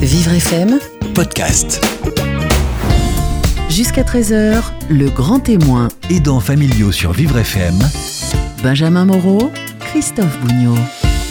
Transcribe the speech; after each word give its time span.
Vivre 0.00 0.32
FM, 0.32 0.78
podcast. 1.14 1.84
jusqu'à 3.68 4.02
13h, 4.02 4.62
le 4.88 5.10
grand 5.10 5.40
témoin. 5.40 5.88
Aidants 6.08 6.40
familiaux 6.40 6.92
sur 6.92 7.12
Vivre 7.12 7.38
FM. 7.38 7.78
Benjamin 8.62 9.04
Moreau, 9.04 9.50
Christophe 9.80 10.38
Bougnot. 10.40 10.78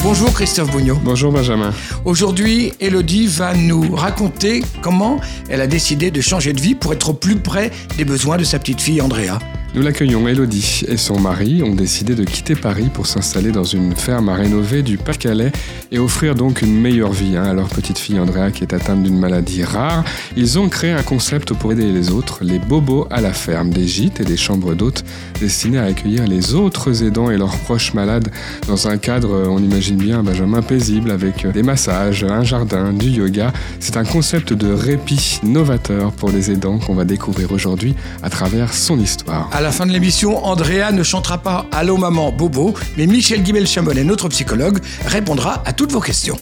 Bonjour 0.04 0.32
Christophe 0.34 0.72
Bougnot. 0.72 0.96
Bonjour 1.04 1.32
Benjamin. 1.32 1.74
Aujourd'hui, 2.06 2.74
Elodie 2.80 3.28
va 3.28 3.54
nous 3.56 3.96
raconter 3.96 4.64
comment 4.82 5.20
elle 5.50 5.62
a 5.62 5.68
décidé 5.68 6.12
de 6.12 6.22
changer 6.22 6.54
de 6.54 6.62
vie 6.62 6.76
pour 6.76 6.94
être 6.94 7.10
au 7.10 7.14
plus 7.14 7.38
près 7.38 7.72
des 7.98 8.06
besoins 8.06 8.38
de 8.38 8.44
sa 8.44 8.60
petite 8.60 8.82
fille 8.82 9.02
Andrea. 9.02 9.40
Nous 9.76 9.82
l'accueillons. 9.84 10.28
Elodie 10.28 10.84
et 10.88 10.98
son 10.98 11.20
mari 11.20 11.64
ont 11.64 11.74
décidé 11.74 12.14
de 12.14 12.24
quitter 12.24 12.56
Paris 12.56 12.90
pour 12.94 13.08
s'installer 13.08 13.52
dans 13.52 13.64
une 13.64 13.96
ferme 13.96 14.30
à 14.30 14.36
rénover 14.36 14.84
du 14.84 14.98
Pas-de-Calais 14.98 15.52
et 15.92 15.98
offrir 15.98 16.36
donc 16.36 16.62
une 16.62 16.80
meilleure 16.80 17.12
vie 17.12 17.36
hein, 17.38 17.44
à 17.44 17.54
leur 17.54 17.68
petite 17.70 17.98
fille 17.98 18.20
Andrea 18.20 18.52
qui 18.52 18.64
est 18.64 18.74
atteinte 18.74 19.04
d'une 19.04 19.18
maladie 19.18 19.64
rare. 19.64 20.04
Ils 20.36 20.60
ont 20.60 20.70
créé 20.70 20.92
un 20.92 21.02
concept 21.04 21.54
pour 21.54 21.72
aider 21.72 21.92
les 21.92 22.12
autres, 22.12 22.40
les 22.44 22.60
bobos 22.60 23.08
à 23.10 23.22
la 23.22 23.34
ferme, 23.34 23.70
des 23.70 23.88
gîtes 23.88 24.20
et 24.20 24.26
des 24.26 24.38
chambres 24.38 24.76
d'hôtes 24.76 25.04
destinés 25.40 25.80
à 25.80 25.86
accueillir 25.86 26.28
les 26.28 26.54
autres 26.54 27.04
aidants 27.04 27.32
et 27.32 27.38
leurs 27.38 27.58
proches 27.58 27.94
malades 27.94 28.30
dans 28.68 28.88
un 28.88 28.98
cadre, 28.98 29.48
on 29.50 29.60
imagine 29.60 29.98
bien, 29.98 30.22
Benjamin 30.22 30.62
paisible 30.62 31.12
avec 31.12 31.48
des 31.48 31.64
massages, 31.64 32.24
un 32.24 32.44
jardin, 32.44 32.94
du 32.94 33.10
yoga. 33.10 33.52
C'est 33.80 33.98
un 33.98 34.04
concept 34.04 34.54
de 34.54 34.72
répit 34.72 35.40
novateur 35.44 36.12
pour 36.12 36.30
les 36.30 36.52
aidants 36.52 36.78
qu'on 36.78 36.94
va 36.94 37.06
découvrir 37.06 37.52
aujourd'hui 37.52 37.96
à 38.22 38.30
travers 38.30 38.74
son 38.74 39.00
histoire. 39.00 39.50
À 39.60 39.62
la 39.62 39.74
fin 39.74 39.86
de 39.86 39.92
l'émission, 39.92 40.46
Andrea 40.46 40.94
ne 40.94 41.04
chantera 41.04 41.38
pas 41.38 41.66
Allô 41.74 41.98
maman 41.98 42.32
Bobo, 42.32 42.74
mais 42.96 43.08
Michel 43.08 43.44
Guibel-Chambonnet, 43.44 44.06
notre 44.06 44.30
psychologue, 44.30 44.80
répondra 45.06 45.62
à 45.66 45.74
toutes 45.74 45.92
vos 45.92 46.00
questions. 46.00 46.38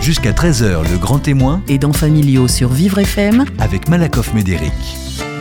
Jusqu'à 0.00 0.32
13h, 0.32 0.90
le 0.90 0.96
grand 0.96 1.18
témoin 1.18 1.62
Aidants 1.68 1.92
familiaux 1.92 2.48
sur 2.48 2.70
Vivre 2.70 3.00
FM. 3.00 3.44
avec 3.58 3.90
Malakoff 3.90 4.32
Médéric. 4.32 4.72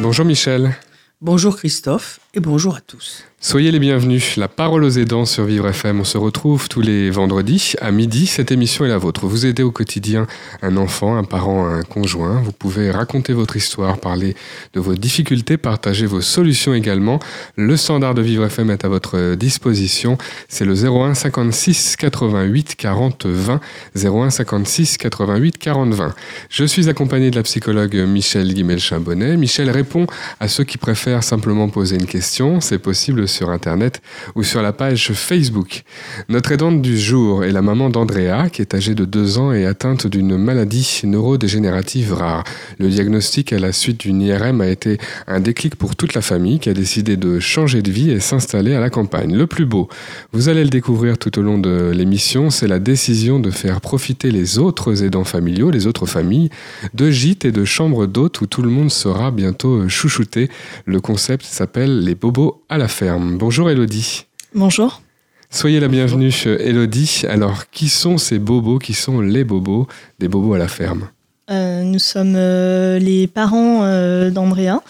Bonjour 0.01 0.25
Michel. 0.25 0.75
Bonjour 1.21 1.55
Christophe 1.55 2.19
et 2.33 2.41
bonjour 2.41 2.75
à 2.75 2.81
tous. 2.81 3.23
Soyez 3.47 3.69
les 3.69 3.77
bienvenus. 3.77 4.37
La 4.37 4.47
parole 4.47 4.83
aux 4.83 4.89
aidants 4.89 5.25
sur 5.25 5.45
Vivre 5.45 5.67
FM. 5.67 5.99
On 5.99 6.03
se 6.03 6.17
retrouve 6.17 6.67
tous 6.67 6.81
les 6.81 7.11
vendredis 7.11 7.75
à 7.79 7.91
midi. 7.91 8.25
Cette 8.25 8.51
émission 8.51 8.85
est 8.85 8.87
la 8.87 8.97
vôtre. 8.97 9.27
Vous 9.27 9.45
aidez 9.45 9.61
au 9.61 9.69
quotidien 9.69 10.25
un 10.63 10.77
enfant, 10.77 11.15
un 11.15 11.23
parent, 11.23 11.67
un 11.67 11.83
conjoint. 11.83 12.41
Vous 12.41 12.51
pouvez 12.51 12.89
raconter 12.89 13.33
votre 13.33 13.55
histoire, 13.55 13.99
parler 13.99 14.35
de 14.73 14.79
vos 14.79 14.95
difficultés, 14.95 15.57
partager 15.57 16.07
vos 16.07 16.21
solutions 16.21 16.73
également. 16.73 17.19
Le 17.55 17.77
standard 17.77 18.15
de 18.15 18.23
Vivre 18.23 18.45
FM 18.45 18.71
est 18.71 18.83
à 18.83 18.87
votre 18.87 19.35
disposition. 19.35 20.17
C'est 20.49 20.65
le 20.65 20.73
01 20.73 21.13
56 21.13 21.97
88 21.97 22.75
40 22.75 23.27
20. 23.27 23.59
01 23.95 24.29
56 24.31 24.97
88 24.97 25.59
40 25.59 25.93
20. 25.93 26.15
Je 26.49 26.65
suis 26.65 26.89
accompagné 26.89 27.29
de 27.29 27.35
la 27.35 27.43
psychologue 27.43 27.95
Michel 27.95 28.51
Guimel-Chambonnet. 28.51 29.37
Michel 29.37 29.69
répond 29.69 30.07
à 30.39 30.47
ceux 30.47 30.63
qui 30.63 30.79
préfèrent 30.79 31.23
simplement 31.23 31.69
poser 31.69 31.97
une 31.97 32.07
question. 32.07 32.59
C'est 32.59 32.79
possible 32.79 33.27
sur 33.35 33.49
Internet 33.49 34.01
ou 34.35 34.43
sur 34.43 34.61
la 34.61 34.71
page 34.71 35.11
Facebook. 35.13 35.83
Notre 36.29 36.53
aidante 36.53 36.81
du 36.81 36.97
jour 36.97 37.43
est 37.43 37.51
la 37.51 37.61
maman 37.61 37.89
d'Andrea, 37.89 38.49
qui 38.49 38.61
est 38.61 38.73
âgée 38.73 38.95
de 38.95 39.05
2 39.05 39.37
ans 39.37 39.51
et 39.51 39.65
atteinte 39.65 40.07
d'une 40.07 40.37
maladie 40.37 41.01
neurodégénérative 41.03 42.13
rare. 42.13 42.43
Le 42.79 42.89
diagnostic 42.89 43.51
à 43.51 43.59
la 43.59 43.73
suite 43.73 44.01
d'une 44.01 44.21
IRM 44.21 44.61
a 44.61 44.67
été 44.67 44.97
un 45.27 45.41
déclic 45.41 45.75
pour 45.75 45.95
toute 45.95 46.13
la 46.13 46.21
famille 46.21 46.59
qui 46.59 46.69
a 46.69 46.73
décidé 46.73 47.17
de 47.17 47.39
changer 47.39 47.81
de 47.81 47.91
vie 47.91 48.11
et 48.11 48.19
s'installer 48.19 48.73
à 48.73 48.79
la 48.79 48.89
campagne. 48.89 49.35
Le 49.35 49.47
plus 49.47 49.65
beau, 49.65 49.89
vous 50.31 50.47
allez 50.47 50.63
le 50.63 50.69
découvrir 50.69 51.17
tout 51.17 51.37
au 51.37 51.41
long 51.41 51.57
de 51.57 51.91
l'émission, 51.93 52.49
c'est 52.49 52.67
la 52.67 52.79
décision 52.79 53.39
de 53.39 53.51
faire 53.51 53.81
profiter 53.81 54.31
les 54.31 54.59
autres 54.59 55.03
aidants 55.03 55.25
familiaux, 55.25 55.71
les 55.71 55.87
autres 55.87 56.05
familles, 56.05 56.49
de 56.93 57.11
gîtes 57.11 57.43
et 57.43 57.51
de 57.51 57.65
chambres 57.65 58.05
d'hôtes 58.05 58.39
où 58.41 58.45
tout 58.45 58.61
le 58.61 58.69
monde 58.69 58.91
sera 58.91 59.31
bientôt 59.31 59.89
chouchouté. 59.89 60.49
Le 60.85 61.01
concept 61.01 61.45
s'appelle 61.45 62.03
Les 62.03 62.15
Bobos 62.15 62.63
à 62.69 62.77
la 62.77 62.87
ferme. 62.87 63.14
Bonjour 63.19 63.69
Elodie. 63.69 64.25
Bonjour. 64.53 65.01
Soyez 65.49 65.79
la 65.79 65.87
bienvenue, 65.87 66.33
Elodie. 66.59 67.23
Alors, 67.29 67.69
qui 67.69 67.87
sont 67.87 68.17
ces 68.17 68.39
bobos? 68.39 68.79
Qui 68.79 68.93
sont 68.93 69.21
les 69.21 69.43
bobos 69.43 69.87
des 70.19 70.27
bobos 70.27 70.53
à 70.53 70.57
la 70.57 70.67
ferme? 70.67 71.09
Euh, 71.49 71.83
nous 71.83 71.99
sommes 71.99 72.35
euh, 72.35 72.99
les 72.99 73.27
parents 73.27 73.83
euh, 73.83 74.31
d'Andrea. 74.31 74.81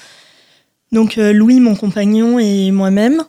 Donc 0.92 1.18
Louis, 1.18 1.60
mon 1.60 1.76
compagnon, 1.76 2.40
et 2.40 2.72
moi-même. 2.72 3.24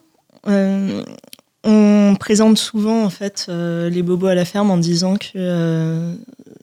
On 1.65 2.15
présente 2.21 2.59
souvent 2.59 3.03
en 3.03 3.11
fait 3.11 3.47
les 3.49 4.03
bobos 4.03 4.29
à 4.29 4.35
la 4.37 4.45
ferme 4.45 4.71
en 4.71 4.77
disant 4.77 5.17
que 5.17 6.15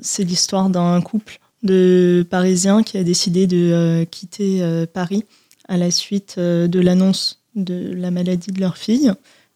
c'est 0.02 0.24
l'histoire 0.24 0.70
d'un 0.70 1.02
couple 1.02 1.40
de 1.62 2.26
Parisiens 2.30 2.84
qui 2.84 2.98
a 2.98 3.04
décidé 3.04 3.48
de 3.48 4.06
quitter 4.10 4.86
Paris 4.94 5.26
à 5.68 5.76
la 5.76 5.92
suite 5.92 6.40
de 6.40 6.80
l'annonce 6.80 7.43
de 7.56 7.94
la 7.94 8.12
maladie 8.12 8.52
de 8.52 8.60
leur 8.60 8.78
fille. 8.78 9.14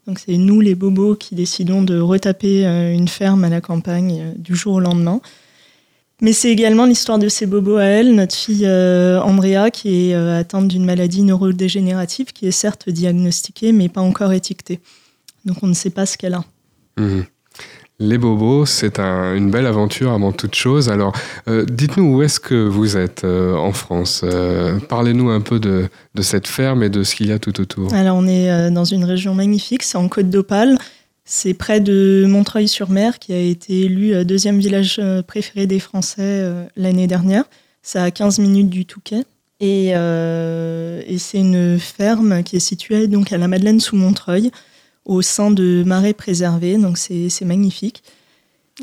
Donc 0.08 0.20
c'est 0.20 0.38
nous 0.38 0.62
les 0.62 0.74
bobos 0.74 1.16
qui 1.16 1.36
décidons 1.36 1.82
de 1.82 2.00
retaper 2.00 2.66
euh, 2.66 2.94
une 2.94 3.10
ferme 3.10 3.44
à 3.44 3.50
la 3.50 3.60
campagne 3.60 4.22
euh, 4.22 4.32
du 4.38 4.56
jour 4.56 4.76
au 4.76 4.80
lendemain. 4.80 5.20
Mais 6.22 6.34
c'est 6.34 6.50
également 6.50 6.86
l'histoire 6.86 7.20
de 7.20 7.30
ces 7.30 7.46
bobos 7.46 7.78
à 7.78 7.84
elle, 7.84 8.16
notre 8.16 8.36
fille 8.36 8.66
euh, 8.66 9.22
Andrea, 9.22 9.70
qui 9.72 10.10
est 10.10 10.14
atteinte 10.16 10.68
d'une 10.68 10.84
maladie 10.84 11.22
neurodégénérative, 11.22 12.34
qui 12.34 12.48
est 12.48 12.52
certes 12.52 12.90
diagnostiquée, 12.90 13.72
mais 13.72 13.88
pas 13.88 14.02
encore 14.02 14.34
étiquetée. 14.34 14.80
Donc 15.46 15.58
on 15.62 15.68
ne 15.68 15.74
sait 15.74 15.92
pas 15.92 16.08
ce 16.08 16.18
qu'elle 16.18 16.34
a. 16.34 16.44
Mhm. 16.98 17.26
Les 18.00 18.20
bobos, 18.20 18.68
c'est 18.68 19.00
un- 19.00 19.34
une 19.36 19.50
belle 19.50 19.66
aventure 19.66 20.12
avant 20.12 20.32
toute 20.32 20.54
chose. 20.54 20.88
Alors, 20.88 21.14
euh, 21.48 21.66
dites-nous 21.66 22.18
où 22.18 22.22
est-ce 22.22 22.40
que 22.40 22.54
vous 22.68 22.96
êtes 22.96 23.24
euh, 23.24 23.56
en 23.56 23.72
France 23.74 24.22
Euh, 24.24 24.78
Parlez-nous 24.88 25.32
un 25.32 25.42
peu 25.42 25.60
de, 25.60 25.90
cette 26.22 26.46
ferme 26.48 26.84
et 26.84 26.90
de 26.90 27.02
ce 27.04 27.16
qu'il 27.16 27.26
y 27.28 27.32
a 27.32 27.40
tout 27.40 27.60
autour. 27.60 27.92
Alors 27.96 28.18
on 28.18 28.28
est 28.28 28.70
dans 28.70 28.84
une 28.86 29.04
région 29.04 29.34
magnifique, 29.34 29.82
c'est 29.82 29.98
en 29.98 30.08
Côte 30.10 30.30
d'Opale. 30.30 30.78
C'est 31.26 31.56
près 31.56 31.80
de 31.80 32.26
Montreuil-sur-Mer, 32.28 33.18
qui 33.20 33.34
a 33.34 33.40
été 33.40 33.82
élu 33.82 34.24
deuxième 34.26 34.60
village 34.60 35.02
préféré 35.28 35.66
des 35.68 35.80
Français 35.80 36.44
l'année 36.78 37.08
dernière. 37.08 37.44
C'est 37.82 38.00
à 38.00 38.12
15 38.12 38.38
minutes 38.40 38.70
du 38.70 38.86
Touquet. 38.86 39.24
Et, 39.60 39.88
et 39.90 41.18
c'est 41.18 41.40
une 41.40 41.80
ferme 41.80 42.44
qui 42.44 42.56
est 42.58 42.60
située 42.62 43.08
donc 43.08 43.34
à 43.34 43.38
la 43.38 43.48
Madeleine 43.48 43.80
sous 43.80 43.96
Montreuil, 43.98 44.52
au 45.08 45.24
sein 45.24 45.50
de 45.50 45.84
marais 45.86 46.14
préservés. 46.14 46.78
Donc 46.78 47.00
c'est 47.00 47.46
magnifique. 47.46 48.04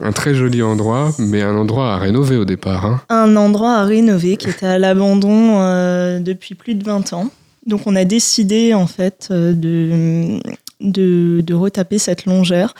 Un 0.02 0.10
très 0.10 0.34
joli 0.34 0.60
endroit, 0.60 1.12
mais 1.20 1.42
un 1.42 1.54
endroit 1.56 1.92
à 1.94 1.98
rénover 1.98 2.36
au 2.36 2.44
départ. 2.44 2.84
hein. 2.84 3.00
un 3.10 3.36
endroit 3.36 3.74
à 3.74 3.84
rénover 3.84 4.36
qui 4.36 4.50
était 4.50 4.66
à 4.66 4.76
l'abandon 4.78 5.60
euh, 5.60 6.18
depuis 6.18 6.56
plus 6.56 6.74
de 6.74 6.82
20 6.84 7.12
ans. 7.12 7.30
Donc 7.66 7.82
on 7.86 7.94
a 7.94 8.04
décidé 8.04 8.74
en 8.74 8.88
fait 8.88 9.28
euh, 9.30 9.52
de, 9.52 10.40
de, 10.80 11.40
de 11.42 11.54
retaper 11.54 11.98
cette 11.98 12.26
longère. 12.26 12.74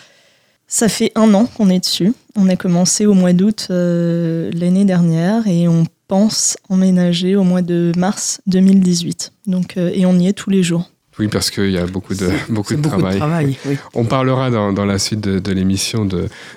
Ça 0.67 0.89
fait 0.89 1.13
un 1.15 1.33
an 1.35 1.47
qu'on 1.47 1.69
est 1.71 1.79
dessus. 1.79 2.13
On 2.37 2.49
a 2.49 2.57
commencé 2.57 3.07
au 3.07 3.15
mois 3.15 3.33
d'août 3.33 3.69
euh, 3.71 4.51
l'année 4.53 4.85
dernière 4.85 5.47
et 5.47 5.69
on 5.69 5.85
pense 6.09 6.57
emménager 6.69 7.37
au 7.37 7.45
mois 7.45 7.63
de 7.63 7.93
mars 7.97 8.41
2018. 8.49 9.33
Donc, 9.47 9.77
euh, 9.77 9.91
et 9.95 10.05
on 10.05 10.19
y 10.19 10.27
est 10.27 10.33
tous 10.33 10.51
les 10.51 10.63
jours. 10.65 10.91
Oui, 11.19 11.29
parce 11.29 11.51
qu'il 11.51 11.71
y 11.71 11.79
a 11.79 11.87
beaucoup 11.87 12.15
de, 12.15 12.29
beaucoup 12.49 12.75
de 12.75 12.81
beaucoup 12.81 12.97
travail. 12.97 13.15
de 13.15 13.19
travail. 13.19 13.59
Oui. 13.67 13.77
On 13.95 14.05
parlera 14.05 14.51
dans, 14.51 14.73
dans 14.73 14.85
la 14.85 14.99
suite 14.99 15.21
de, 15.21 15.39
de 15.39 15.53
l'émission 15.53 16.07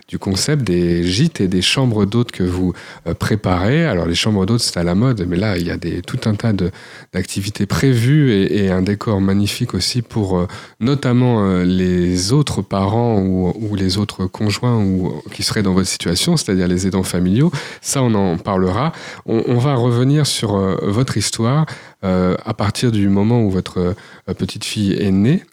du 0.10 0.18
concept 0.20 0.64
des 0.64 1.04
gîtes 1.04 1.42
et 1.42 1.48
des 1.48 1.62
chambres 1.62 2.06
d'hôtes 2.06 2.32
que 2.32 2.44
vous 2.44 2.74
euh, 3.06 3.14
préparez. 3.14 3.86
Alors 3.86 4.08
les 4.08 4.16
chambres 4.16 4.46
d'hôtes 4.48 4.62
c'est 4.62 4.78
à 4.78 4.84
la 4.84 4.96
mode, 4.96 5.26
mais 5.28 5.36
là 5.38 5.58
il 5.58 5.68
y 5.68 5.72
a 5.72 5.78
des, 5.78 6.02
tout 6.02 6.20
un 6.26 6.34
tas 6.34 6.54
de- 6.54 6.72
d'activités 7.14 7.66
prévues 7.68 8.32
et, 8.32 8.66
et 8.66 8.72
un 8.72 8.82
décor 8.82 9.22
magnifique 9.22 9.74
aussi 9.76 10.02
pour 10.02 10.38
euh, 10.40 10.48
notamment 10.80 11.44
euh, 11.44 11.64
les 11.64 12.34
autres 12.34 12.62
parents 12.62 13.20
ou, 13.20 13.54
ou 13.60 13.76
les 13.76 13.98
autres 14.00 14.26
conjoints 14.26 14.78
ou, 14.78 15.22
qui 15.34 15.44
seraient 15.44 15.64
dans 15.64 15.74
votre 15.74 15.88
situation, 15.90 16.36
c'est-à-dire 16.36 16.68
les 16.68 16.88
aidants 16.88 17.04
familiaux. 17.04 17.52
Ça 17.82 18.02
on 18.02 18.14
en 18.16 18.38
parlera. 18.38 18.92
On, 19.26 19.44
on 19.48 19.58
va 19.60 19.76
revenir 19.76 20.26
sur 20.26 20.56
euh, 20.56 20.78
votre 20.84 21.18
histoire 21.18 21.66
à 22.04 22.54
partir 22.54 22.92
du 22.92 23.10
moment 23.10 23.42
où 23.42 23.50
votre 23.50 23.96
euh, 24.28 24.34
petite 24.34 24.66
fille 24.66 24.94
est 24.94 25.12
née. 25.12 25.44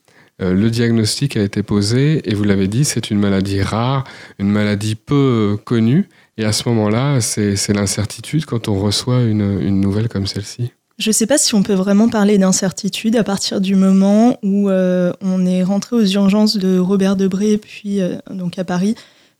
Euh, 0.42 0.52
le 0.52 0.68
diagnostic 0.68 1.36
a 1.36 1.42
été 1.42 1.62
posé 1.62 2.28
et 2.28 2.34
vous 2.34 2.44
l'avez 2.44 2.66
dit, 2.66 2.84
c'est 2.84 3.10
une 3.10 3.18
maladie 3.18 3.62
rare, 3.62 4.04
une 4.38 4.50
maladie 4.50 4.96
peu 4.96 5.54
euh, 5.54 5.56
connue. 5.56 6.08
Et 6.36 6.44
à 6.44 6.52
ce 6.52 6.68
moment-là, 6.68 7.20
c'est 7.20 7.72
l'incertitude 7.72 8.44
quand 8.44 8.66
on 8.68 8.78
reçoit 8.80 9.22
une, 9.22 9.80
nouvelle 9.80 10.08
comme 10.08 10.26
celle-ci. 10.26 10.72
Je 10.98 11.10
ne 11.10 11.12
sais 11.12 11.26
pas 11.26 11.38
si 11.38 11.54
on 11.54 11.62
peut 11.62 11.74
vraiment 11.74 12.08
parler 12.08 12.38
d'incertitude 12.38 13.16
à 13.16 13.24
partir 13.24 13.60
du 13.60 13.76
moment 13.76 14.36
où 14.42 14.68
euh, 14.68 15.12
on 15.20 15.46
est 15.46 15.62
rentré 15.62 15.96
aux 15.96 16.04
urgences 16.04 16.56
de 16.56 16.78
Robert 16.78 17.16
Debré, 17.16 17.58
puis 17.58 18.00
euh, 18.00 18.16
donc 18.30 18.58
à 18.58 18.64
Paris, 18.64 18.96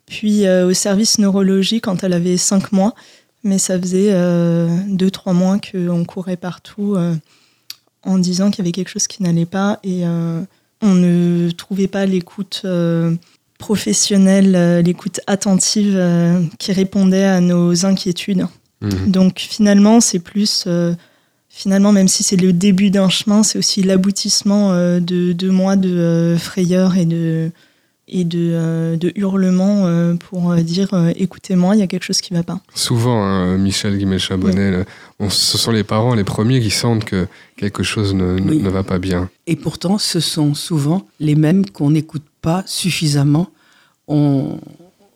puis 0.07 0.47
euh, 0.47 0.67
au 0.67 0.73
service 0.73 1.19
neurologie 1.19 1.81
quand 1.81 2.05
elle 2.05 2.13
avait 2.13 2.37
5 2.37 2.73
mois. 2.73 2.95
Mais 3.45 3.59
ça 3.59 3.79
faisait 3.79 4.13
2-3 4.13 5.35
mois 5.35 5.59
qu'on 5.59 6.05
courait 6.05 6.37
partout 6.37 6.97
euh, 6.97 7.15
en 8.03 8.19
disant 8.19 8.51
qu'il 8.51 8.65
y 8.65 8.67
avait 8.67 8.73
quelque 8.73 8.89
chose 8.89 9.07
qui 9.07 9.23
n'allait 9.23 9.47
pas 9.47 9.79
et 9.83 10.07
euh, 10.07 10.43
on 10.83 10.95
ne 10.95 11.51
trouvait 11.51 11.89
pas 11.89 12.07
l'écoute 12.07 12.63
euh, 12.65 13.15
professionnelle, 13.59 14.55
euh, 14.57 14.83
l'écoute 14.83 15.21
attentive 15.27 15.95
euh, 15.97 16.43
qui 16.59 16.73
répondait 16.73 17.25
à 17.25 17.41
nos 17.41 17.87
inquiétudes. 17.87 18.47
Mhm. 18.83 19.11
Donc 19.11 19.39
finalement, 19.39 20.01
c'est 20.01 20.19
plus, 20.19 20.65
euh, 20.67 20.95
finalement, 21.49 21.93
même 21.93 22.09
si 22.09 22.23
c'est 22.23 22.37
le 22.37 22.53
début 22.53 22.91
d'un 22.91 23.09
chemin, 23.09 23.43
c'est 23.43 23.59
aussi 23.59 23.83
l'aboutissement 23.83 24.73
euh, 24.73 25.01
de 25.01 25.33
deux 25.33 25.51
mois 25.51 25.77
de 25.77 25.97
euh, 25.97 26.39
frayeur 26.39 26.97
et 26.97 27.07
de, 27.07 27.51
et 28.07 28.25
de, 28.25 28.51
euh, 28.53 28.97
de 28.97 29.13
hurlements 29.17 29.87
euh, 29.87 30.15
pour 30.15 30.51
euh, 30.53 30.61
dire 30.61 30.93
euh, 30.93 31.13
écoutez-moi, 31.17 31.75
il 31.75 31.79
y 31.79 31.83
a 31.83 31.87
quelque 31.87 32.03
chose 32.05 32.21
qui 32.21 32.33
ne 32.35 32.39
va 32.39 32.43
pas. 32.45 32.61
Souvent, 32.75 33.23
hein, 33.23 33.57
Michel 33.57 33.99
on- 35.21 35.31
ce 35.31 35.57
sont 35.59 35.71
les 35.71 35.85
parents 35.85 36.15
les 36.15 36.25
premiers 36.25 36.61
qui 36.61 36.71
sentent 36.71 37.05
que 37.05 37.27
quelque 37.57 37.83
chose 37.83 38.15
ne, 38.15 38.39
ne- 38.39 38.51
Oui. 38.51 38.59
ne 38.63 38.69
va 38.69 38.83
pas 38.83 38.99
bien. 38.99 39.31
Et 39.47 39.57
pourtant, 39.57 39.97
ce 39.99 40.21
sont 40.21 40.53
souvent 40.55 41.07
les 41.19 41.35
mêmes 41.35 41.65
qu'on 41.71 41.91
n'écoute 41.91 42.25
pas 42.43 42.63
suffisamment. 42.67 43.49
On... 44.09 44.59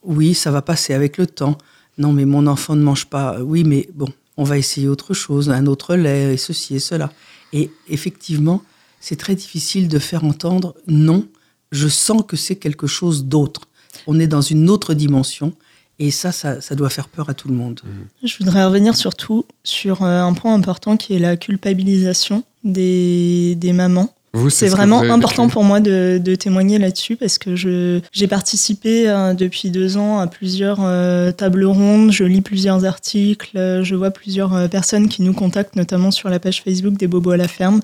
Oui, 0.04 0.32
ça 0.34 0.50
va 0.50 0.62
passer 0.62 0.94
avec 0.94 1.18
le 1.18 1.26
temps. 1.26 1.58
Non, 1.98 2.12
mais 2.12 2.24
mon 2.24 2.46
enfant 2.46 2.74
ne 2.76 2.82
mange 2.82 3.06
pas. 3.06 3.38
Oui, 3.42 3.64
mais 3.64 3.88
bon, 3.94 4.08
on 4.36 4.44
va 4.44 4.56
essayer 4.56 4.88
autre 4.88 5.12
chose, 5.12 5.50
un 5.50 5.66
autre 5.66 5.94
lait, 5.96 6.34
et 6.34 6.36
ceci 6.38 6.76
et 6.76 6.78
cela. 6.78 7.12
Et 7.52 7.70
effectivement, 7.88 8.62
c'est 9.00 9.16
très 9.16 9.34
difficile 9.34 9.88
de 9.88 9.98
faire 9.98 10.24
entendre 10.24 10.74
non, 10.86 11.26
je 11.72 11.88
sens 11.88 12.22
que 12.26 12.36
c'est 12.36 12.56
quelque 12.56 12.86
chose 12.86 13.24
d'autre. 13.24 13.62
On 14.06 14.18
est 14.18 14.26
dans 14.26 14.40
une 14.40 14.70
autre 14.70 14.94
dimension. 14.94 15.52
Et 16.00 16.12
ça, 16.12 16.30
ça, 16.30 16.60
ça 16.60 16.76
doit 16.76 16.90
faire 16.90 17.08
peur 17.08 17.28
à 17.28 17.34
tout 17.34 17.48
le 17.48 17.54
monde. 17.54 17.80
Je 18.22 18.36
voudrais 18.38 18.64
revenir 18.64 18.96
surtout 18.96 19.44
sur 19.64 20.04
euh, 20.04 20.22
un 20.22 20.32
point 20.32 20.54
important 20.54 20.96
qui 20.96 21.16
est 21.16 21.18
la 21.18 21.36
culpabilisation 21.36 22.44
des, 22.62 23.56
des 23.56 23.72
mamans. 23.72 24.14
Vous, 24.34 24.50
C'est 24.50 24.68
vraiment 24.68 25.00
important 25.00 25.44
vécu 25.44 25.54
pour 25.54 25.64
moi 25.64 25.80
de, 25.80 26.20
de 26.22 26.34
témoigner 26.34 26.78
là-dessus 26.78 27.16
parce 27.16 27.38
que 27.38 27.56
je 27.56 28.00
j'ai 28.12 28.28
participé 28.28 29.08
euh, 29.08 29.32
depuis 29.32 29.70
deux 29.70 29.96
ans 29.96 30.18
à 30.18 30.26
plusieurs 30.26 30.78
euh, 30.82 31.32
tables 31.32 31.64
rondes, 31.64 32.12
je 32.12 32.24
lis 32.24 32.42
plusieurs 32.42 32.84
articles, 32.84 33.56
euh, 33.56 33.82
je 33.82 33.94
vois 33.94 34.10
plusieurs 34.10 34.54
euh, 34.54 34.68
personnes 34.68 35.08
qui 35.08 35.22
nous 35.22 35.32
contactent, 35.32 35.76
notamment 35.76 36.10
sur 36.10 36.28
la 36.28 36.38
page 36.38 36.62
Facebook 36.62 36.96
des 36.98 37.06
Bobos 37.06 37.30
à 37.30 37.36
la 37.38 37.48
ferme. 37.48 37.80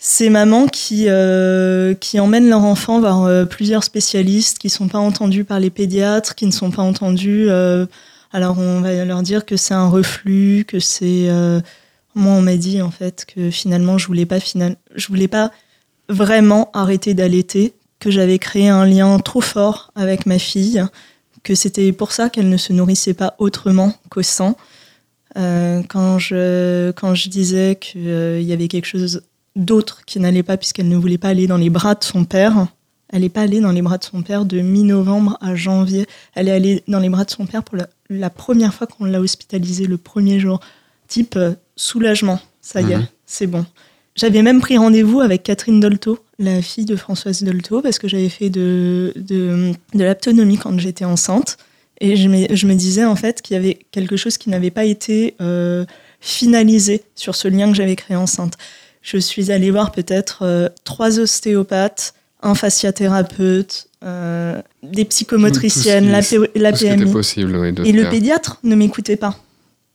Ces 0.00 0.30
mamans 0.30 0.68
qui, 0.68 1.06
euh, 1.08 1.92
qui 1.94 2.20
emmènent 2.20 2.48
leur 2.48 2.62
enfant 2.64 3.00
voir 3.00 3.24
euh, 3.24 3.44
plusieurs 3.44 3.82
spécialistes, 3.82 4.58
qui 4.58 4.68
ne 4.68 4.72
sont 4.72 4.86
pas 4.86 4.98
entendus 4.98 5.42
par 5.44 5.58
les 5.58 5.70
pédiatres, 5.70 6.36
qui 6.36 6.46
ne 6.46 6.52
sont 6.52 6.70
pas 6.70 6.82
entendus. 6.82 7.46
euh, 7.50 7.84
alors 8.32 8.58
on 8.58 8.80
va 8.80 9.04
leur 9.04 9.22
dire 9.22 9.44
que 9.44 9.56
c'est 9.56 9.74
un 9.74 9.88
reflux, 9.88 10.64
que 10.68 10.78
c'est... 10.78 11.28
euh, 11.28 11.60
moi 12.14 12.34
on 12.34 12.42
m'a 12.42 12.56
dit 12.56 12.80
en 12.80 12.92
fait 12.92 13.26
que 13.26 13.50
finalement 13.50 13.98
je 13.98 14.06
voulais 14.06 14.26
pas 14.26 14.38
final... 14.38 14.76
je 14.94 15.08
voulais 15.08 15.28
pas 15.28 15.50
vraiment 16.08 16.70
arrêter 16.74 17.14
d'allaiter, 17.14 17.74
que 17.98 18.10
j'avais 18.10 18.38
créé 18.38 18.68
un 18.68 18.86
lien 18.86 19.18
trop 19.18 19.40
fort 19.40 19.90
avec 19.96 20.26
ma 20.26 20.38
fille, 20.38 20.84
que 21.42 21.56
c'était 21.56 21.90
pour 21.92 22.12
ça 22.12 22.28
qu'elle 22.30 22.48
ne 22.48 22.56
se 22.56 22.72
nourrissait 22.72 23.14
pas 23.14 23.34
autrement 23.38 23.94
qu'au 24.10 24.22
sein. 24.22 24.54
Euh, 25.36 25.82
quand, 25.88 26.18
je, 26.18 26.90
quand 26.92 27.14
je 27.14 27.28
disais 27.28 27.76
qu'il 27.80 28.42
y 28.42 28.52
avait 28.52 28.68
quelque 28.68 28.86
chose 28.86 29.22
d'autre 29.58 30.02
qui 30.06 30.18
n'allait 30.20 30.42
pas 30.42 30.56
puisqu'elle 30.56 30.88
ne 30.88 30.96
voulait 30.96 31.18
pas 31.18 31.28
aller 31.28 31.46
dans 31.46 31.58
les 31.58 31.68
bras 31.68 31.94
de 31.94 32.02
son 32.04 32.24
père, 32.24 32.68
elle 33.12 33.22
n'est 33.22 33.28
pas 33.28 33.42
allée 33.42 33.60
dans 33.60 33.72
les 33.72 33.82
bras 33.82 33.98
de 33.98 34.04
son 34.04 34.22
père 34.22 34.44
de 34.44 34.60
mi-novembre 34.60 35.36
à 35.40 35.54
janvier. 35.54 36.06
Elle 36.34 36.48
est 36.48 36.52
allée 36.52 36.82
dans 36.88 36.98
les 37.00 37.08
bras 37.08 37.24
de 37.24 37.30
son 37.30 37.44
père 37.46 37.62
pour 37.62 37.76
la, 37.76 37.88
la 38.10 38.30
première 38.30 38.72
fois 38.74 38.86
qu'on 38.86 39.04
l'a 39.04 39.20
hospitalisée 39.20 39.86
le 39.86 39.96
premier 39.98 40.38
jour. 40.40 40.60
Type 41.08 41.36
euh, 41.36 41.52
soulagement, 41.76 42.38
ça 42.60 42.80
y 42.82 42.92
est, 42.92 42.96
Mhm. 42.96 43.06
c'est 43.26 43.46
bon. 43.46 43.64
J'avais 44.14 44.42
même 44.42 44.60
pris 44.60 44.76
rendez-vous 44.76 45.20
avec 45.20 45.42
Catherine 45.44 45.78
Dolto, 45.80 46.18
la 46.38 46.60
fille 46.60 46.84
de 46.84 46.96
Françoise 46.96 47.42
Dolto, 47.42 47.80
parce 47.82 47.98
que 47.98 48.08
j'avais 48.08 48.28
fait 48.28 48.50
de, 48.50 49.12
de, 49.16 49.72
de 49.94 50.04
l'aptonomie 50.04 50.58
quand 50.58 50.76
j'étais 50.78 51.04
enceinte. 51.04 51.56
Et 52.00 52.16
je 52.16 52.28
me, 52.28 52.46
je 52.54 52.66
me 52.66 52.74
disais 52.74 53.04
en 53.04 53.16
fait 53.16 53.40
qu'il 53.42 53.54
y 53.54 53.58
avait 53.58 53.78
quelque 53.90 54.16
chose 54.16 54.36
qui 54.36 54.50
n'avait 54.50 54.70
pas 54.72 54.84
été 54.84 55.34
euh, 55.40 55.84
finalisé 56.20 57.02
sur 57.14 57.34
ce 57.34 57.48
lien 57.48 57.68
que 57.70 57.74
j'avais 57.76 57.96
créé 57.96 58.16
enceinte. 58.16 58.54
Je 59.02 59.18
suis 59.18 59.50
allée 59.52 59.70
voir 59.70 59.92
peut-être 59.92 60.40
euh, 60.42 60.68
trois 60.84 61.18
ostéopathes, 61.18 62.14
un 62.42 62.54
fasciathérapeute, 62.54 63.88
euh, 64.04 64.60
des 64.82 65.04
psychomotriciennes, 65.04 66.06
Tout- 66.06 66.10
la, 66.10 66.22
ce 66.22 66.36
Tout 66.36 67.08
ce 67.08 67.12
possible, 67.12 67.56
oui, 67.56 67.72
de 67.72 67.84
Et 67.84 67.92
le 67.92 68.08
pédiatre 68.08 68.58
ne 68.62 68.74
m'écoutait 68.74 69.16
pas. 69.16 69.38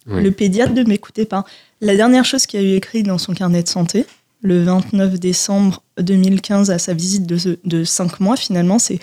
Oui. 0.07 0.21
Le 0.21 0.31
pédiatre 0.31 0.73
ne 0.73 0.83
m'écoutait 0.83 1.25
pas. 1.25 1.45
La 1.79 1.95
dernière 1.95 2.25
chose 2.25 2.45
qu'il 2.45 2.59
a 2.59 2.63
eu 2.63 2.73
écrit 2.75 3.03
dans 3.03 3.17
son 3.17 3.33
carnet 3.33 3.63
de 3.63 3.69
santé, 3.69 4.05
le 4.41 4.61
29 4.63 5.19
décembre 5.19 5.81
2015, 5.99 6.69
à 6.71 6.77
sa 6.79 6.93
visite 6.93 7.25
de, 7.25 7.57
de 7.63 7.83
5 7.83 8.19
mois, 8.19 8.35
finalement, 8.35 8.79
c'est 8.79 8.99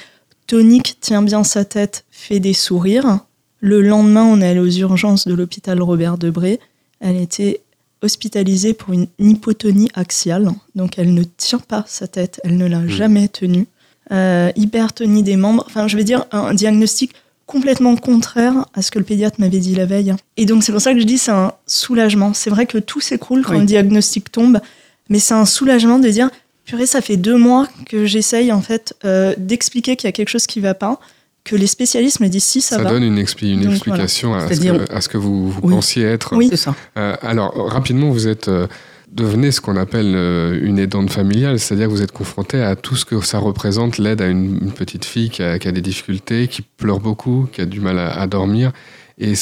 Tonique 0.46 0.98
tient 1.00 1.22
bien 1.22 1.44
sa 1.44 1.64
tête, 1.64 2.04
fait 2.10 2.40
des 2.40 2.52
sourires. 2.54 3.20
Le 3.60 3.80
lendemain, 3.82 4.24
on 4.24 4.40
est 4.40 4.48
allé 4.48 4.60
aux 4.60 4.66
urgences 4.66 5.26
de 5.26 5.32
l'hôpital 5.34 5.80
Robert 5.80 6.18
Debré. 6.18 6.60
Elle 7.00 7.16
était 7.16 7.60
hospitalisée 8.02 8.74
pour 8.74 8.92
une 8.92 9.06
hypotonie 9.18 9.90
axiale, 9.94 10.50
donc 10.74 10.98
elle 10.98 11.14
ne 11.14 11.22
tient 11.22 11.58
pas 11.58 11.84
sa 11.86 12.06
tête, 12.06 12.40
elle 12.44 12.56
ne 12.56 12.66
l'a 12.66 12.86
jamais 12.86 13.28
tenue. 13.28 13.66
Euh, 14.12 14.50
hypertonie 14.56 15.22
des 15.22 15.36
membres, 15.36 15.64
enfin 15.66 15.86
je 15.86 15.96
vais 15.96 16.02
dire 16.04 16.24
un 16.32 16.52
diagnostic 16.54 17.12
complètement 17.46 17.96
contraire 17.96 18.66
à 18.74 18.82
ce 18.82 18.90
que 18.90 18.98
le 18.98 19.04
pédiatre 19.04 19.40
m'avait 19.40 19.58
dit 19.58 19.74
la 19.74 19.86
veille. 19.86 20.14
Et 20.36 20.46
donc 20.46 20.64
c'est 20.64 20.72
pour 20.72 20.80
ça 20.80 20.94
que 20.94 21.00
je 21.00 21.04
dis 21.04 21.18
c'est 21.18 21.30
un 21.30 21.52
soulagement. 21.66 22.32
C'est 22.34 22.50
vrai 22.50 22.66
que 22.66 22.78
tout 22.78 23.00
s'écroule 23.00 23.42
quand 23.44 23.54
Oui. 23.54 23.60
le 23.60 23.66
diagnostic 23.66 24.30
tombe, 24.32 24.60
mais 25.08 25.18
c'est 25.18 25.34
un 25.34 25.44
soulagement 25.46 25.98
de 25.98 26.08
dire 26.08 26.30
purée 26.64 26.86
ça 26.86 27.00
fait 27.00 27.16
deux 27.16 27.36
mois 27.36 27.68
que 27.86 28.04
j'essaye 28.06 28.52
en 28.52 28.60
fait 28.62 28.94
euh, 29.04 29.34
d'expliquer 29.38 29.96
qu'il 29.96 30.06
y 30.06 30.10
a 30.10 30.12
quelque 30.12 30.28
chose 30.28 30.46
qui 30.46 30.60
va 30.60 30.74
pas, 30.74 31.00
que 31.44 31.56
les 31.56 31.66
spécialistes 31.66 32.20
me 32.20 32.28
disent 32.28 32.44
si 32.44 32.60
ça, 32.60 32.76
Ça 32.76 32.82
va. 32.82 32.90
donne 32.90 33.02
une, 33.02 33.18
expli- 33.18 33.52
une 33.52 33.62
Donc, 33.62 33.72
explication 33.72 34.34
à, 34.34 34.52
ce 34.52 34.60
que, 34.60 34.92
à 34.92 35.00
ce 35.00 35.08
que 35.08 35.16
vous, 35.18 35.50
vous 35.50 35.60
Oui. 35.62 35.74
pensiez 35.74 36.04
être. 36.04 36.36
Oui. 36.36 36.48
C'est 36.50 36.56
ça. 36.56 36.74
Euh, 36.98 37.14
alors, 37.22 37.54
rapidement, 37.70 38.10
vous 38.10 38.28
êtes 38.28 38.48
euh, 38.48 38.66
devenu 39.10 39.50
ce 39.50 39.60
qu'on 39.60 39.76
appelle 39.76 40.12
euh, 40.14 40.58
une 40.62 40.78
aidante 40.78 41.10
familiale, 41.10 41.58
c'est-à-dire 41.58 41.86
que 41.86 41.92
vous 41.92 42.02
êtes 42.02 42.12
confronté 42.12 42.60
à 42.62 42.76
tout 42.76 42.94
ce 42.94 43.04
que 43.04 43.20
ça 43.22 43.38
représente, 43.38 43.98
l'aide 43.98 44.20
à 44.22 44.26
une, 44.28 44.70
petite 44.72 45.04
fille 45.04 45.30
qui 45.30 45.42
a, 45.42 45.58
qui 45.58 45.66
a 45.66 45.72
des 45.72 45.80
difficultés, 45.80 46.46
qui 46.46 46.62
pleure 46.62 47.00
beaucoup, 47.00 47.48
qui 47.52 47.60
a 47.60 47.66
du 47.66 47.80
mal 47.80 47.98
à, 47.98 48.12
à 48.20 48.26
dormir. 48.26 48.72
Et 49.18 49.32
à 49.32 49.36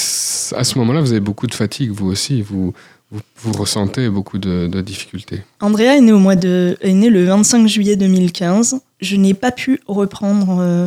ce 0.64 0.78
moment-là, 0.78 1.00
vous 1.00 1.10
avez 1.12 1.20
beaucoup 1.20 1.46
de 1.46 1.54
fatigue, 1.54 1.90
vous 1.90 2.06
aussi. 2.06 2.42
Vous, 2.42 2.72
vous, 3.10 3.20
vous 3.42 3.52
ressentez 3.52 4.08
beaucoup 4.08 4.38
de, 4.38 4.66
de 4.66 4.80
difficultés. 4.82 5.40
Andrea 5.60 5.96
est 5.96 6.00
née 6.00 6.12
au 6.12 6.18
mois 6.18 6.36
de 6.36 6.76
est 6.80 6.92
née 6.92 7.10
le 7.10 7.24
25 7.24 7.66
juillet 7.66 7.96
2015. 7.96 8.80
Je 9.00 9.16
n'ai 9.16 9.34
pas 9.34 9.52
pu 9.52 9.80
reprendre 9.86 10.58
euh, 10.60 10.86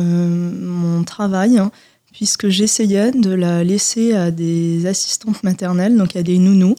mon 0.60 1.02
travail 1.04 1.58
hein, 1.58 1.70
puisque 2.12 2.48
j'essayais 2.48 3.10
de 3.12 3.30
la 3.32 3.64
laisser 3.64 4.12
à 4.14 4.30
des 4.30 4.84
assistantes 4.86 5.42
maternelles, 5.42 5.96
donc 5.96 6.14
à 6.16 6.22
des 6.22 6.38
nounous, 6.38 6.76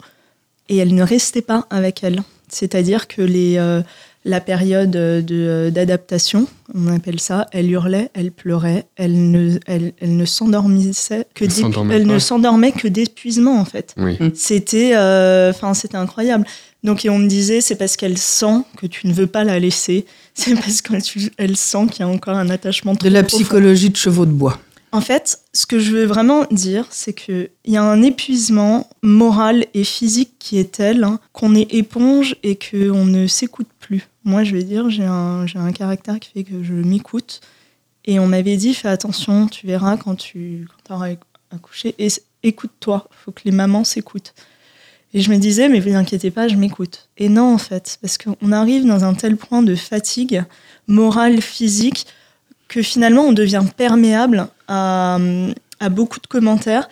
et 0.68 0.76
elle 0.76 0.94
ne 0.94 1.02
restait 1.02 1.42
pas 1.42 1.66
avec 1.70 2.04
elle. 2.04 2.22
C'est-à-dire 2.48 3.08
que 3.08 3.20
les, 3.20 3.56
euh, 3.58 3.82
la 4.24 4.40
période 4.40 4.92
de- 4.92 5.70
d'adaptation, 5.74 6.46
on 6.72 6.86
appelle 6.94 7.18
ça, 7.18 7.46
elle 7.52 7.68
hurlait, 7.70 8.10
elle 8.14 8.30
pleurait, 8.30 8.86
elle 8.96 9.30
ne, 9.32 9.58
elle, 9.66 9.92
elle 10.00 10.16
ne 10.16 10.24
s'endormissait 10.24 11.26
que 11.34 11.44
Elle 11.96 12.06
ne 12.06 12.18
s'endormait 12.20 12.72
que 12.72 12.86
d'épuisement 12.86 13.58
en 13.58 13.64
fait. 13.64 13.92
Oui. 13.98 14.16
C'était, 14.36 14.92
euh, 14.94 15.50
enfin, 15.50 15.74
c'était 15.74 15.96
incroyable. 15.96 16.46
Donc, 16.84 17.04
et 17.06 17.10
on 17.10 17.18
me 17.18 17.26
disait, 17.26 17.62
c'est 17.62 17.76
parce 17.76 17.96
qu'elle 17.96 18.18
sent 18.18 18.60
que 18.76 18.86
tu 18.86 19.06
ne 19.06 19.12
veux 19.12 19.26
pas 19.26 19.42
la 19.42 19.58
laisser. 19.58 20.04
C'est 20.34 20.54
parce 20.54 20.82
qu'elle 20.82 21.56
sent 21.56 21.86
qu'il 21.92 22.00
y 22.00 22.02
a 22.02 22.08
encore 22.08 22.36
un 22.36 22.50
attachement 22.50 22.96
trop 22.96 23.08
De 23.08 23.12
la 23.12 23.22
profond. 23.22 23.38
psychologie 23.38 23.90
de 23.90 23.96
chevaux 23.96 24.26
de 24.26 24.32
bois. 24.32 24.58
En 24.90 25.00
fait, 25.00 25.40
ce 25.52 25.64
que 25.64 25.78
je 25.78 25.92
veux 25.92 26.04
vraiment 26.04 26.44
dire, 26.50 26.86
c'est 26.90 27.12
qu'il 27.12 27.50
y 27.66 27.76
a 27.76 27.82
un 27.82 28.02
épuisement 28.02 28.88
moral 29.02 29.66
et 29.74 29.84
physique 29.84 30.32
qui 30.38 30.58
est 30.58 30.72
tel 30.72 31.04
hein, 31.04 31.20
qu'on 31.32 31.54
est 31.54 31.72
éponge 31.72 32.36
et 32.42 32.56
qu'on 32.56 33.04
ne 33.04 33.26
s'écoute 33.26 33.68
plus. 33.80 34.08
Moi, 34.24 34.44
je 34.44 34.54
vais 34.54 34.62
dire, 34.62 34.90
j'ai 34.90 35.04
un, 35.04 35.46
j'ai 35.46 35.58
un 35.58 35.72
caractère 35.72 36.20
qui 36.20 36.30
fait 36.30 36.44
que 36.44 36.62
je 36.62 36.74
m'écoute. 36.74 37.40
Et 38.04 38.18
on 38.20 38.26
m'avait 38.26 38.56
dit, 38.56 38.74
fais 38.74 38.88
attention, 38.88 39.46
tu 39.46 39.66
verras 39.66 39.96
quand 39.96 40.16
tu 40.16 40.66
quand 40.86 40.94
auras 40.94 41.10
accouché. 41.50 41.94
Et 41.98 42.08
écoute-toi, 42.42 43.08
il 43.10 43.16
faut 43.24 43.32
que 43.32 43.42
les 43.44 43.52
mamans 43.52 43.84
s'écoutent. 43.84 44.34
Et 45.14 45.20
je 45.20 45.30
me 45.30 45.36
disais, 45.36 45.68
mais 45.68 45.78
vous 45.78 45.94
inquiétez 45.94 46.32
pas, 46.32 46.48
je 46.48 46.56
m'écoute. 46.56 47.08
Et 47.16 47.28
non, 47.28 47.54
en 47.54 47.58
fait, 47.58 47.98
parce 48.02 48.18
qu'on 48.18 48.50
arrive 48.50 48.84
dans 48.84 49.04
un 49.04 49.14
tel 49.14 49.36
point 49.36 49.62
de 49.62 49.76
fatigue 49.76 50.44
morale, 50.88 51.40
physique, 51.40 52.06
que 52.66 52.82
finalement 52.82 53.22
on 53.22 53.32
devient 53.32 53.62
perméable 53.76 54.48
à, 54.66 55.18
beaucoup 55.90 56.18
de 56.18 56.26
commentaires. 56.26 56.88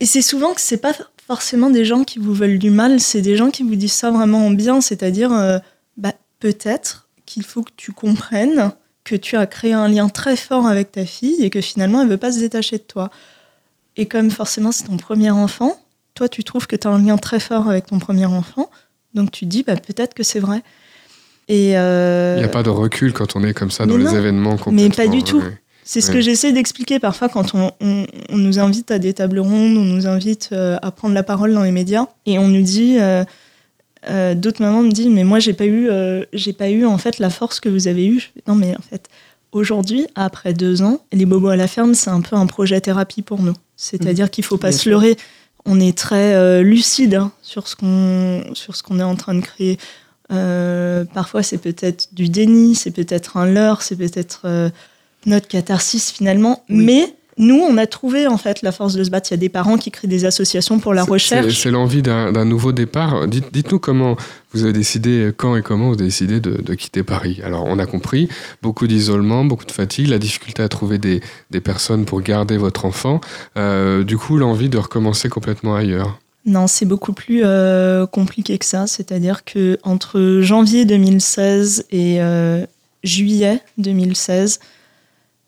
Et 0.00 0.06
c'est 0.06 0.22
souvent 0.22 0.52
que 0.54 0.60
c'est 0.60 0.78
pas 0.78 0.94
forcément 1.28 1.70
des 1.70 1.84
gens 1.84 2.02
qui 2.02 2.18
vous 2.18 2.34
veulent 2.34 2.58
du 2.58 2.70
mal, 2.70 2.98
c'est 2.98 3.22
des 3.22 3.36
gens 3.36 3.50
qui 3.50 3.62
vous 3.62 3.76
disent 3.76 3.92
ça 3.92 4.10
vraiment 4.10 4.46
en 4.46 4.50
bien, 4.50 4.80
c'est-à-dire 4.80 5.32
euh, 5.32 5.58
bah, 5.96 6.14
peut-être 6.40 7.08
qu'il 7.26 7.44
faut 7.44 7.62
que 7.62 7.72
tu 7.76 7.92
comprennes 7.92 8.72
que 9.04 9.14
tu 9.14 9.36
as 9.36 9.46
créé 9.46 9.74
un 9.74 9.88
lien 9.88 10.08
très 10.08 10.36
fort 10.36 10.66
avec 10.66 10.90
ta 10.90 11.04
fille 11.04 11.44
et 11.44 11.50
que 11.50 11.60
finalement 11.60 12.02
elle 12.02 12.08
veut 12.08 12.16
pas 12.16 12.32
se 12.32 12.40
détacher 12.40 12.78
de 12.78 12.82
toi. 12.82 13.10
Et 13.96 14.06
comme 14.06 14.30
forcément 14.30 14.72
c'est 14.72 14.84
ton 14.84 14.96
premier 14.96 15.30
enfant, 15.30 15.78
toi 16.14 16.28
tu 16.28 16.44
trouves 16.44 16.66
que 16.66 16.76
tu 16.76 16.86
as 16.86 16.90
un 16.90 16.98
lien 17.02 17.16
très 17.16 17.40
fort 17.40 17.68
avec 17.68 17.86
ton 17.86 17.98
premier 17.98 18.26
enfant, 18.26 18.70
donc 19.14 19.30
tu 19.30 19.44
te 19.44 19.50
dis 19.50 19.62
bah, 19.62 19.76
peut-être 19.76 20.14
que 20.14 20.22
c'est 20.22 20.40
vrai. 20.40 20.62
Et 21.48 21.76
euh, 21.76 22.34
Il 22.36 22.40
n'y 22.40 22.44
a 22.44 22.48
pas 22.48 22.62
de 22.62 22.70
recul 22.70 23.12
quand 23.12 23.36
on 23.36 23.44
est 23.44 23.52
comme 23.52 23.70
ça 23.70 23.84
dans 23.84 23.96
mais 23.98 24.04
les 24.04 24.14
événements 24.16 24.52
Mais 24.52 24.58
complètement. 24.58 24.94
pas 24.96 25.08
du 25.08 25.22
tout. 25.22 25.38
ouais. 25.38 25.58
C'est 25.86 26.00
ce 26.00 26.08
Ouais. 26.08 26.14
que 26.14 26.20
j'essaie 26.22 26.52
d'expliquer 26.52 26.98
parfois 26.98 27.28
quand 27.28 27.54
on, 27.54 27.70
on- 27.82 28.06
on 28.30 28.38
nous 28.38 28.58
invite 28.58 28.90
à 28.90 28.98
des 28.98 29.12
tables 29.12 29.38
rondes, 29.40 29.76
on 29.76 29.84
nous 29.84 30.06
invite 30.06 30.48
euh, 30.52 30.78
à 30.80 30.90
prendre 30.90 31.12
la 31.14 31.22
parole 31.22 31.52
dans 31.52 31.62
les 31.62 31.72
médias, 31.72 32.06
et 32.24 32.38
on 32.38 32.48
nous 32.48 32.62
dit, 32.62 32.96
euh, 32.98 34.34
d'autres 34.34 34.62
mamans 34.62 34.82
me 34.82 34.90
disent, 34.90 35.08
mais 35.08 35.24
moi 35.24 35.40
j'ai 35.40 35.52
pas 35.52 35.66
eu, 35.66 35.88
j'ai 36.32 36.52
pas 36.54 36.70
eu 36.70 36.86
en 36.86 36.96
fait 36.98 37.18
la 37.18 37.28
force 37.28 37.60
que 37.60 37.68
vous 37.68 37.86
avez 37.88 38.06
eue. 38.06 38.30
Non 38.48 38.54
mais 38.54 38.74
en 38.76 38.82
fait, 38.82 39.08
aujourd'hui, 39.52 40.06
après 40.14 40.54
deux 40.54 40.80
ans, 40.82 41.00
les 41.12 41.26
bobos 41.26 41.48
à 41.48 41.56
la 41.56 41.66
ferme, 41.68 41.92
c'est 41.94 42.10
un 42.10 42.22
peu 42.22 42.36
un 42.36 42.46
projet 42.46 42.80
thérapie 42.80 43.20
pour 43.22 43.42
nous. 43.42 43.54
C'est-à-dire 43.76 44.30
qu'il 44.30 44.44
faut 44.44 44.56
pas 44.56 44.68
Bien 44.70 44.76
se 44.78 44.82
sûr. 44.84 44.92
On 45.66 45.80
est 45.80 45.96
très 45.96 46.34
euh, 46.34 46.62
lucide 46.62 47.14
hein, 47.14 47.32
sur 47.42 47.68
ce 47.68 47.76
qu'on 47.76 48.54
sur 48.54 48.76
ce 48.76 48.82
qu'on 48.82 49.00
est 49.00 49.04
en 49.04 49.16
train 49.16 49.34
de 49.34 49.40
créer. 49.40 49.78
Euh, 50.32 51.04
parfois, 51.04 51.42
c'est 51.42 51.58
peut-être 51.58 52.14
du 52.14 52.28
déni, 52.28 52.74
c'est 52.74 52.90
peut-être 52.90 53.36
un 53.36 53.46
leurre, 53.46 53.82
c'est 53.82 53.96
peut-être 53.96 54.42
euh, 54.44 54.70
notre 55.26 55.48
catharsis 55.48 56.10
finalement. 56.10 56.64
Oui. 56.68 56.84
Mais 56.84 57.14
nous, 57.38 57.56
on 57.56 57.76
a 57.78 57.86
trouvé 57.86 58.26
en 58.26 58.36
fait 58.38 58.62
la 58.62 58.70
force 58.72 58.94
de 58.94 59.02
se 59.04 59.10
battre. 59.10 59.30
Il 59.30 59.34
y 59.34 59.34
a 59.34 59.38
des 59.38 59.48
parents 59.48 59.76
qui 59.76 59.90
créent 59.90 60.08
des 60.08 60.24
associations 60.24 60.78
pour 60.78 60.94
la 60.94 61.04
recherche. 61.04 61.60
C'est 61.60 61.70
l'envie 61.70 62.02
d'un 62.02 62.44
nouveau 62.44 62.72
départ. 62.72 63.26
Dites- 63.26 63.52
Dites-nous 63.52 63.78
comment 63.78 64.16
vous 64.52 64.62
avez 64.62 64.72
décidé, 64.72 65.32
quand 65.36 65.56
et 65.56 65.62
comment 65.62 65.88
vous 65.88 65.94
avez 65.94 66.04
décidé 66.04 66.38
de, 66.40 66.60
de 66.62 66.74
quitter 66.74 67.02
Paris. 67.02 67.40
Alors, 67.44 67.64
on 67.66 67.78
a 67.78 67.86
compris, 67.86 68.28
beaucoup 68.62 68.86
d'isolement, 68.86 69.44
beaucoup 69.44 69.64
de 69.66 69.72
fatigue, 69.72 70.06
la 70.08 70.18
difficulté 70.18 70.62
à 70.62 70.68
trouver 70.68 70.98
des, 70.98 71.20
des 71.50 71.60
personnes 71.60 72.04
pour 72.04 72.20
garder 72.22 72.56
votre 72.56 72.84
enfant. 72.84 73.20
Euh, 73.56 74.04
du 74.04 74.16
coup, 74.16 74.36
l'envie 74.36 74.68
de 74.68 74.78
recommencer 74.78 75.28
complètement 75.28 75.74
ailleurs. 75.74 76.20
Non, 76.46 76.66
c'est 76.66 76.84
beaucoup 76.86 77.14
plus 77.14 77.40
euh, 77.44 78.06
compliqué 78.06 78.58
que 78.58 78.66
ça. 78.66 78.86
C'est-à-dire 78.86 79.44
que 79.44 79.78
entre 79.82 80.40
janvier 80.42 80.84
2016 80.84 81.86
et 81.90 82.20
euh, 82.20 82.64
juillet 83.02 83.60
2016, 83.78 84.60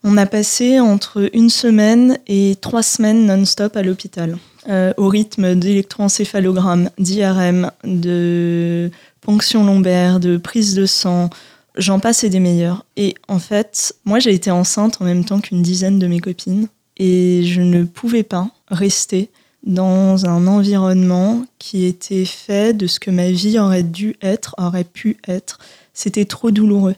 on 0.07 0.17
a 0.17 0.25
passé 0.25 0.79
entre 0.79 1.29
une 1.35 1.51
semaine 1.51 2.19
et 2.29 2.57
trois 2.61 2.85
semaines 2.85 3.27
non-stop 3.27 3.77
à 3.77 3.83
l'hôpital, 3.83 4.39
euh, 4.69 4.95
au 4.97 5.09
rythme 5.09 5.57
d'électroencéphalogramme, 5.57 6.91
d'IRM, 6.97 7.73
de 7.83 8.93
ponction 9.21 9.65
lombaire, 9.65 10.21
de 10.21 10.37
prise 10.37 10.77
de 10.77 10.87
sang. 10.87 11.29
J'en 11.77 11.99
passe 11.99 12.23
et 12.23 12.31
des 12.31 12.39
meilleurs. 12.39 12.87
Et 12.97 13.17
en 13.27 13.41
fait, 13.41 13.97
moi, 14.05 14.21
j'ai 14.21 14.33
été 14.33 14.53
enceinte 14.53 14.99
en 15.01 15.05
même 15.05 15.25
temps 15.25 15.41
qu'une 15.41 15.61
dizaine 15.61 15.99
de 15.99 16.07
mes 16.07 16.21
copines. 16.21 16.69
Et 16.99 17.43
je 17.43 17.61
ne 17.61 17.83
pouvais 17.83 18.23
pas 18.23 18.49
rester 18.69 19.29
dans 19.65 20.25
un 20.25 20.47
environnement 20.47 21.45
qui 21.59 21.85
était 21.85 22.25
fait 22.25 22.77
de 22.77 22.87
ce 22.87 23.01
que 23.01 23.11
ma 23.11 23.33
vie 23.33 23.59
aurait 23.59 23.83
dû 23.83 24.15
être, 24.23 24.55
aurait 24.57 24.85
pu 24.85 25.17
être. 25.27 25.59
C'était 25.93 26.27
trop 26.27 26.53
douloureux. 26.53 26.95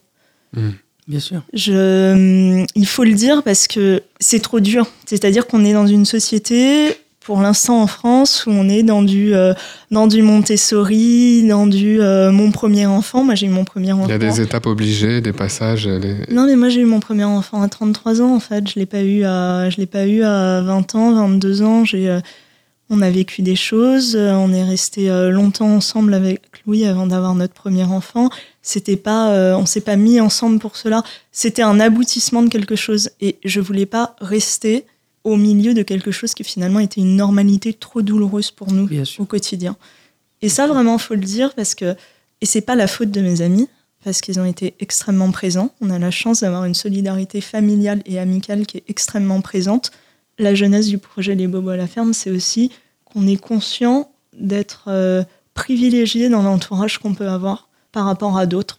Bien 1.08 1.20
sûr. 1.20 1.40
Je, 1.54 2.64
il 2.74 2.86
faut 2.86 3.04
le 3.04 3.14
dire 3.14 3.42
parce 3.42 3.66
que 3.66 4.02
c'est 4.20 4.40
trop 4.40 4.60
dur. 4.60 4.86
C'est-à-dire 5.06 5.46
qu'on 5.46 5.64
est 5.64 5.72
dans 5.72 5.86
une 5.86 6.04
société, 6.04 6.90
pour 7.24 7.40
l'instant 7.40 7.80
en 7.82 7.86
France, 7.86 8.44
où 8.46 8.50
on 8.50 8.68
est 8.68 8.82
dans 8.82 9.02
du, 9.02 9.34
euh, 9.34 9.54
dans 9.90 10.06
du 10.06 10.20
Montessori, 10.20 11.46
dans 11.48 11.66
du 11.66 12.00
euh, 12.00 12.30
mon 12.30 12.50
premier 12.50 12.86
enfant. 12.86 13.24
Moi, 13.24 13.34
j'ai 13.34 13.46
eu 13.46 13.50
mon 13.50 13.64
premier 13.64 13.92
enfant. 13.92 14.04
Il 14.06 14.10
y 14.10 14.14
a 14.14 14.18
des 14.18 14.40
étapes 14.42 14.66
obligées, 14.66 15.20
des 15.22 15.32
passages. 15.32 15.86
les- 15.88 16.14
Non, 16.30 16.46
mais 16.46 16.56
moi 16.56 16.68
j'ai 16.68 16.80
eu 16.82 16.86
mon 16.86 17.00
premier 17.00 17.24
enfant 17.24 17.62
à 17.62 17.68
33 17.68 18.20
ans 18.20 18.34
en 18.34 18.40
fait. 18.40 18.68
Je 18.68 18.78
l'ai 18.78 18.86
pas 18.86 19.02
eu 19.02 19.24
à, 19.24 19.70
je 19.70 19.76
l'ai 19.78 19.86
pas 19.86 20.06
eu 20.06 20.22
à 20.22 20.60
20 20.62 20.94
ans, 20.94 21.12
22 21.14 21.62
ans. 21.62 21.84
J'ai, 21.86 22.08
euh, 22.10 22.20
on 22.90 23.02
a 23.02 23.10
vécu 23.10 23.42
des 23.42 23.56
choses. 23.56 24.16
euh, 24.16 24.32
on 24.32 24.52
est 24.52 24.64
resté 24.64 25.10
euh, 25.10 25.30
longtemps 25.30 25.74
ensemble 25.74 26.14
avec 26.14 26.40
Louis 26.66 26.84
avant 26.84 27.06
d'avoir 27.06 27.34
notre 27.34 27.54
premier 27.54 27.84
enfant. 27.84 28.30
C'était 28.62 28.96
pas, 28.96 29.32
euh, 29.32 29.54
on 29.54 29.66
s'est 29.66 29.80
pas 29.80 29.96
mis 29.96 30.20
ensemble 30.20 30.58
pour 30.58 30.76
cela. 30.76 31.02
C'était 31.32 31.62
un 31.62 31.80
aboutissement 31.80 32.42
de 32.42 32.48
quelque 32.48 32.76
chose 32.76 33.10
et 33.20 33.36
je 33.44 33.60
voulais 33.60 33.86
pas 33.86 34.16
rester 34.20 34.84
au 35.24 35.36
milieu 35.36 35.74
de 35.74 35.82
quelque 35.82 36.10
chose 36.10 36.34
qui 36.34 36.44
finalement 36.44 36.80
était 36.80 37.00
une 37.00 37.16
normalité 37.16 37.74
trop 37.74 38.02
douloureuse 38.02 38.50
pour 38.50 38.72
nous 38.72 38.88
au 39.18 39.24
quotidien. 39.24 39.76
Et 40.40 40.48
ça, 40.48 40.66
vraiment, 40.66 40.96
faut 40.98 41.14
le 41.14 41.20
dire 41.20 41.54
parce 41.54 41.74
que, 41.74 41.96
et 42.40 42.46
c'est 42.46 42.60
pas 42.60 42.76
la 42.76 42.86
faute 42.86 43.10
de 43.10 43.20
mes 43.20 43.42
amis, 43.42 43.68
parce 44.04 44.20
qu'ils 44.20 44.38
ont 44.38 44.44
été 44.44 44.74
extrêmement 44.80 45.30
présents. 45.32 45.74
On 45.80 45.90
a 45.90 45.98
la 45.98 46.10
chance 46.10 46.40
d'avoir 46.40 46.64
une 46.64 46.74
solidarité 46.74 47.40
familiale 47.40 48.00
et 48.06 48.18
amicale 48.18 48.64
qui 48.64 48.78
est 48.78 48.84
extrêmement 48.88 49.40
présente. 49.40 49.90
La 50.38 50.54
jeunesse 50.54 50.86
du 50.86 50.98
projet 50.98 51.34
Les 51.34 51.46
Bobos 51.46 51.70
à 51.70 51.76
la 51.76 51.86
ferme, 51.86 52.12
c'est 52.12 52.30
aussi 52.30 52.70
qu'on 53.04 53.26
est 53.26 53.36
conscient 53.36 54.10
d'être 54.38 54.84
euh, 54.88 55.24
privilégié 55.54 56.28
dans 56.28 56.42
l'entourage 56.42 56.98
qu'on 56.98 57.14
peut 57.14 57.28
avoir 57.28 57.68
par 57.90 58.04
rapport 58.04 58.38
à 58.38 58.46
d'autres. 58.46 58.78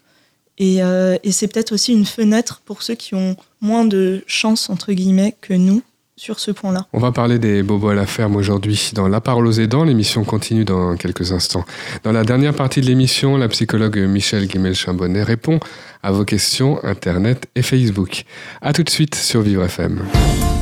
Et, 0.57 0.83
euh, 0.83 1.17
et 1.23 1.31
c'est 1.31 1.47
peut-être 1.47 1.71
aussi 1.73 1.93
une 1.93 2.05
fenêtre 2.05 2.61
pour 2.65 2.83
ceux 2.83 2.95
qui 2.95 3.15
ont 3.15 3.35
moins 3.61 3.85
de 3.85 4.23
chance, 4.27 4.69
entre 4.69 4.93
guillemets, 4.93 5.35
que 5.41 5.53
nous 5.53 5.81
sur 6.19 6.39
ce 6.39 6.51
point-là. 6.51 6.85
On 6.91 6.99
va 6.99 7.13
parler 7.13 7.39
des 7.39 7.63
bobos 7.63 7.89
à 7.89 7.95
la 7.95 8.05
ferme 8.05 8.35
aujourd'hui 8.35 8.91
dans 8.93 9.07
La 9.07 9.21
parole 9.21 9.47
aux 9.47 9.53
aidants. 9.53 9.85
L'émission 9.85 10.25
continue 10.25 10.65
dans 10.65 10.97
quelques 10.97 11.31
instants. 11.31 11.63
Dans 12.03 12.11
la 12.11 12.25
dernière 12.25 12.53
partie 12.53 12.81
de 12.81 12.87
l'émission, 12.87 13.37
la 13.37 13.47
psychologue 13.47 13.97
Michel 13.97 14.47
Guimel-Chambonnet 14.47 15.23
répond 15.23 15.61
à 16.03 16.11
vos 16.11 16.25
questions 16.25 16.83
Internet 16.83 17.47
et 17.55 17.61
Facebook. 17.61 18.25
A 18.61 18.73
tout 18.73 18.83
de 18.83 18.89
suite 18.89 19.15
sur 19.15 19.41
Vivre 19.41 19.63
FM. 19.63 20.03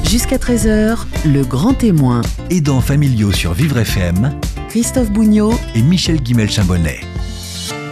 Jusqu'à 0.10 0.38
13h, 0.38 1.00
le 1.26 1.44
grand 1.44 1.74
témoin, 1.74 2.22
Aidants 2.50 2.80
familiaux 2.80 3.34
sur 3.34 3.52
Vivre 3.52 3.80
FM 3.80 4.40
Christophe 4.70 5.12
Bougnot, 5.12 5.54
et 5.76 5.82
Michel 5.82 6.22
Guimel-Chambonnet. 6.22 7.02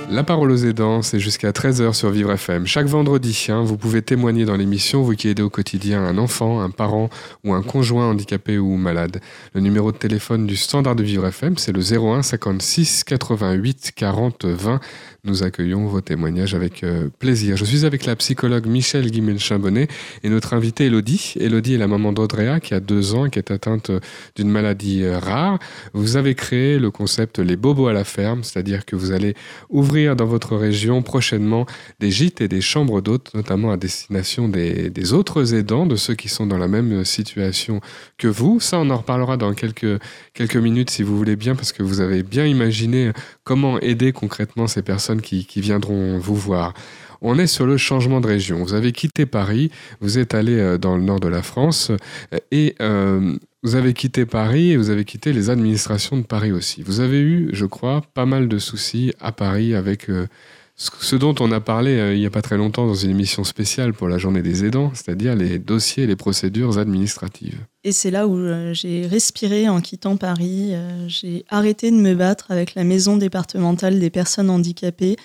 La 0.09 0.23
parole 0.23 0.51
aux 0.51 0.55
aidants, 0.55 1.01
c'est 1.01 1.19
jusqu'à 1.19 1.51
13h 1.51 1.91
sur 1.93 2.11
Vivre 2.11 2.31
FM. 2.31 2.67
Chaque 2.67 2.85
vendredi, 2.85 3.47
hein, 3.49 3.63
vous 3.63 3.75
pouvez 3.75 4.01
témoigner 4.01 4.45
dans 4.45 4.55
l'émission, 4.55 5.01
vous 5.01 5.13
qui 5.13 5.27
aidez 5.27 5.41
au 5.41 5.49
quotidien 5.49 6.03
un 6.05 6.17
enfant, 6.17 6.61
un 6.61 6.69
parent 6.69 7.09
ou 7.43 7.53
un 7.53 7.61
conjoint 7.61 8.11
handicapé 8.11 8.57
ou 8.57 8.77
malade. 8.77 9.19
Le 9.53 9.61
numéro 9.61 9.91
de 9.91 9.97
téléphone 9.97 10.45
du 10.45 10.55
standard 10.55 10.95
de 10.95 11.03
Vivre 11.03 11.25
FM, 11.25 11.57
c'est 11.57 11.73
le 11.73 11.81
01 11.81 12.21
56 12.21 13.03
88 13.03 13.91
40 13.93 14.45
20. 14.45 14.79
Nous 15.25 15.41
accueillons 15.41 15.87
vos 15.87 16.01
témoignages 16.01 16.53
avec 16.53 16.83
euh, 16.83 17.09
plaisir. 17.17 17.57
Je 17.57 17.65
suis 17.65 17.83
avec 17.83 18.05
la 18.05 18.15
psychologue 18.15 18.67
Michel 18.67 19.09
Guimel-Chambonnet 19.09 19.87
et 20.23 20.29
notre 20.29 20.53
invitée 20.53 20.85
Elodie. 20.85 21.33
Elodie 21.39 21.73
est 21.73 21.79
la 21.79 21.87
maman 21.87 22.13
d'Audrea 22.13 22.59
qui 22.59 22.75
a 22.75 22.79
deux 22.79 23.15
ans 23.15 23.25
et 23.25 23.31
qui 23.31 23.39
est 23.39 23.49
atteinte 23.49 23.89
euh, 23.89 23.99
d'une 24.35 24.51
maladie 24.51 25.01
euh, 25.03 25.17
rare. 25.17 25.57
Vous 25.93 26.15
avez 26.15 26.35
créé 26.35 26.77
le 26.77 26.91
concept 26.91 27.39
Les 27.39 27.55
Bobos 27.55 27.87
à 27.87 27.93
la 27.93 28.03
ferme, 28.03 28.43
c'est-à-dire 28.43 28.85
que 28.85 28.95
vous 28.95 29.11
allez 29.11 29.33
ouvrir 29.69 30.15
dans 30.15 30.27
votre 30.27 30.55
région 30.55 31.01
prochainement 31.01 31.65
des 31.99 32.11
gîtes 32.11 32.41
et 32.41 32.47
des 32.47 32.61
chambres 32.61 33.01
d'hôtes, 33.01 33.31
notamment 33.33 33.71
à 33.71 33.77
destination 33.77 34.47
des, 34.47 34.91
des 34.91 35.13
autres 35.13 35.55
aidants, 35.55 35.87
de 35.87 35.95
ceux 35.95 36.13
qui 36.13 36.29
sont 36.29 36.45
dans 36.45 36.59
la 36.59 36.67
même 36.67 37.03
situation 37.03 37.81
que 38.19 38.27
vous. 38.27 38.59
Ça, 38.59 38.77
on 38.77 38.91
en 38.91 38.97
reparlera 38.97 39.37
dans 39.37 39.55
quelques, 39.55 39.99
quelques 40.35 40.57
minutes 40.57 40.91
si 40.91 41.01
vous 41.01 41.17
voulez 41.17 41.35
bien, 41.35 41.55
parce 41.55 41.73
que 41.73 41.81
vous 41.81 41.99
avez 41.99 42.21
bien 42.21 42.45
imaginé 42.45 43.11
comment 43.43 43.79
aider 43.79 44.11
concrètement 44.11 44.67
ces 44.67 44.83
personnes 44.83 45.14
qui, 45.21 45.45
viendront 45.61 46.17
vous 46.17 46.35
voir. 46.35 46.73
On 47.21 47.39
est 47.39 47.47
sur 47.47 47.65
le 47.65 47.77
changement 47.77 48.21
de 48.21 48.27
région. 48.27 48.63
Vous 48.63 48.73
avez 48.73 48.91
quitté 48.91 49.25
Paris, 49.25 49.71
vous 49.99 50.19
êtes 50.19 50.33
allé 50.33 50.59
euh, 50.59 50.77
dans 50.77 50.95
le 50.95 51.03
nord 51.03 51.19
de 51.19 51.27
la 51.27 51.41
France 51.41 51.91
euh, 52.33 52.37
et 52.51 52.75
euh, 52.81 53.35
vous 53.63 53.75
avez 53.75 53.93
quitté 53.93 54.25
Paris 54.25 54.71
et 54.71 54.77
vous 54.77 54.89
avez 54.89 55.05
quitté 55.05 55.33
les 55.33 55.49
administrations 55.49 56.17
de 56.17 56.23
Paris 56.23 56.51
aussi. 56.51 56.83
Vous 56.83 56.99
avez 56.99 57.19
eu, 57.19 57.49
je 57.51 57.65
crois, 57.65 58.01
pas 58.13 58.25
mal 58.25 58.47
de 58.47 58.59
soucis 58.59 59.13
à 59.19 59.31
Paris 59.31 59.73
avec 59.73 60.07
ce 60.77 61.15
dont 61.15 61.33
on 61.39 61.51
a 61.53 61.61
parlé 61.61 61.97
euh, 61.97 62.13
il 62.13 62.19
n'y 62.19 62.25
a 62.25 62.29
pas 62.29 62.41
très 62.41 62.57
longtemps 62.57 62.85
dans 62.85 62.95
une 62.95 63.11
émission 63.11 63.45
spéciale 63.45 63.93
pour 63.93 64.09
la 64.09 64.17
journée 64.17 64.41
des 64.41 64.65
aidants, 64.65 64.91
c'est-à-dire 64.93 65.33
les 65.33 65.57
dossiers 65.57 66.03
et 66.03 66.07
les 66.07 66.17
procédures 66.17 66.77
administratives. 66.77 67.59
Et 67.85 67.93
c'est 67.93 68.11
là 68.11 68.27
où 68.27 68.37
euh, 68.37 68.73
j'ai 68.73 69.07
respiré 69.07 69.69
en 69.69 69.79
quittant 69.79 70.17
Paris. 70.17 70.71
Euh, 70.73 71.07
j'ai 71.07 71.45
arrêté 71.47 71.91
de 71.91 71.95
me 71.95 72.13
battre 72.13 72.51
avec 72.51 72.75
la 72.75 72.83
maison 72.83 73.15
départementale 73.15 73.99
des 73.99 74.09
personnes 74.09 74.49
handicapées, 74.49 75.15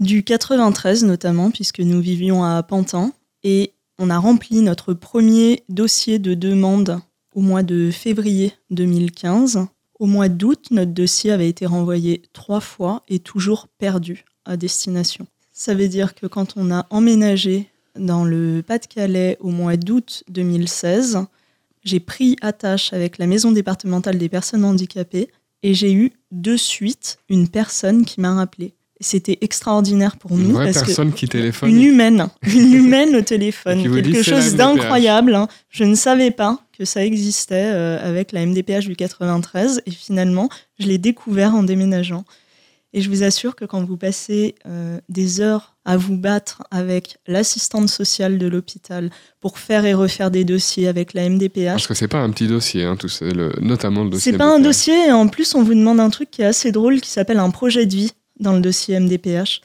du 0.00 0.22
93 0.22 1.04
notamment, 1.04 1.50
puisque 1.50 1.80
nous 1.80 2.00
vivions 2.00 2.42
à 2.42 2.62
Pantin. 2.62 3.12
Et 3.42 3.74
on 3.98 4.08
a 4.08 4.18
rempli 4.18 4.62
notre 4.62 4.94
premier 4.94 5.62
dossier 5.68 6.18
de 6.18 6.32
demande 6.32 7.00
au 7.34 7.40
mois 7.40 7.62
de 7.62 7.90
février 7.90 8.54
2015. 8.70 9.66
Au 9.98 10.06
mois 10.06 10.28
d'août, 10.30 10.66
notre 10.70 10.92
dossier 10.92 11.32
avait 11.32 11.48
été 11.48 11.66
renvoyé 11.66 12.22
trois 12.32 12.60
fois 12.60 13.02
et 13.08 13.18
toujours 13.18 13.68
perdu 13.78 14.24
à 14.46 14.56
destination. 14.56 15.26
Ça 15.52 15.74
veut 15.74 15.88
dire 15.88 16.14
que 16.14 16.26
quand 16.26 16.54
on 16.56 16.70
a 16.70 16.86
emménagé 16.90 17.68
dans 17.98 18.24
le 18.24 18.62
Pas-de-Calais 18.66 19.38
au 19.40 19.48
mois 19.50 19.76
d'août 19.76 20.22
2016, 20.28 21.20
j'ai 21.84 22.00
pris 22.00 22.36
attache 22.42 22.92
avec 22.92 23.18
la 23.18 23.26
maison 23.26 23.52
départementale 23.52 24.18
des 24.18 24.28
personnes 24.28 24.64
handicapées 24.64 25.28
et 25.62 25.72
j'ai 25.74 25.92
eu 25.92 26.12
de 26.30 26.56
suite 26.56 27.18
une 27.28 27.48
personne 27.48 28.04
qui 28.04 28.20
m'a 28.20 28.34
rappelé. 28.34 28.74
C'était 29.00 29.38
extraordinaire 29.42 30.16
pour 30.16 30.32
Une 30.32 30.44
nous 30.48 30.54
vraie 30.54 30.66
parce 30.72 30.80
que 30.80 30.86
personne 30.86 31.12
qui 31.12 31.28
téléphone. 31.28 31.68
une 31.68 31.82
humaine, 31.82 32.28
une 32.42 32.72
humaine 32.80 33.14
au 33.14 33.20
téléphone, 33.20 33.82
quelque 33.82 34.22
chose 34.22 34.54
d'incroyable. 34.54 35.34
hein. 35.34 35.48
Je 35.70 35.84
ne 35.84 35.94
savais 35.94 36.30
pas 36.30 36.58
que 36.78 36.84
ça 36.84 37.04
existait 37.04 37.72
euh, 37.72 37.98
avec 38.02 38.32
la 38.32 38.44
MDPH 38.44 38.86
du 38.86 38.96
93 38.96 39.82
et 39.86 39.90
finalement, 39.90 40.48
je 40.78 40.86
l'ai 40.86 40.98
découvert 40.98 41.54
en 41.54 41.62
déménageant. 41.62 42.24
Et 42.96 43.02
je 43.02 43.10
vous 43.10 43.22
assure 43.22 43.54
que 43.56 43.66
quand 43.66 43.84
vous 43.84 43.98
passez 43.98 44.54
euh, 44.66 44.98
des 45.10 45.42
heures 45.42 45.76
à 45.84 45.98
vous 45.98 46.16
battre 46.16 46.62
avec 46.70 47.18
l'assistante 47.26 47.90
sociale 47.90 48.38
de 48.38 48.46
l'hôpital 48.46 49.10
pour 49.38 49.58
faire 49.58 49.84
et 49.84 49.92
refaire 49.92 50.30
des 50.30 50.44
dossiers 50.44 50.88
avec 50.88 51.12
la 51.12 51.28
MDPH. 51.28 51.66
Parce 51.72 51.86
que 51.86 51.92
c'est 51.92 52.08
pas 52.08 52.20
un 52.20 52.30
petit 52.30 52.46
dossier, 52.48 52.84
hein, 52.84 52.96
tout 52.96 53.08
ça, 53.08 53.26
le- 53.26 53.52
notamment 53.60 54.02
le 54.02 54.08
dossier. 54.10 54.32
C'est 54.32 54.38
pas 54.38 54.46
un 54.46 54.60
dossier, 54.60 54.94
et 55.08 55.12
en 55.12 55.28
plus, 55.28 55.54
on 55.54 55.62
vous 55.62 55.74
demande 55.74 56.00
un 56.00 56.08
truc 56.08 56.30
qui 56.30 56.40
est 56.40 56.46
assez 56.46 56.72
drôle 56.72 57.02
qui 57.02 57.10
s'appelle 57.10 57.38
un 57.38 57.50
projet 57.50 57.84
de 57.84 57.94
vie 57.94 58.12
dans 58.40 58.54
le 58.54 58.60
dossier 58.60 58.98
MDPH. 58.98 59.60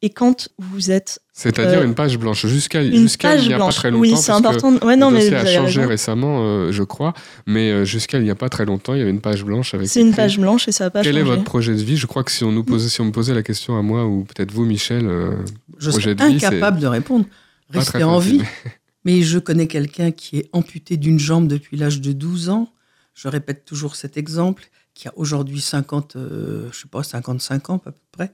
Et 0.00 0.10
quand 0.10 0.48
vous 0.58 0.92
êtes 0.92 1.18
C'est-à-dire 1.32 1.80
Euh, 1.80 1.84
une 1.84 1.96
page 1.96 2.18
blanche 2.18 2.46
jusqu'à 2.46 2.84
jusqu'à 2.88 3.34
il 3.36 3.48
n'y 3.48 3.54
a 3.54 3.56
blanche, 3.56 3.74
pas 3.74 3.80
très 3.80 3.90
longtemps. 3.90 4.00
oui, 4.02 4.16
c'est 4.16 4.30
important. 4.30 4.72
Ouais, 4.86 4.94
non, 4.94 5.10
le 5.10 5.16
mais 5.16 5.28
vous 5.28 5.34
a 5.34 5.44
changé 5.44 5.80
raison. 5.80 5.88
récemment, 5.88 6.38
euh, 6.44 6.70
je 6.70 6.84
crois, 6.84 7.14
mais 7.46 7.70
euh, 7.72 7.84
jusqu'à 7.84 8.18
il 8.18 8.24
n'y 8.24 8.30
a 8.30 8.36
pas 8.36 8.48
très 8.48 8.64
longtemps, 8.64 8.94
il 8.94 8.98
y 8.98 9.02
avait 9.02 9.10
une 9.10 9.20
page 9.20 9.44
blanche 9.44 9.74
avec. 9.74 9.88
C'est 9.88 10.00
une 10.00 10.08
écrit 10.08 10.16
page 10.18 10.38
blanche 10.38 10.68
et 10.68 10.72
ça 10.72 10.84
n'a 10.84 10.90
pas 10.90 11.02
Quel 11.02 11.14
changé. 11.14 11.20
est 11.26 11.28
votre 11.28 11.42
projet 11.42 11.74
de 11.74 11.82
vie? 11.82 11.96
Je 11.96 12.06
crois 12.06 12.22
que 12.22 12.30
si 12.30 12.44
on 12.44 12.52
nous 12.52 12.62
posait, 12.62 12.88
si 12.88 13.00
on 13.00 13.06
me 13.06 13.10
posait 13.12 13.34
la 13.34 13.42
question 13.42 13.76
à 13.76 13.82
moi 13.82 14.06
ou 14.06 14.22
peut-être 14.22 14.52
vous, 14.52 14.64
Michel, 14.64 15.04
euh, 15.08 15.32
Je 15.78 15.90
projet 15.90 16.14
de 16.14 16.22
vie, 16.24 16.36
incapable 16.36 16.78
de 16.78 16.86
répondre. 16.86 17.24
Rester 17.70 18.04
en 18.04 18.20
facile. 18.20 18.42
vie. 18.42 18.44
Mais 19.04 19.22
je 19.22 19.38
connais 19.40 19.66
quelqu'un 19.66 20.12
qui 20.12 20.38
est 20.38 20.48
amputé 20.52 20.96
d'une 20.96 21.18
jambe 21.18 21.48
depuis 21.48 21.76
l'âge 21.76 22.00
de 22.00 22.12
12 22.12 22.50
ans. 22.50 22.72
Je 23.14 23.26
répète 23.26 23.64
toujours 23.64 23.96
cet 23.96 24.16
exemple, 24.16 24.70
qui 24.94 25.08
a 25.08 25.12
aujourd'hui 25.16 25.60
50, 25.60 26.14
euh, 26.16 26.68
je 26.72 26.78
sais 26.82 26.88
pas, 26.88 27.02
55 27.02 27.70
ans 27.70 27.76
à 27.84 27.90
peu 27.90 27.92
près, 28.12 28.32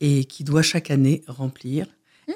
et 0.00 0.24
qui 0.24 0.44
doit 0.44 0.62
chaque 0.62 0.90
année 0.90 1.22
remplir. 1.26 1.86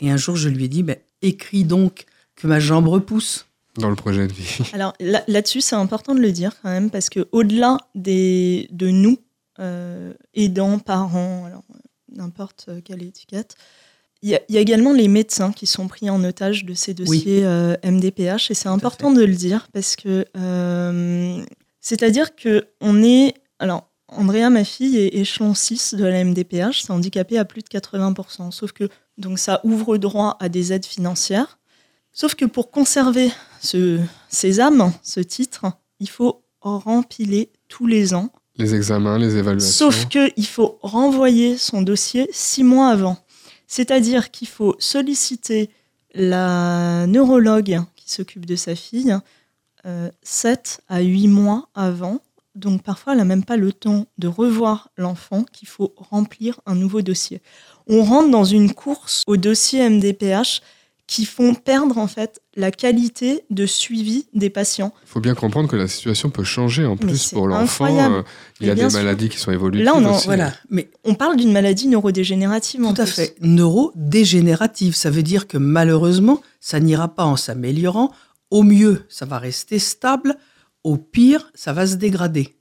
Et 0.00 0.10
un 0.10 0.16
jour, 0.16 0.36
je 0.36 0.48
lui 0.48 0.64
ai 0.64 0.68
dit, 0.68 0.82
ben, 0.82 0.96
écris 1.22 1.64
donc 1.64 2.04
que 2.36 2.46
ma 2.46 2.58
jambe 2.60 2.88
repousse. 2.88 3.46
dans 3.78 3.90
le 3.90 3.96
projet 3.96 4.26
de 4.26 4.32
vie. 4.32 4.58
Alors 4.72 4.92
là- 5.00 5.24
là-dessus, 5.28 5.60
c'est 5.60 5.76
important 5.76 6.14
de 6.14 6.20
le 6.20 6.30
dire 6.32 6.52
quand 6.62 6.68
même, 6.70 6.90
parce 6.90 7.08
que 7.08 7.26
au-delà 7.32 7.78
des, 7.94 8.68
de 8.72 8.88
nous, 8.88 9.18
euh, 9.60 10.12
aidants, 10.34 10.78
parents, 10.78 11.44
alors, 11.46 11.62
euh, 11.74 11.78
n'importe 12.16 12.70
quelle 12.84 13.02
étiquette, 13.02 13.54
il 14.22 14.30
y, 14.30 14.34
a- 14.36 14.40
il 14.48 14.54
y 14.54 14.58
a 14.58 14.60
également 14.60 14.92
les 14.92 15.06
médecins 15.08 15.52
qui 15.52 15.66
sont 15.66 15.86
pris 15.88 16.08
en 16.10 16.22
otage 16.24 16.64
de 16.64 16.74
ces 16.74 16.92
dossiers 16.94 17.44
euh, 17.44 17.76
MDPH, 17.84 18.50
et 18.50 18.54
c'est 18.54 18.68
important 18.68 19.12
de 19.12 19.22
le 19.24 19.34
dire, 19.34 19.68
parce 19.72 19.96
que 19.96 20.24
euh, 20.36 21.44
c'est-à-dire 21.80 22.34
que 22.34 22.66
on 22.80 23.02
est... 23.02 23.34
Alors, 23.58 23.90
Andrea, 24.16 24.50
ma 24.50 24.64
fille, 24.64 24.96
est 24.98 25.14
échelon 25.14 25.54
6 25.54 25.94
de 25.94 26.04
la 26.04 26.24
MDPH, 26.24 26.82
c'est 26.82 26.90
handicapé 26.90 27.38
à 27.38 27.44
plus 27.44 27.62
de 27.62 27.68
80%, 27.68 28.50
sauf 28.50 28.72
que 28.72 28.88
donc 29.18 29.38
ça 29.38 29.60
ouvre 29.64 29.96
droit 29.96 30.36
à 30.40 30.48
des 30.48 30.72
aides 30.72 30.86
financières. 30.86 31.58
Sauf 32.12 32.34
que 32.34 32.44
pour 32.44 32.70
conserver 32.70 33.30
ce 33.60 34.00
sésame, 34.28 34.92
ce 35.02 35.20
titre, 35.20 35.66
il 35.98 36.08
faut 36.08 36.44
rempiler 36.60 37.50
tous 37.68 37.86
les 37.86 38.14
ans. 38.14 38.30
Les 38.56 38.74
examens, 38.74 39.18
les 39.18 39.36
évaluations. 39.36 39.90
Sauf 39.90 40.06
qu'il 40.06 40.46
faut 40.46 40.78
renvoyer 40.82 41.56
son 41.56 41.82
dossier 41.82 42.28
six 42.32 42.62
mois 42.62 42.90
avant. 42.90 43.18
C'est-à-dire 43.66 44.30
qu'il 44.30 44.46
faut 44.46 44.76
solliciter 44.78 45.70
la 46.14 47.06
neurologue 47.08 47.80
qui 47.96 48.12
s'occupe 48.12 48.46
de 48.46 48.54
sa 48.54 48.76
fille 48.76 49.16
euh, 49.86 50.08
7 50.22 50.82
à 50.88 51.00
8 51.00 51.28
mois 51.28 51.68
avant. 51.74 52.20
Donc 52.54 52.82
parfois, 52.82 53.12
elle 53.12 53.18
n'a 53.18 53.24
même 53.24 53.44
pas 53.44 53.56
le 53.56 53.72
temps 53.72 54.06
de 54.18 54.28
revoir 54.28 54.90
l'enfant 54.96 55.44
qu'il 55.52 55.66
faut 55.68 55.92
remplir 55.96 56.60
un 56.66 56.74
nouveau 56.74 57.02
dossier. 57.02 57.42
On 57.88 58.02
rentre 58.04 58.30
dans 58.30 58.44
une 58.44 58.72
course 58.72 59.22
au 59.26 59.36
dossier 59.36 59.88
MDPH 59.88 60.60
qui 61.06 61.26
font 61.26 61.52
perdre 61.54 61.98
en 61.98 62.06
fait 62.06 62.40
la 62.56 62.70
qualité 62.70 63.44
de 63.50 63.66
suivi 63.66 64.24
des 64.32 64.48
patients. 64.48 64.94
Il 65.02 65.08
faut 65.08 65.20
bien 65.20 65.34
comprendre 65.34 65.68
que 65.68 65.76
la 65.76 65.86
situation 65.88 66.30
peut 66.30 66.44
changer 66.44 66.86
en 66.86 66.92
Mais 66.92 66.96
plus 67.08 67.28
pour 67.30 67.46
l'enfant. 67.46 67.84
euh, 68.14 68.22
il 68.60 68.68
y 68.68 68.70
a 68.70 68.74
des 68.74 68.88
sûr. 68.88 68.92
maladies 68.92 69.28
qui 69.28 69.36
sont 69.38 69.50
évolutives. 69.52 69.84
Là, 69.84 69.92
on 69.96 70.04
en- 70.04 70.16
aussi. 70.16 70.24
Voilà. 70.26 70.54
Mais 70.70 70.88
On 71.04 71.14
parle 71.14 71.36
d'une 71.36 71.52
maladie 71.52 71.88
neurodégénérative 71.88 72.82
en 72.86 72.94
Tout 72.94 73.02
à 73.02 73.04
plus. 73.04 73.12
fait. 73.12 73.36
Neurodégénérative, 73.42 74.94
ça 74.94 75.10
veut 75.10 75.22
dire 75.22 75.46
que 75.46 75.58
malheureusement, 75.58 76.40
ça 76.60 76.80
n'ira 76.80 77.08
pas 77.08 77.24
en 77.24 77.36
s'améliorant. 77.36 78.10
Au 78.50 78.62
mieux, 78.62 79.04
ça 79.08 79.26
va 79.26 79.38
rester 79.38 79.78
stable. 79.78 80.36
Au 80.84 80.96
pire, 80.96 81.50
ça 81.54 81.72
va 81.72 81.86
se 81.86 81.96
dégrader. 81.96 82.56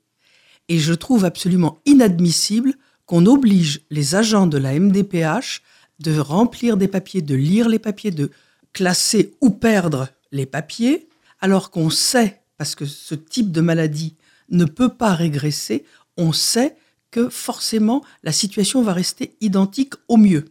Et 0.69 0.79
je 0.79 0.93
trouve 0.93 1.25
absolument 1.25 1.79
inadmissible 1.85 2.73
qu'on 3.05 3.25
oblige 3.25 3.81
les 3.89 4.15
agents 4.15 4.47
de 4.47 4.57
la 4.57 4.79
MDPH 4.79 5.61
de 5.99 6.17
remplir 6.17 6.77
des 6.77 6.87
papiers, 6.87 7.21
de 7.21 7.35
lire 7.35 7.69
les 7.69 7.79
papiers, 7.79 8.11
de 8.11 8.31
classer 8.71 9.33
ou 9.41 9.49
perdre 9.49 10.09
les 10.31 10.45
papiers, 10.45 11.07
alors 11.41 11.69
qu'on 11.69 11.89
sait, 11.89 12.41
parce 12.57 12.75
que 12.75 12.85
ce 12.85 13.13
type 13.15 13.51
de 13.51 13.61
maladie 13.61 14.15
ne 14.49 14.65
peut 14.65 14.89
pas 14.89 15.13
régresser, 15.13 15.85
on 16.17 16.31
sait 16.31 16.75
que 17.11 17.29
forcément 17.29 18.03
la 18.23 18.31
situation 18.31 18.81
va 18.81 18.93
rester 18.93 19.35
identique 19.41 19.93
au 20.07 20.17
mieux. 20.17 20.45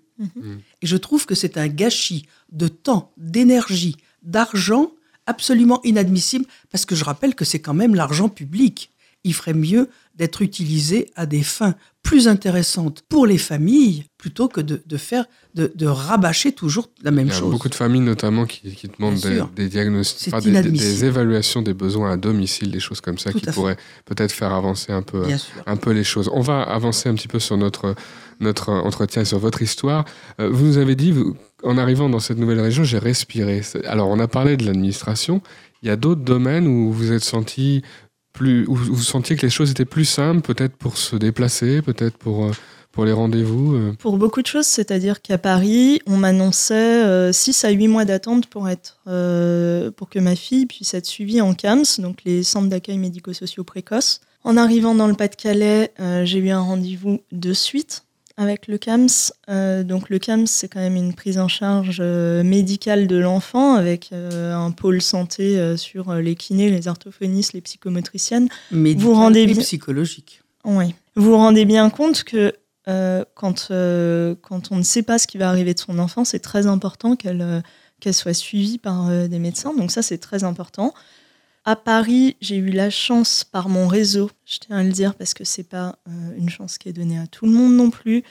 Et 0.83 0.87
je 0.87 0.97
trouve 0.97 1.27
que 1.27 1.35
c'est 1.35 1.57
un 1.57 1.67
gâchis 1.67 2.27
de 2.53 2.69
temps, 2.69 3.13
d'énergie, 3.17 3.97
d'argent 4.23 4.93
absolument 5.27 5.81
inadmissible, 5.85 6.45
parce 6.71 6.85
que 6.85 6.95
je 6.95 7.05
rappelle 7.05 7.35
que 7.35 7.45
c'est 7.45 7.61
quand 7.61 7.75
même 7.75 7.95
l'argent 7.95 8.29
public. 8.29 8.91
Il 9.25 9.35
ferait 9.35 9.55
mieux 9.55 9.89
d'être 10.17 10.43
utilisé 10.43 11.11
à 11.15 11.27
des 11.27 11.43
fins 11.45 11.75
plus 12.03 12.27
intéressantes 12.27 13.03
pour 13.09 13.25
les 13.27 13.39
familles, 13.39 14.05
plutôt 14.19 14.49
que 14.49 14.61
de, 14.61 14.83
de 14.85 14.97
faire, 14.97 15.25
de, 15.55 15.71
de 15.77 15.87
rabâcher 15.87 16.51
toujours 16.51 16.91
la 17.05 17.13
même 17.13 17.29
Il 17.29 17.33
y 17.33 17.37
a 17.37 17.39
chose. 17.39 17.53
beaucoup 17.53 17.69
de 17.69 17.75
familles 17.77 18.01
notamment 18.01 18.45
qui, 18.45 18.75
qui 18.75 18.89
demandent 18.89 19.21
des, 19.55 19.69
diagnostics, 19.69 20.35
des, 20.35 20.41
des- 20.41 20.49
inadmissible. 20.51 20.91
des 20.91 21.05
évaluations 21.05 21.63
des 21.63 21.73
besoins 21.75 22.11
à 22.13 22.17
domicile, 22.17 22.73
des 22.73 22.81
choses 22.81 23.01
comme 23.01 23.19
ça 23.19 23.31
Tout 23.31 23.39
qui 23.39 23.47
pourraient 23.47 23.77
peut-être 24.05 24.33
faire 24.33 24.53
avancer 24.53 24.91
un 24.93 25.03
peu, 25.03 25.25
Bien 25.25 25.39
sûr. 25.39 25.53
un 25.67 25.77
peu 25.77 25.93
les 25.93 26.05
choses. 26.05 26.29
On 26.35 26.41
va 26.41 26.63
avancer 26.63 27.09
un 27.09 27.15
petit 27.15 27.29
peu 27.29 27.39
sur 27.39 27.57
notre, 27.57 27.95
notre 28.41 28.71
entretien, 28.71 29.25
sur 29.25 29.39
votre 29.39 29.63
histoire. 29.63 30.05
Euh, 30.41 30.49
vous 30.51 30.67
nous 30.67 30.79
avez 30.79 30.95
dit, 30.95 31.15
en 31.63 31.79
arrivant 31.79 32.09
dans 32.09 32.21
cette 32.21 32.39
nouvelle 32.39 32.61
région, 32.61 32.85
j'ai 32.85 32.99
respiré. 32.99 33.63
Alors, 33.87 34.09
on 34.09 34.19
a 34.19 34.29
parlé 34.29 34.57
de 34.57 34.67
l'administration. 34.67 35.43
Il 35.83 35.89
y 35.89 35.91
a 35.91 35.97
d'autres 35.97 36.23
domaines 36.23 36.67
où 36.67 36.93
vous 36.93 37.05
vous 37.05 39.03
sentiez 39.03 39.37
que 39.37 39.43
les 39.43 39.51
choses 39.51 39.71
étaient 39.71 39.85
plus 39.85 40.05
simples, 40.05 40.41
peut-être 40.43 40.77
pour 40.77 40.97
se 40.97 41.17
déplacer, 41.17 41.83
peut-être 41.83 42.17
pour, 42.17 42.47
euh, 42.47 42.51
pour 42.93 43.05
les 43.05 43.13
rendez-vous. 43.13 43.75
euh? 43.75 43.93
Pour 43.99 44.19
beaucoup 44.19 44.43
de 44.43 44.47
choses, 44.47 44.67
c'est-à-dire 44.67 45.23
qu'à 45.23 45.39
Paris, 45.39 46.01
on 46.07 46.17
m'annonçait 46.17 47.33
6 47.33 47.65
à 47.65 47.71
8 47.71 47.89
mois 47.89 48.05
d'attente 48.05 48.47
pour, 48.47 48.63
pour 48.65 50.09
que 50.09 50.19
ma 50.19 50.37
fille 50.37 50.67
puisse 50.67 50.95
être 50.95 51.07
suivie 51.07 51.41
en 51.41 51.55
CAMS, 51.55 51.85
donc 51.99 52.19
les 52.25 52.43
centres 52.43 52.69
d'accueil 52.69 52.99
médico-sociaux 52.99 53.65
précoces. 53.65 54.21
En 54.45 54.57
arrivant 54.57 54.95
dans 54.95 55.07
le 55.07 55.15
Pas-de-Calais, 55.15 55.93
j'ai 56.25 56.39
eu 56.39 56.51
un 56.51 56.61
rendez-vous 56.61 57.21
de 57.31 57.53
suite 57.53 58.05
avec 58.43 58.67
le 58.67 58.79
CAMS. 58.79 59.33
Euh, 59.49 59.83
donc 59.83 60.11
le 60.11 60.19
CAMS, 60.19 60.47
c'est 60.47 60.69
quand 60.69 60.81
même 60.81 60.97
une 60.97 61.15
prise 61.15 61.39
en 61.39 61.49
charge 61.49 61.99
euh, 62.01 62.43
médicale 62.43 63.07
de 63.07 63.17
l'enfant 63.17 63.75
avec 63.75 64.11
euh, 64.13 64.55
un 64.55 64.71
pôle 64.71 65.01
santé 65.01 65.77
sur 65.77 66.15
les 66.15 66.35
kinés, 66.35 66.71
les 66.71 66.89
orthophonistes, 66.89 67.53
les 67.53 67.61
psychomotriciennes. 67.61 68.49
Médical 68.71 69.13
rendez 69.15 69.41
et 69.43 69.47
bien- 69.47 69.63
psychologique. 69.63 70.43
Oui. 70.65 70.95
Vous 71.17 71.31
vous 71.31 71.37
rendez 71.37 71.65
bien 71.65 71.91
compte 71.91 72.25
que 72.25 72.55
quand, 72.87 73.69
quand 73.69 74.73
on 74.73 74.77
ne 74.77 74.83
sait 74.83 75.03
pas 75.03 75.19
ce 75.19 75.27
qui 75.27 75.39
va 75.39 75.49
arriver 75.49 75.75
de 75.75 75.79
son 75.79 75.99
enfant, 75.99 76.25
c'est 76.25 76.41
très 76.41 76.67
important 76.67 77.17
qu'elle 77.17 77.63
qu'elle 78.01 78.15
soit 78.15 78.35
suivie 78.35 78.79
par 78.79 79.09
des 79.29 79.39
médecins. 79.39 79.73
Donc 79.75 79.93
ça, 79.93 80.03
c'est 80.03 80.19
très 80.19 80.43
important. 80.43 80.93
À 81.65 81.77
Paris, 81.77 82.37
j'ai 82.41 82.57
eu 82.57 82.71
la 82.71 82.91
chance 82.91 83.45
par 83.45 83.69
mon 83.69 83.87
réseau, 83.87 84.31
je 84.45 84.59
tiens 84.59 84.79
à 84.79 84.83
le 84.83 84.91
dire 84.91 85.15
parce 85.15 85.33
que 85.33 85.45
c'est 85.45 85.69
pas 85.69 85.97
euh, 86.09 86.37
une 86.37 86.51
chance 86.51 86.77
qui 86.77 86.89
est 86.89 86.93
donnée 86.93 87.21
à 87.21 87.29
tout 87.29 87.47
le 87.47 87.53
monde 87.53 87.77
non 87.77 87.91
plus, 87.91 88.25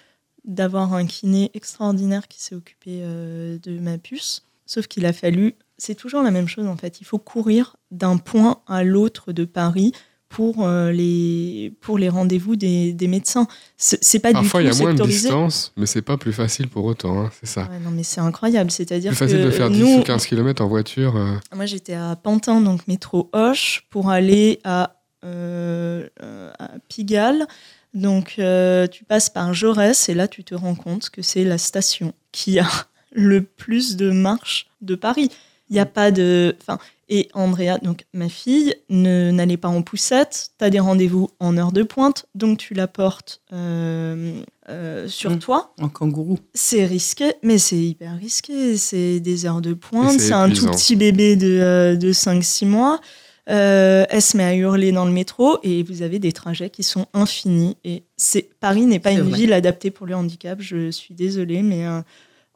d'avoir 0.44 0.94
un 0.94 1.06
kiné 1.06 1.50
extraordinaire 1.54 2.28
qui 2.28 2.42
s'est 2.42 2.56
occupé 2.56 3.00
euh, 3.04 3.58
de 3.60 3.80
ma 3.80 3.98
puce. 3.98 4.44
Sauf 4.66 4.88
qu'il 4.88 5.06
a 5.06 5.14
fallu, 5.14 5.56
c'est 5.78 5.96
toujours 5.96 6.24
la 6.24 6.32
même 6.32 6.50
chose 6.50 6.68
en 6.68 6.76
fait, 6.76 7.00
il 7.00 7.06
faut 7.06 7.20
courir 7.20 7.78
d'un 7.90 8.18
point 8.18 8.62
à 8.68 8.84
l'autre 8.84 9.32
de 9.32 9.46
Paris 9.46 9.94
pour 10.32 10.66
euh, 10.66 10.92
les, 10.94 11.74
pour 11.82 11.98
les 11.98 12.08
rendez-vous 12.08 12.56
des, 12.56 12.94
des 12.94 13.08
médecins. 13.10 13.48
C'est 13.76 14.20
pas 14.20 14.32
Parfois, 14.32 14.62
il 14.62 14.70
y 14.70 14.72
a 14.72 14.82
moins 14.82 14.94
de 14.94 15.04
distance, 15.04 15.74
mais 15.76 15.86
c'est 15.86 16.02
pas 16.02 16.16
plus 16.18 16.32
facile 16.32 16.70
pour 16.70 16.86
autant, 16.86 17.20
hein, 17.20 17.32
c'est 17.40 17.48
ça. 17.48 17.64
Ouais, 17.64 17.80
non, 17.84 17.92
mais 17.92 18.04
c'est 18.04 18.22
incroyable. 18.22 18.72
C'est-à-dire 18.72 19.12
Plus 19.12 19.18
facile 19.18 19.40
que 19.40 19.44
de 19.44 19.52
faire 19.52 19.70
10 19.70 19.80
nous, 19.80 20.00
ou 20.00 20.04
15 20.04 20.26
km 20.26 20.64
en 20.64 20.68
voiture. 20.68 21.18
euh. 21.18 21.36
moi, 21.54 21.66
j'étais 21.66 21.96
à 21.96 22.16
Pantin, 22.16 22.62
donc 22.62 22.88
métro 22.88 23.30
Hoche, 23.34 23.86
pour 23.90 24.10
aller 24.10 24.62
à, 24.64 24.96
euh, 25.26 26.08
euh, 26.24 26.52
à 26.58 26.70
Pigalle. 26.88 27.46
Donc, 27.94 28.36
euh, 28.40 28.88
tu 28.88 29.04
passes 29.04 29.30
par 29.30 29.54
Jaurès 29.54 30.08
et 30.08 30.14
là, 30.14 30.30
tu 30.30 30.46
te 30.46 30.56
rends 30.56 30.76
compte 30.76 31.10
que 31.10 31.22
c'est 31.22 31.44
la 31.44 31.58
station 31.58 32.14
qui 32.32 32.58
a 32.58 32.68
le 33.12 33.44
plus 33.44 33.98
de 33.98 34.12
marches 34.12 34.68
de 34.82 34.96
Paris. 34.96 35.30
Il 35.70 35.74
n'y 35.74 35.80
a 35.80 35.86
pas 35.86 36.12
de. 36.12 36.56
Enfin, 36.62 36.80
et 37.14 37.28
Andrea, 37.34 37.78
donc 37.84 38.06
ma 38.14 38.30
fille, 38.30 38.74
ne 38.90 39.30
n'allait 39.32 39.58
pas 39.58 39.68
en 39.68 39.82
poussette. 39.82 40.52
Tu 40.58 40.64
as 40.66 40.70
des 40.70 40.80
rendez-vous 40.80 41.30
en 41.42 41.58
heure 41.58 41.74
de 41.74 41.84
pointe, 41.84 42.26
donc 42.36 42.58
tu 42.58 42.74
la 42.74 42.88
portes 42.88 43.42
euh, 43.54 44.42
euh, 44.70 45.08
sur 45.10 45.32
Mm. 45.32 45.40
toi. 45.40 45.74
En 45.82 45.90
kangourou. 45.90 46.40
C'est 46.54 46.86
risqué, 46.86 47.34
mais 47.44 47.58
c'est 47.58 47.78
hyper 47.78 48.18
risqué. 48.18 48.78
C'est 48.78 49.20
des 49.20 49.46
heures 49.46 49.60
de 49.62 49.74
pointe. 49.74 50.20
c'est 50.22 50.32
un 50.32 50.50
tout 50.50 50.66
petit 50.72 50.96
bébé 50.96 51.36
de, 51.36 51.60
euh, 51.62 51.96
de 51.98 52.14
5-6 52.14 52.66
mois. 52.66 53.02
Euh, 53.50 54.06
elle 54.10 54.22
se 54.22 54.38
met 54.38 54.44
à 54.46 54.56
hurler 54.56 54.94
dans 54.94 55.04
le 55.04 55.12
métro 55.12 55.58
et 55.64 55.84
vous 55.84 56.04
avez 56.04 56.20
des 56.20 56.32
trajets 56.32 56.70
qui 56.70 56.84
sont 56.84 57.08
infinis. 57.14 57.76
Et 57.84 58.04
c'est 58.16 58.50
Paris 58.62 58.86
n'est 58.86 59.00
pas 59.00 59.12
une 59.12 59.22
vrai. 59.22 59.38
ville 59.40 59.52
adaptée 59.54 59.92
pour 59.92 60.06
le 60.08 60.16
handicap. 60.16 60.62
Je 60.62 60.92
suis 60.92 61.14
désolée, 61.14 61.62
mais 61.62 61.86
euh, 61.86 62.02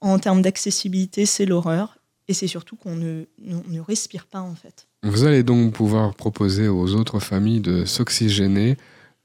En 0.02 0.18
termes 0.20 0.42
d'accessibilité, 0.42 1.26
c'est 1.26 1.46
l'horreur. 1.46 1.98
Et 2.28 2.34
c'est 2.34 2.48
surtout 2.48 2.76
qu'on 2.76 2.96
ne, 2.96 3.26
ne, 3.40 3.80
respire 3.80 4.26
pas, 4.26 4.42
en 4.42 4.56
fait. 4.56 4.88
Vous 5.04 5.26
allez 5.26 5.44
donc 5.44 5.74
pouvoir 5.74 6.16
proposer 6.16 6.68
aux 6.68 6.96
autres 6.96 7.20
familles 7.20 7.62
de 7.62 7.86
s'oxygéner 7.86 8.78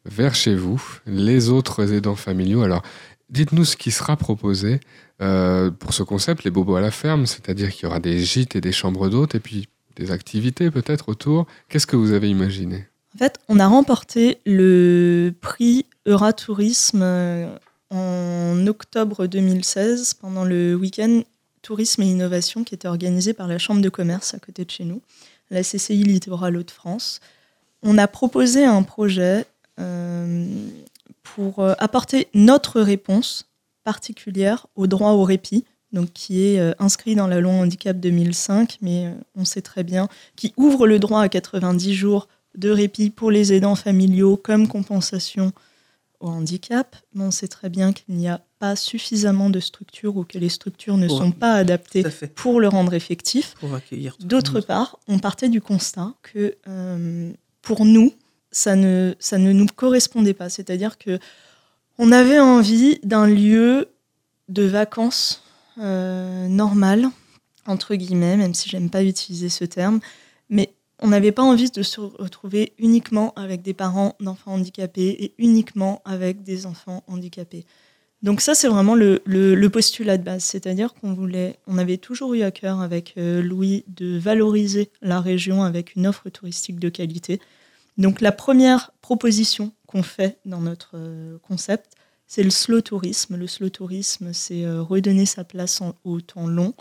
vers 0.05 0.35
chez 0.35 0.55
vous, 0.55 0.83
les 1.07 1.49
autres 1.49 1.93
aidants 1.93 2.17
familiaux. 2.17 2.63
Alors, 2.63 2.83
dites-nous 3.31 3.65
ce 3.65 3.77
qui 3.77 3.91
sera 3.91 4.17
proposé 4.17 4.81
euh, 5.23 5.71
pour 5.71 5.95
ce 5.95 6.03
concept, 6.03 6.45
les 6.45 6.51
bobos 6.51 6.77
à 6.77 6.81
la 6.81 6.91
ferme, 6.91 7.27
c'est-à-dire 7.27 7.71
qu'il 7.71 7.85
y 7.85 7.87
aura 7.87 8.01
des 8.01 8.19
gîtes 8.21 8.57
et 8.57 8.61
des 8.61 8.73
chambres 8.73 9.09
d'hôtes, 9.09 9.35
et 9.35 9.41
puis 9.41 9.69
des 9.97 10.11
activités 10.11 10.71
peut-être 10.71 11.09
autour. 11.09 11.47
Qu'est-ce 11.69 11.87
que 11.87 11.97
vous 11.97 12.13
avez 12.13 12.29
imaginé? 12.29 12.87
En 13.15 13.19
fait, 13.19 13.39
on 13.49 13.59
a 13.59 13.67
remporté 13.67 14.39
le 14.47 15.33
prix 15.41 15.87
Euratourisme 16.07 17.03
euh, 17.03 17.57
en 17.91 18.67
octobre 18.67 19.27
2016 19.27 20.15
pendant 20.15 20.45
le 20.45 20.75
week-end 20.75 21.23
Tourisme 21.63 22.03
et 22.03 22.07
Innovation 22.07 22.65
qui 22.65 22.75
était 22.75 22.89
organisé 22.89 23.33
par 23.33 23.47
la 23.47 23.59
Chambre 23.59 23.81
de 23.81 23.89
commerce 23.89 24.35
à 24.35 24.39
côté 24.39 24.65
de 24.65 24.71
chez 24.71 24.85
nous, 24.85 25.03
la 25.51 25.63
CCI 25.63 26.03
Littoral 26.05 26.57
Hauts-de-France. 26.57 27.21
On 27.83 27.99
a 27.99 28.07
proposé 28.07 28.65
un 28.65 28.83
projet 28.83 29.47
euh, 29.79 30.47
pour 31.23 31.61
euh, 31.61 31.75
apporter 31.79 32.29
notre 32.35 32.81
réponse 32.81 33.49
particulière 33.85 34.67
au 34.77 34.87
droit 34.87 35.13
au 35.13 35.25
répit, 35.25 35.65
donc 35.93 36.13
qui 36.13 36.45
est 36.45 36.61
euh, 36.61 36.73
inscrit 36.79 37.15
dans 37.15 37.27
la 37.27 37.41
loi 37.41 37.53
handicap 37.53 37.99
2005, 37.99 38.79
mais 38.83 39.13
on 39.37 39.45
sait 39.45 39.63
très 39.63 39.83
bien, 39.83 40.09
qui 40.37 40.53
ouvre 40.57 40.87
le 40.87 40.99
droit 40.99 41.23
à 41.23 41.29
90 41.29 41.95
jours 41.95 42.29
de 42.57 42.71
répit 42.71 43.11
pour 43.11 43.31
les 43.31 43.53
aidants 43.53 43.77
familiaux 43.77 44.37
comme 44.37 44.69
compensation 44.69 45.53
au 46.21 46.29
handicap, 46.29 46.97
mais 47.15 47.25
on 47.25 47.31
sait 47.31 47.49
très 47.49 47.69
bien 47.69 47.93
qu'il 47.93 48.15
n'y 48.15 48.29
a 48.29 48.41
pas 48.59 48.77
suffisamment 48.77 49.51
de 49.51 49.59
structures 49.59 50.17
ou 50.17 50.25
que 50.25 50.39
les 50.39 50.51
structures 50.51 50.99
ne 50.99 51.09
sont 51.09 51.33
pas 51.33 51.55
adaptées 51.55 52.05
pour 52.35 52.61
le 52.61 52.69
rendre 52.69 52.93
effectif. 52.95 53.55
D'autre 54.21 54.61
part, 54.61 54.99
on 55.09 55.19
partait 55.19 55.49
du 55.49 55.61
constat 55.61 56.13
que 56.23 56.57
euh, 56.69 57.33
pour 57.63 57.85
nous, 57.85 58.13
ça 58.53 58.77
ne, 58.77 59.15
ça 59.19 59.39
ne 59.39 59.53
nous 59.53 59.67
correspondait 59.67 60.35
pas. 60.35 60.51
C'est-à-dire 60.51 60.99
que 60.99 61.19
on 61.99 62.13
avait 62.13 62.39
envie 62.41 62.99
d'un 63.03 63.27
lieu 63.27 63.89
de 64.49 64.63
vacances 64.63 65.43
euh, 65.79 66.49
normal, 66.49 67.07
entre 67.67 67.95
guillemets, 67.95 68.37
même 68.37 68.55
si 68.55 68.69
j'aime 68.69 68.91
pas 68.91 69.03
utiliser 69.05 69.49
ce 69.49 69.65
terme, 69.65 70.01
on 71.01 71.09
n'avait 71.09 71.33
pas 71.33 71.43
envie 71.43 71.71
de 71.71 71.83
se 71.83 72.01
retrouver 72.01 72.73
uniquement 72.79 73.33
avec 73.35 73.63
des 73.63 73.75
parents 73.75 74.17
d'enfants 74.21 74.53
handicapés 74.53 75.17
et 75.19 75.35
uniquement 75.39 76.03
avec 76.05 76.43
des 76.43 76.67
enfants 76.67 77.03
handicapés. 77.07 77.65
Donc 78.23 78.43
ça, 78.43 78.55
c'est 78.55 78.69
vraiment 78.69 78.95
le, 78.95 79.69
postulat 79.69 80.19
de 80.19 80.23
base, 80.23 80.45
c'est-à-dire 80.45 80.93
qu'on 80.95 81.15
voulait, 81.15 81.59
on 81.67 81.79
avait 81.79 81.97
toujours 81.97 82.35
eu 82.35 82.43
à 82.43 82.51
cœur 82.51 82.81
avec 82.81 83.15
euh, 83.17 83.41
Louis 83.41 83.85
de 83.89 84.19
valoriser 84.19 84.91
la 85.01 85.21
région 85.21 85.63
avec 85.63 85.97
une 85.97 86.07
offre 86.07 86.29
touristique 86.29 86.79
de 86.79 86.91
qualité. 86.91 87.41
Donc 87.97 88.21
la 88.21 88.33
première 88.33 88.93
proposition 89.01 89.73
qu'on 89.87 90.03
fait 90.03 90.39
dans 90.45 90.61
notre 90.61 90.93
euh, 90.95 91.39
concept, 91.49 91.95
c'est 92.27 92.43
le 92.43 92.51
slow 92.51 92.83
tourisme. 92.83 93.37
Le 93.37 93.47
slow 93.47 93.71
tourisme, 93.71 94.33
c'est 94.35 94.65
euh, 94.65 94.83
redonner 94.83 95.25
sa 95.25 95.43
place 95.43 95.81
au 96.05 96.21
temps 96.21 96.47
long, 96.47 96.75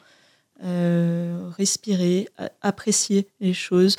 respirer, 0.62 2.28
apprécier 2.62 3.28
les 3.39 3.54
choses, 3.54 3.95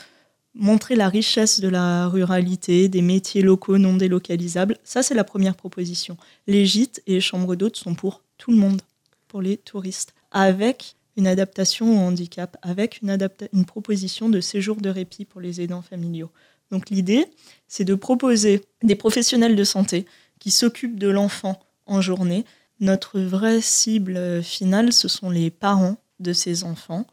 montrer 0.54 0.96
la 0.96 1.08
richesse 1.08 1.60
de 1.60 1.68
la 1.68 2.08
ruralité, 2.08 2.88
des 2.88 3.02
métiers 3.02 3.42
locaux 3.42 3.78
non 3.78 3.96
délocalisables. 3.96 4.78
Ça, 4.84 5.02
c'est 5.02 5.14
la 5.14 5.24
première 5.24 5.54
proposition. 5.54 6.16
Les 6.46 6.66
gîtes 6.66 7.02
et 7.06 7.14
les 7.14 7.20
chambres 7.20 7.56
d'hôtes 7.56 7.76
sont 7.76 7.94
pour 7.94 8.22
tout 8.36 8.50
le 8.50 8.56
monde, 8.56 8.82
pour 9.28 9.42
les 9.42 9.56
touristes, 9.56 10.14
avec 10.30 10.96
une 11.16 11.26
adaptation 11.26 11.94
au 11.94 12.08
handicap, 12.08 12.56
avec 12.62 13.02
une, 13.02 13.16
une 13.52 13.64
proposition 13.64 14.28
de 14.28 14.40
séjour 14.40 14.76
de 14.76 14.90
répit 14.90 15.24
pour 15.24 15.40
les 15.40 15.60
aidants 15.60 15.82
familiaux. 15.82 16.30
Donc 16.70 16.90
l'idée, 16.90 17.26
c'est 17.68 17.84
de 17.84 17.94
proposer 17.94 18.62
des 18.82 18.94
professionnels 18.94 19.56
de 19.56 19.64
santé 19.64 20.06
qui 20.38 20.50
s'occupent 20.50 20.98
de 20.98 21.08
l'enfant 21.08 21.60
en 21.86 22.00
journée. 22.00 22.44
Notre 22.78 23.20
vraie 23.20 23.60
cible 23.60 24.42
finale, 24.42 24.92
ce 24.92 25.08
sont 25.08 25.30
les 25.30 25.50
parents 25.50 25.96
de 26.20 26.32
ces 26.32 26.64
enfants 26.64 27.06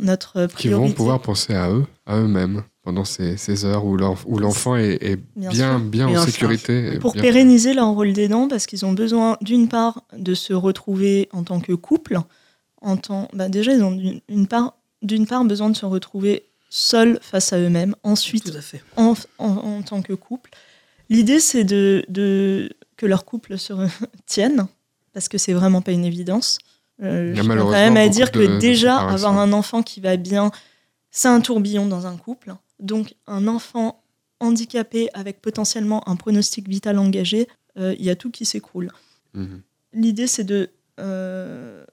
notre 0.00 0.46
Qui 0.56 0.68
vont 0.68 0.90
pouvoir 0.90 1.20
penser 1.20 1.54
à 1.54 1.70
eux, 1.70 1.86
à 2.06 2.16
eux-mêmes, 2.18 2.64
pendant 2.82 3.04
ces, 3.04 3.64
heures 3.64 3.84
où 3.84 3.96
l'enfant 3.96 4.76
est, 4.76 5.18
bien, 5.36 5.78
bien, 5.78 6.08
en 6.08 6.24
sécurité. 6.24 6.98
Pour 6.98 7.14
pérenniser 7.14 7.74
leur 7.74 7.88
rôle 7.88 8.12
d'aidant, 8.12 8.48
parce 8.48 8.66
qu'ils 8.66 8.84
ont 8.84 8.92
besoin, 8.92 9.36
d'une 9.40 9.68
part, 9.68 10.02
de 10.16 10.34
se 10.34 10.52
retrouver 10.52 11.28
en 11.32 11.44
tant 11.44 11.60
que 11.60 11.72
couple. 11.72 12.18
En 12.82 12.96
tant, 12.96 13.28
bah 13.32 13.48
déjà, 13.48 13.72
ils 13.72 13.82
ont 13.82 13.92
d'une 14.28 14.46
part, 14.46 14.76
d'une 15.02 15.26
part 15.26 15.44
besoin 15.44 15.70
de 15.70 15.76
se 15.76 15.86
retrouver 15.86 16.44
seuls 16.68 17.18
face 17.22 17.52
à 17.52 17.58
eux-mêmes. 17.58 17.94
Ensuite, 18.02 18.52
En, 18.96 19.14
en, 19.38 19.82
tant 19.82 20.02
que 20.02 20.12
couple. 20.12 20.50
L'idée, 21.08 21.40
c'est 21.40 21.64
de, 21.64 22.04
de, 22.08 22.70
que 22.96 23.06
leur 23.06 23.24
couple 23.24 23.56
se 23.56 23.72
tienne, 24.26 24.66
parce 25.12 25.28
que 25.28 25.38
c'est 25.38 25.52
vraiment 25.52 25.80
pas 25.80 25.92
une 25.92 26.04
évidence. 26.04 26.58
Euh, 27.02 27.34
je 27.34 27.42
quand 27.42 27.70
même 27.70 27.96
à 27.96 28.08
dire 28.08 28.32
que 28.32 28.58
déjà, 28.58 28.98
avoir 28.98 29.38
un 29.38 29.52
enfant 29.52 29.82
qui 29.82 30.00
va 30.00 30.16
bien, 30.16 30.50
c'est 31.10 31.28
un 31.28 31.40
tourbillon 31.40 31.86
dans 31.86 32.06
un 32.06 32.16
couple. 32.16 32.54
Donc, 32.80 33.14
un 33.26 33.46
enfant 33.48 34.02
handicapé 34.40 35.08
avec 35.14 35.40
potentiellement 35.40 36.08
un 36.08 36.16
pronostic 36.16 36.68
vital 36.68 36.98
engagé, 36.98 37.48
euh, 37.78 37.94
il 37.98 38.04
y 38.04 38.10
a 38.10 38.16
tout 38.16 38.30
qui 38.30 38.44
s'écroule. 38.44 38.90
Mhm. 39.34 39.62
L'idée, 39.92 40.26
c'est 40.26 40.44
de. 40.44 40.70
Euh, 40.98 41.84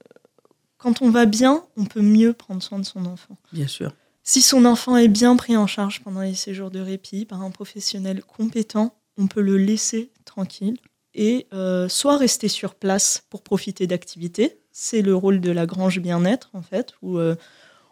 quand 0.78 1.02
on 1.02 1.10
va 1.10 1.26
bien, 1.26 1.64
on 1.78 1.86
peut 1.86 2.02
mieux 2.02 2.34
prendre 2.34 2.62
soin 2.62 2.80
de 2.80 2.86
son 2.86 3.06
enfant. 3.06 3.38
Bien 3.54 3.68
sûr. 3.68 3.94
Si 4.24 4.42
son 4.42 4.66
enfant 4.66 4.96
est 4.98 5.10
bien 5.10 5.36
pris 5.36 5.58
en 5.58 5.68
charge 5.68 6.02
pendant 6.02 6.22
les 6.22 6.36
séjours 6.36 6.72
de 6.72 6.80
répit 6.80 7.26
par 7.26 7.42
un 7.42 7.52
professionnel 7.52 8.24
compétent, 8.24 8.96
on 9.18 9.28
peut 9.28 9.42
le 9.42 9.58
laisser 9.58 10.12
tranquille 10.26 10.78
et 11.14 11.48
euh, 11.54 11.88
soit 11.90 12.18
rester 12.18 12.48
sur 12.48 12.76
place 12.76 13.24
pour 13.30 13.44
profiter 13.44 13.86
d'activités, 13.86 14.60
c'est 14.74 15.04
le 15.04 15.16
rôle 15.16 15.40
de 15.40 15.52
la 15.52 15.66
grange 15.66 16.00
bien-être, 16.00 16.50
en 16.54 16.64
fait, 16.64 16.96
où 17.02 17.20
euh, 17.20 17.36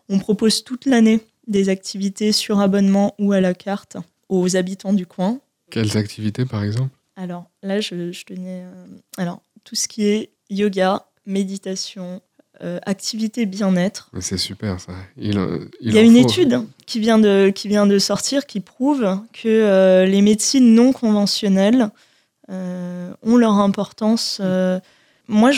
on 0.09 0.19
propose 0.19 0.63
toute 0.63 0.85
l'année 0.85 1.21
des 1.47 1.69
activités 1.69 2.31
sur 2.31 2.59
abonnement 2.59 3.15
ou 3.19 3.31
à 3.31 3.39
la 3.39 3.53
carte 3.53 3.97
aux 4.29 4.55
habitants 4.57 4.93
du 4.93 5.05
coin. 5.05 5.39
Quelles 5.69 5.95
activités, 5.95 6.45
par 6.45 6.63
exemple? 6.63 6.89
Alors, 7.15 7.45
là, 7.61 7.79
je, 7.79 8.23
tenais. 8.23 8.63
Euh, 8.63 8.85
alors, 9.17 9.41
tout 9.63 9.75
ce 9.75 9.87
qui 9.87 10.05
est 10.05 10.31
yoga, 10.49 11.05
méditation, 11.27 12.21
euh, 12.63 12.79
activité 12.83 13.45
bien-être. 13.45 14.09
C'est 14.19 14.37
super 14.37 14.79
ça. 14.79 14.93
Il, 15.17 15.35
y 15.81 15.97
a 15.97 16.01
une 16.01 16.15
étude 16.15 16.61
qui 16.87 16.99
vient, 16.99 17.19
de, 17.19 17.51
qui 17.53 17.67
vient 17.67 17.85
de 17.85 17.99
sortir 17.99 18.47
qui 18.47 18.59
prouve 18.59 19.19
que 19.33 20.05
les 20.05 20.21
médecines 20.21 20.73
non 20.73 20.93
conventionnelles 20.93 21.89
ont 22.49 23.37
leur 23.37 23.53
importance 23.53 24.41
moi, 25.27 25.51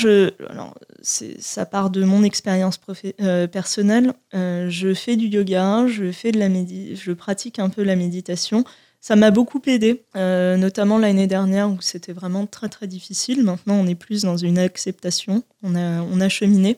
ça 1.02 1.66
part 1.66 1.90
de 1.90 2.04
mon 2.04 2.24
expérience 2.24 2.80
euh, 3.22 3.48
personnelle. 3.48 4.14
Euh, 4.34 4.70
je 4.70 4.94
fais 4.94 5.16
du 5.16 5.28
yoga, 5.28 5.88
je 5.88 7.12
pratique 7.12 7.60
un 7.60 7.70
peu 7.70 7.84
la 7.84 7.96
méditation. 7.96 8.66
Ça 9.02 9.16
m'a 9.16 9.32
beaucoup 9.32 9.62
aidé, 9.66 10.04
euh, 10.16 10.56
notamment 10.56 10.98
l'année 10.98 11.28
dernière 11.28 11.70
où 11.70 11.82
c'était 11.82 12.14
vraiment 12.14 12.46
très 12.46 12.70
très 12.70 12.88
difficile. 12.88 13.44
Maintenant, 13.44 13.76
on 13.76 13.88
est 13.88 13.96
plus 13.96 14.22
dans 14.22 14.38
une 14.38 14.58
acceptation. 14.58 15.44
On 15.62 15.76
a, 15.76 16.02
on 16.02 16.22
a 16.22 16.30
cheminé. 16.30 16.78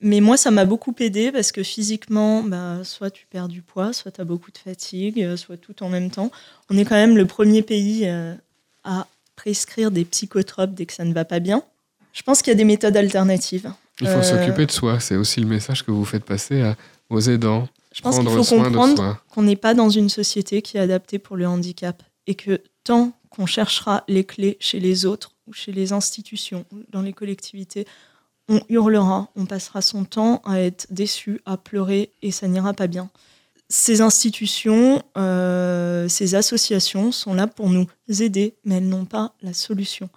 Mais 0.00 0.20
moi, 0.20 0.36
ça 0.36 0.50
m'a 0.50 0.64
beaucoup 0.64 0.94
aidé 1.00 1.32
parce 1.32 1.50
que 1.50 1.62
physiquement, 1.62 2.42
bah, 2.42 2.80
soit 2.84 3.10
tu 3.10 3.26
perds 3.26 3.48
du 3.48 3.62
poids, 3.62 3.92
soit 3.92 4.12
tu 4.12 4.20
as 4.20 4.24
beaucoup 4.24 4.50
de 4.50 4.58
fatigue, 4.58 5.36
soit 5.36 5.56
tout 5.56 5.82
en 5.82 5.88
même 5.88 6.10
temps. 6.10 6.30
On 6.70 6.76
est 6.76 6.84
quand 6.84 6.96
même 6.96 7.16
le 7.16 7.26
premier 7.26 7.62
pays 7.62 8.08
à 8.84 9.06
prescrire 9.34 9.90
des 9.90 10.04
psychotropes 10.04 10.74
dès 10.74 10.86
que 10.86 10.92
ça 10.92 11.04
ne 11.04 11.14
va 11.14 11.24
pas 11.24 11.40
bien. 11.40 11.64
Je 12.12 12.22
pense 12.22 12.42
qu'il 12.42 12.50
y 12.50 12.54
a 12.54 12.56
des 12.56 12.64
méthodes 12.64 12.96
alternatives. 12.96 13.72
Il 14.00 14.08
faut 14.08 14.22
s'occuper 14.22 14.66
de 14.66 14.70
soi. 14.70 15.00
C'est 15.00 15.16
aussi 15.16 15.40
le 15.40 15.46
message 15.46 15.84
que 15.84 15.90
vous 15.90 16.04
faites 16.04 16.24
passer 16.24 16.62
à, 16.62 16.76
aux 17.10 17.20
aidants. 17.20 17.68
Je 17.94 18.00
pense 18.00 18.18
qu'il 18.18 18.28
faut 18.28 18.44
comprendre 18.44 19.22
qu'on 19.30 19.42
n'est 19.42 19.56
pas 19.56 19.74
dans 19.74 19.90
une 19.90 20.08
société 20.08 20.62
qui 20.62 20.76
est 20.76 20.80
adaptée 20.80 21.18
pour 21.18 21.36
le 21.36 21.46
handicap 21.46 22.02
et 22.26 22.34
que 22.34 22.60
tant 22.84 23.12
qu'on 23.30 23.46
cherchera 23.46 24.04
les 24.08 24.24
clés 24.24 24.56
chez 24.60 24.80
les 24.80 25.06
autres 25.06 25.32
ou 25.46 25.52
chez 25.52 25.72
les 25.72 25.92
institutions, 25.92 26.64
ou 26.72 26.78
dans 26.90 27.02
les 27.02 27.12
collectivités, 27.12 27.86
on 28.48 28.60
hurlera, 28.68 29.28
on 29.36 29.46
passera 29.46 29.82
son 29.82 30.04
temps 30.04 30.42
à 30.44 30.60
être 30.60 30.86
déçu, 30.90 31.40
à 31.46 31.56
pleurer 31.56 32.12
et 32.22 32.30
ça 32.30 32.48
n'ira 32.48 32.72
pas 32.74 32.86
bien. 32.86 33.10
Ces 33.68 34.00
institutions, 34.02 35.02
euh, 35.16 36.08
ces 36.08 36.34
associations 36.34 37.12
sont 37.12 37.34
là 37.34 37.46
pour 37.46 37.70
nous 37.70 37.86
aider, 38.20 38.54
mais 38.64 38.76
elles 38.76 38.88
n'ont 38.88 39.06
pas 39.06 39.34
la 39.42 39.54
solution. 39.54 40.10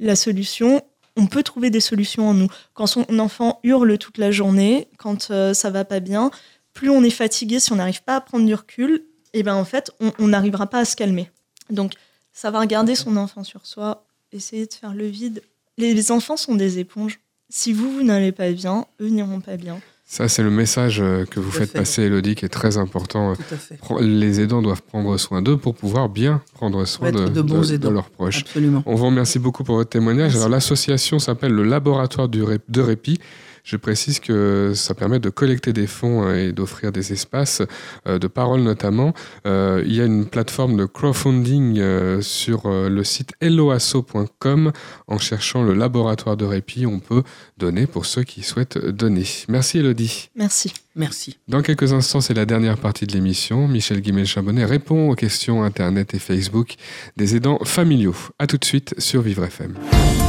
La 0.00 0.16
solution, 0.16 0.82
on 1.16 1.26
peut 1.26 1.42
trouver 1.42 1.70
des 1.70 1.80
solutions 1.80 2.28
en 2.28 2.34
nous. 2.34 2.48
Quand 2.74 2.86
son 2.86 3.04
enfant 3.18 3.60
hurle 3.62 3.98
toute 3.98 4.18
la 4.18 4.30
journée, 4.30 4.88
quand 4.98 5.30
euh, 5.30 5.54
ça 5.54 5.70
va 5.70 5.84
pas 5.84 6.00
bien, 6.00 6.30
plus 6.72 6.90
on 6.90 7.02
est 7.02 7.10
fatigué, 7.10 7.58
si 7.58 7.72
on 7.72 7.76
n'arrive 7.76 8.02
pas 8.02 8.16
à 8.16 8.20
prendre 8.20 8.46
du 8.46 8.54
recul, 8.54 9.04
et 9.32 9.40
eh 9.40 9.42
ben 9.42 9.54
en 9.54 9.64
fait, 9.64 9.90
on 10.18 10.28
n'arrivera 10.28 10.66
pas 10.66 10.78
à 10.78 10.84
se 10.84 10.96
calmer. 10.96 11.30
Donc, 11.68 11.94
savoir 12.32 12.66
garder 12.66 12.94
son 12.94 13.16
enfant 13.16 13.44
sur 13.44 13.66
soi, 13.66 14.06
essayer 14.32 14.66
de 14.66 14.72
faire 14.72 14.94
le 14.94 15.06
vide. 15.06 15.42
Les, 15.78 16.10
enfants 16.10 16.36
sont 16.36 16.54
des 16.54 16.78
éponges. 16.78 17.18
si 17.50 17.72
vous, 17.72 17.90
vous 17.90 18.02
n'allez 18.02 18.32
pas 18.32 18.50
bien, 18.52 18.86
eux 19.00 19.08
n'iront 19.08 19.40
pas 19.40 19.56
bien. 19.56 19.80
Ça, 20.08 20.28
c'est 20.28 20.44
le 20.44 20.50
message 20.50 21.00
euh, 21.00 21.24
que 21.24 21.40
vous 21.40 21.50
Tout 21.50 21.56
faites 21.58 21.72
fait. 21.72 21.78
passer, 21.78 22.02
Elodie, 22.02 22.36
qui 22.36 22.44
est 22.44 22.48
très 22.48 22.78
important. 22.78 23.34
Tout 23.34 23.42
à 23.50 23.56
fait. 23.56 23.76
Pro- 23.76 24.00
Les 24.00 24.40
aidants 24.40 24.62
doivent 24.62 24.82
prendre 24.82 25.16
soin 25.18 25.42
d'eux 25.42 25.56
pour 25.56 25.74
pouvoir 25.74 26.08
bien 26.08 26.42
prendre 26.54 26.84
soin 26.84 27.10
de, 27.10 27.26
de 27.26 27.42
bons 27.42 27.62
de- 27.62 27.74
aidants. 27.74 27.88
de 27.88 27.94
leurs 27.94 28.10
proches. 28.10 28.42
Absolument. 28.42 28.84
On 28.86 28.94
vous 28.94 29.06
remercie 29.06 29.40
beaucoup 29.40 29.64
pour 29.64 29.74
votre 29.74 29.90
témoignage. 29.90 30.26
Merci. 30.32 30.36
Alors 30.38 30.48
l'association 30.50 31.18
s'appelle 31.18 31.52
le 31.52 31.64
Laboratoire 31.64 32.28
du 32.28 32.42
Ré- 32.44 32.60
de 32.68 32.80
Répit. 32.80 33.18
Je 33.64 33.76
précise 33.76 34.20
que 34.20 34.70
ça 34.76 34.94
permet 34.94 35.18
de 35.18 35.28
collecter 35.28 35.72
des 35.72 35.88
fonds 35.88 36.22
euh, 36.24 36.36
et 36.36 36.52
d'offrir 36.52 36.92
des 36.92 37.12
espaces 37.12 37.62
euh, 38.06 38.20
de 38.20 38.28
parole 38.28 38.60
notamment. 38.60 39.12
Euh, 39.44 39.82
il 39.84 39.92
y 39.92 40.00
a 40.00 40.04
une 40.04 40.26
plateforme 40.26 40.76
de 40.76 40.84
crowdfunding 40.84 41.80
euh, 41.80 42.20
sur 42.20 42.66
euh, 42.66 42.88
le 42.88 43.02
site 43.02 43.32
helloasso.com. 43.40 44.70
En 45.08 45.18
cherchant 45.18 45.64
le 45.64 45.74
Laboratoire 45.74 46.36
de 46.36 46.44
Répit, 46.44 46.86
on 46.86 47.00
peut 47.00 47.24
donner 47.58 47.86
pour 47.86 48.06
ceux 48.06 48.22
qui 48.22 48.42
souhaitent 48.42 48.78
donner. 48.78 49.24
Merci 49.48 49.78
Elodie. 49.78 50.28
Merci. 50.36 50.72
Merci. 50.94 51.36
Dans 51.48 51.62
quelques 51.62 51.92
instants, 51.92 52.20
c'est 52.20 52.34
la 52.34 52.46
dernière 52.46 52.78
partie 52.78 53.06
de 53.06 53.12
l'émission. 53.12 53.68
Michel 53.68 54.00
Guimel-Chambonnet 54.00 54.64
répond 54.64 55.10
aux 55.10 55.14
questions 55.14 55.62
Internet 55.62 56.14
et 56.14 56.18
Facebook 56.18 56.76
des 57.16 57.36
aidants 57.36 57.58
familiaux. 57.64 58.16
A 58.38 58.46
tout 58.46 58.56
de 58.56 58.64
suite 58.64 58.94
sur 58.98 59.22
Vivre 59.22 59.44
FM. 59.44 59.74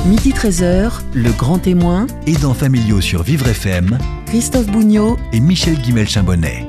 Midi 0.05 0.31
13h, 0.31 1.01
le 1.13 1.31
grand 1.31 1.59
témoin, 1.59 2.07
Aidants 2.27 2.53
familiaux 2.53 3.01
sur 3.01 3.23
Vivre 3.23 3.47
FM 3.47 3.97
Christophe 4.27 4.67
Bougnot 4.67 5.17
et 5.31 5.39
Michel 5.39 5.75
Guimel-Chambonnet. 5.79 6.67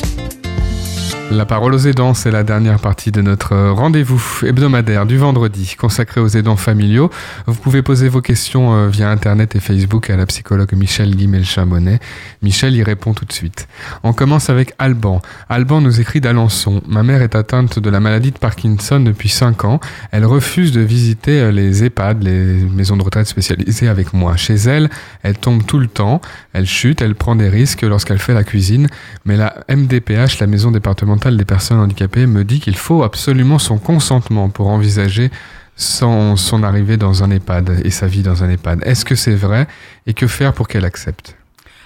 La 1.31 1.45
parole 1.45 1.75
aux 1.75 1.87
aidants, 1.87 2.14
c'est 2.14 2.31
la 2.31 2.43
dernière 2.43 2.81
partie 2.81 3.12
de 3.12 3.21
notre 3.21 3.55
rendez-vous 3.73 4.47
hebdomadaire 4.47 5.05
du 5.05 5.19
vendredi 5.19 5.77
consacré 5.79 6.23
aux 6.23 6.29
aidants 6.29 6.57
familiaux. 6.57 7.11
Vous 7.47 7.55
pouvez 7.55 7.83
poser 7.83 8.09
vos 8.09 8.23
questions 8.23 8.73
euh, 8.73 8.88
via 8.88 9.11
Internet 9.11 9.55
et 9.55 9.61
Facebook 9.61 10.09
à 10.09 10.17
la 10.17 10.25
psychologue 10.25 10.73
Michel 10.73 11.14
Guimel-Chambonnet. 11.14 12.01
Michel 12.41 12.75
y 12.75 12.83
répond 12.83 13.12
tout 13.12 13.27
de 13.27 13.33
suite. 13.33 13.69
On 14.05 14.14
commence 14.14 14.49
avec 14.49 14.73
Alban. 14.79 15.21
Alban 15.51 15.83
nous 15.83 16.01
écrit 16.01 16.23
d'Alençon. 16.23 16.81
Ma 16.88 17.03
mère 17.03 17.21
est 17.21 17.35
atteinte 17.35 17.79
de 17.79 17.91
la 17.91 18.01
maladie 18.01 18.31
de 18.31 18.38
Parkinson 18.38 18.99
depuis 18.99 19.29
5 19.29 19.67
ans. 19.67 19.81
Elle 20.12 20.25
refuse 20.25 20.73
de 20.73 20.81
visiter 20.81 21.43
euh, 21.43 21.53
les 21.53 21.85
EHPAD, 21.85 22.23
les 22.23 22.55
maisons 22.75 22.97
de 22.97 23.03
retraite 23.03 23.27
spécialisées 23.27 23.88
avec 23.88 24.14
moi. 24.14 24.37
Chez 24.37 24.55
elle, 24.55 24.88
elle 25.23 25.37
tombe 25.37 25.62
tout 25.67 25.79
le 25.79 25.88
temps, 25.88 26.23
elle 26.55 26.67
chute, 26.67 27.03
elle 27.03 27.14
prend 27.14 27.37
des 27.37 27.51
risques 27.51 27.83
lorsqu'elle 27.83 28.19
fait 28.19 28.35
la 28.35 28.45
cuisine. 28.45 28.88
Mais 29.27 29.37
la 29.37 29.55
MDPH, 29.69 30.38
la 30.41 30.47
maison 30.47 30.71
départementale 30.71 31.17
des 31.18 31.44
personnes 31.44 31.78
handicapées, 31.78 32.26
me 32.26 32.44
dit 32.44 32.61
qu'il 32.61 32.76
faut 32.76 33.02
absolument 33.02 33.59
son 33.59 33.78
consentement 33.78 34.48
pour 34.48 34.68
envisager 34.68 35.31
son, 35.76 36.37
arrivée 36.62 36.96
dans 36.96 37.22
un 37.22 37.31
EHPAD 37.31 37.83
et 37.85 37.90
sa 37.90 38.07
vie 38.07 38.22
dans 38.22 38.42
un 38.42 38.50
EHPAD. 38.50 38.83
Est-ce 38.85 39.04
que 39.04 39.14
c'est 39.14 39.35
vrai 39.35 39.68
et 40.07 40.14
que 40.14 40.26
faire 40.26 40.52
pour 40.52 40.68
qu'elle 40.68 40.85
accepte? 40.85 41.37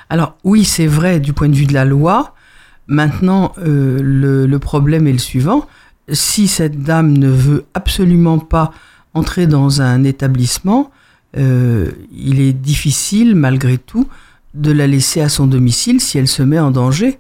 Alors 0.09 0.37
oui, 0.45 0.65
c'est 0.65 0.87
vrai 0.87 1.21
du 1.21 1.33
point 1.33 1.49
de 1.49 1.55
vue 1.55 1.67
de 1.67 1.75
la 1.75 1.85
loi. 1.85 2.35
Maintenant, 2.87 3.53
euh, 3.59 4.01
le, 4.03 4.47
le 4.47 4.59
problème 4.59 5.07
est 5.07 5.13
le 5.13 5.19
suivant. 5.19 5.67
Si 6.11 6.49
cette 6.49 6.83
dame 6.83 7.17
ne 7.17 7.29
veut 7.29 7.65
absolument 7.75 8.39
pas 8.39 8.73
entrer 9.15 9.47
dans 9.47 9.83
un 9.83 10.05
établissement, 10.05 10.91
euh, 11.37 11.91
il 12.13 12.41
est 12.41 12.53
difficile, 12.53 13.35
malgré 13.35 13.79
tout, 13.79 14.09
de 14.55 14.71
la 14.71 14.87
laisser 14.87 15.21
à 15.21 15.29
son 15.29 15.47
domicile 15.47 16.01
si 16.01 16.19
elle 16.19 16.29
se 16.29 16.43
met 16.43 16.59
en 16.59 16.71
danger. 16.71 17.19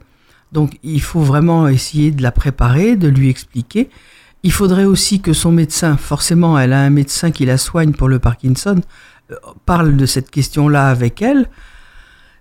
Donc 0.52 0.78
il 0.82 1.00
faut 1.00 1.20
vraiment 1.20 1.66
essayer 1.68 2.10
de 2.10 2.22
la 2.22 2.30
préparer, 2.32 2.96
de 2.96 3.08
lui 3.08 3.28
expliquer. 3.28 3.88
Il 4.42 4.52
faudrait 4.52 4.84
aussi 4.84 5.20
que 5.20 5.32
son 5.32 5.52
médecin, 5.52 5.96
forcément 5.96 6.58
elle 6.58 6.72
a 6.72 6.80
un 6.82 6.90
médecin 6.90 7.30
qui 7.30 7.44
la 7.46 7.56
soigne 7.58 7.92
pour 7.92 8.08
le 8.08 8.18
Parkinson, 8.18 8.80
euh, 9.30 9.36
parle 9.66 9.96
de 9.96 10.04
cette 10.06 10.30
question-là 10.30 10.88
avec 10.88 11.22
elle. 11.22 11.48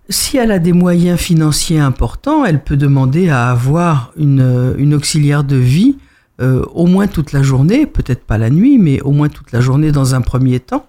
Si 0.10 0.36
elle 0.38 0.52
a 0.52 0.60
des 0.60 0.74
moyens 0.74 1.20
financiers 1.20 1.80
importants, 1.80 2.44
elle 2.44 2.62
peut 2.64 2.76
demander 2.76 3.30
à 3.30 3.50
avoir 3.50 4.12
une, 4.18 4.42
euh, 4.42 4.74
une 4.78 4.94
auxiliaire 4.94 5.44
de 5.44 5.56
vie 5.56 5.98
euh, 6.42 6.66
au 6.74 6.88
moins 6.88 7.08
toute 7.08 7.32
la 7.34 7.44
journée, 7.44 7.86
peut-être 7.86 8.26
pas 8.26 8.38
la 8.40 8.50
nuit, 8.50 8.78
mais 8.80 9.00
au 9.02 9.12
moins 9.12 9.30
toute 9.30 9.52
la 9.52 9.62
journée 9.62 9.92
dans 9.92 10.16
un 10.16 10.22
premier 10.22 10.60
temps. 10.60 10.88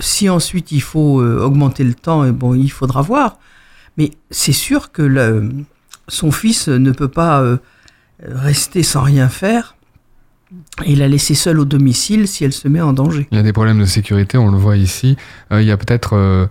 Si 0.00 0.30
ensuite 0.30 0.72
il 0.72 0.80
faut 0.80 1.20
augmenter 1.22 1.84
le 1.84 1.92
temps, 1.92 2.26
bon, 2.30 2.54
il 2.54 2.70
faudra 2.70 3.02
voir. 3.02 3.38
Mais 3.98 4.12
c'est 4.30 4.52
sûr 4.54 4.90
que 4.90 5.02
le- 5.02 5.50
son 6.08 6.30
fils 6.30 6.68
ne 6.68 6.92
peut 6.92 7.08
pas 7.08 7.40
euh, 7.40 7.58
rester 8.22 8.82
sans 8.82 9.02
rien 9.02 9.28
faire 9.28 9.76
et 10.84 10.94
la 10.94 11.08
laisser 11.08 11.34
seule 11.34 11.58
au 11.58 11.64
domicile 11.64 12.28
si 12.28 12.44
elle 12.44 12.52
se 12.52 12.68
met 12.68 12.80
en 12.80 12.92
danger. 12.92 13.26
Il 13.32 13.36
y 13.36 13.40
a 13.40 13.42
des 13.42 13.52
problèmes 13.52 13.80
de 13.80 13.86
sécurité, 13.86 14.38
on 14.38 14.50
le 14.50 14.58
voit 14.58 14.76
ici. 14.76 15.16
Euh, 15.52 15.62
il 15.62 15.66
y 15.66 15.70
a 15.70 15.76
peut-être 15.76 16.14
euh, 16.14 16.46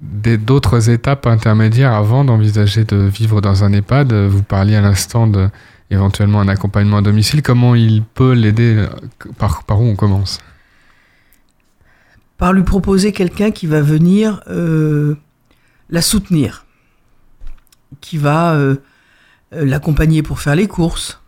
d'autres 0.00 0.88
étapes 0.90 1.26
intermédiaires 1.26 1.92
avant 1.92 2.24
d'envisager 2.24 2.84
de 2.84 2.96
vivre 2.96 3.40
dans 3.40 3.64
un 3.64 3.72
EHPAD. 3.72 4.12
Vous 4.12 4.42
parliez 4.42 4.76
à 4.76 4.80
l'instant 4.80 5.26
de 5.26 5.48
éventuellement 5.90 6.40
un 6.40 6.48
accompagnement 6.48 6.98
à 6.98 7.02
domicile. 7.02 7.42
Comment 7.42 7.74
il 7.74 8.02
peut 8.02 8.32
l'aider 8.32 8.86
par, 9.38 9.64
par 9.64 9.80
où 9.80 9.84
on 9.84 9.96
commence? 9.96 10.40
Par 12.38 12.52
lui 12.52 12.64
proposer 12.64 13.12
quelqu'un 13.12 13.50
qui 13.50 13.66
va 13.66 13.80
venir 13.80 14.40
la 15.88 16.02
soutenir, 16.02 16.65
qui 18.00 18.18
va 18.18 18.54
euh, 18.54 18.76
euh, 19.52 19.64
l'accompagner 19.64 20.22
pour 20.22 20.40
faire 20.40 20.54
les 20.54 20.66
courses, 20.66 21.20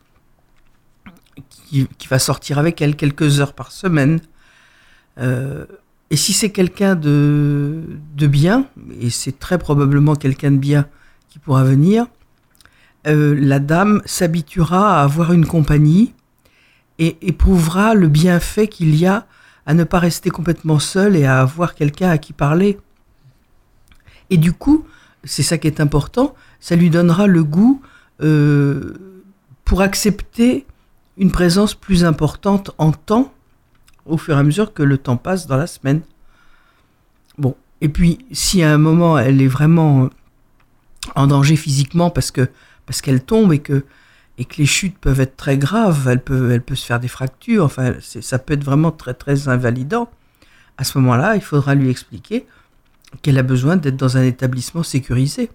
qui, 1.69 1.87
va 2.09 2.19
sortir 2.19 2.59
avec 2.59 2.81
elle 2.81 2.97
quelques 2.97 3.41
heures 3.41 3.53
par 3.53 3.73
semaine. 3.73 4.21
Euh, 5.19 5.67
et 6.11 6.17
si 6.17 6.33
c'est 6.33 6.51
quelqu'un 6.51 6.95
de, 6.95 7.83
de 8.17 8.27
bien, 8.27 8.67
et 9.01 9.11
c'est 9.11 9.39
très 9.39 9.59
probablement 9.59 10.15
quelqu'un 10.15 10.51
de 10.51 10.57
bien 10.57 10.87
qui 11.29 11.39
pourra 11.39 11.65
venir, 11.65 12.07
la 13.05 13.59
dame 13.59 14.03
s'habituera 14.05 15.01
à 15.01 15.03
avoir 15.03 15.33
une 15.33 15.47
compagnie 15.47 16.13
et 16.99 17.17
éprouvera 17.23 17.95
le 17.95 18.07
bienfait 18.07 18.69
qu'il 18.69 18.97
y 18.97 19.07
a 19.07 19.27
à 19.65 19.73
ne 19.73 19.85
pas 19.85 19.99
rester 19.99 20.29
complètement 20.29 20.79
seule 20.79 21.17
et 21.17 21.25
à 21.25 21.41
avoir 21.41 21.75
quelqu'un 21.75 22.11
à 22.11 22.19
qui 22.19 22.35
parler. 22.35 22.79
Et 24.31 24.37
du 24.37 24.53
coup, 24.53 24.87
c'est 25.25 25.43
ça 25.43 25.59
qui 25.59 25.67
est 25.67 25.81
important, 25.81 26.35
ça 26.61 26.77
lui 26.77 26.91
donnera 26.91 27.27
le 27.27 27.45
goût 27.45 27.81
euh, 28.21 28.95
pour 29.65 29.81
accepter 29.81 30.67
une 31.17 31.31
présence 31.31 31.75
plus 31.75 32.05
importante 32.05 32.71
en 32.79 32.93
temps 32.93 33.33
au 34.07 34.17
fur 34.17 34.37
et 34.37 34.41
à 34.41 34.43
mesure 34.43 34.73
que 34.73 34.83
le 34.83 34.99
temps 34.99 35.17
passe 35.17 35.47
dans 35.47 35.57
la 35.57 35.67
semaine. 35.67 36.01
Bon, 37.37 37.55
et 37.81 37.89
puis 37.89 38.19
si 38.33 38.63
à 38.63 38.73
un 38.73 38.79
moment 38.79 39.19
elle 39.19 39.43
est 39.43 39.49
vraiment 39.49 40.11
en 41.15 41.27
danger 41.27 41.57
physiquement 41.57 42.11
parce 42.11 42.31
que 42.31 42.49
parce 42.87 43.03
qu'elle 43.03 43.23
tombe 43.23 43.53
et 43.53 43.59
que 43.59 43.85
les 44.57 44.67
chutes 44.67 44.99
peuvent 44.99 45.21
être 45.21 45.37
très 45.37 45.59
graves, 45.59 46.09
elle 46.09 46.23
peut, 46.23 46.53
elle 46.53 46.63
peut 46.63 46.75
se 46.75 46.87
faire 46.87 47.01
des 47.01 47.09
fractures, 47.09 47.65
enfin, 47.65 47.95
ça 48.01 48.39
peut 48.39 48.55
être 48.55 48.65
vraiment 48.65 48.91
très, 48.93 49.15
très 49.15 49.49
invalidant. 49.49 50.11
À 50.77 50.85
ce 50.85 50.97
moment-là, 50.99 51.35
il 51.35 51.43
faudra 51.43 51.75
lui 51.75 51.91
expliquer 51.91 52.47
qu'elle 53.23 53.39
a 53.39 53.43
besoin 53.43 53.77
d'être 53.77 53.97
dans 53.97 54.17
un 54.17 54.23
établissement 54.23 54.83
sécurisé. 54.83 55.51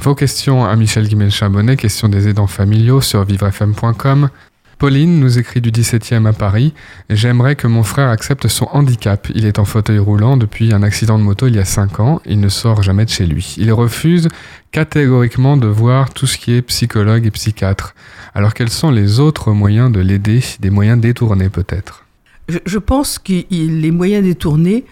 Vos 0.00 0.14
questions 0.14 0.64
à 0.64 0.76
Michel 0.76 1.08
Guimel-Charbonnet, 1.08 1.76
questions 1.76 2.08
des 2.08 2.28
aidants 2.28 2.46
familiaux 2.46 3.00
sur 3.00 3.24
vivrefm.com. 3.24 4.30
Pauline 4.78 5.18
nous 5.18 5.40
écrit 5.40 5.60
du 5.60 5.72
17e 5.72 6.24
à 6.24 6.32
Paris. 6.32 6.72
J'aimerais 7.10 7.56
que 7.56 7.66
mon 7.66 7.82
frère 7.82 8.08
accepte 8.08 8.46
son 8.46 8.66
handicap. 8.66 9.26
Il 9.34 9.44
est 9.44 9.58
en 9.58 9.64
fauteuil 9.64 9.98
roulant 9.98 10.36
depuis 10.36 10.72
un 10.72 10.84
accident 10.84 11.18
de 11.18 11.24
moto 11.24 11.48
il 11.48 11.56
y 11.56 11.58
a 11.58 11.64
5 11.64 11.98
ans. 11.98 12.22
Il 12.26 12.38
ne 12.38 12.48
sort 12.48 12.80
jamais 12.84 13.06
de 13.06 13.10
chez 13.10 13.26
lui. 13.26 13.56
Il 13.58 13.72
refuse 13.72 14.28
catégoriquement 14.70 15.56
de 15.56 15.66
voir 15.66 16.14
tout 16.14 16.28
ce 16.28 16.38
qui 16.38 16.54
est 16.54 16.62
psychologue 16.62 17.26
et 17.26 17.32
psychiatre. 17.32 17.96
Alors 18.36 18.54
quels 18.54 18.70
sont 18.70 18.92
les 18.92 19.18
autres 19.18 19.50
moyens 19.50 19.90
de 19.90 19.98
l'aider? 19.98 20.44
Des 20.60 20.70
moyens 20.70 21.00
détournés 21.00 21.48
peut-être? 21.48 22.04
Je, 22.48 22.78
pense 22.78 23.18
que 23.18 23.32
les 23.50 23.90
moyens 23.90 24.24
détournés 24.24 24.84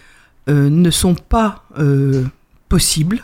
euh, 0.49 0.69
ne 0.69 0.91
sont 0.91 1.15
pas 1.15 1.65
euh, 1.79 2.25
possibles 2.69 3.23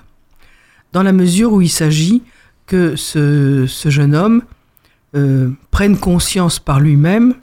dans 0.92 1.02
la 1.02 1.12
mesure 1.12 1.52
où 1.52 1.61
il 1.61 1.70
s'agit 1.70 2.22
que 2.66 2.96
ce, 2.96 3.66
jeune 3.87 4.14
homme 4.14 4.42
euh, 5.14 5.50
prenne 5.70 5.98
conscience 5.98 6.59
par 6.59 6.81
lui-même 6.81 7.35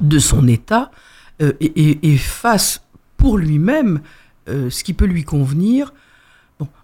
de 0.00 0.18
son 0.18 0.46
état 0.46 0.90
euh, 1.40 1.52
et, 1.60 2.16
fasse 2.16 2.82
pour 3.16 3.38
lui-même 3.38 4.00
euh, 4.48 4.70
ce 4.70 4.84
qui 4.84 4.92
peut 4.92 5.06
lui 5.06 5.24
convenir. 5.24 5.92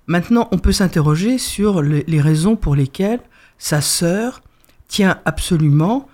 Maintenant, 0.07 0.49
on 0.53 0.59
peut 0.59 0.73
s'interroger 0.73 1.39
sur 1.39 1.83
les, 1.83 2.21
raisons 2.21 2.57
pour 2.57 2.75
lesquelles 2.75 3.21
sa 3.59 3.81
sœur 3.81 4.41
tient 4.89 5.21
absolument 5.25 6.09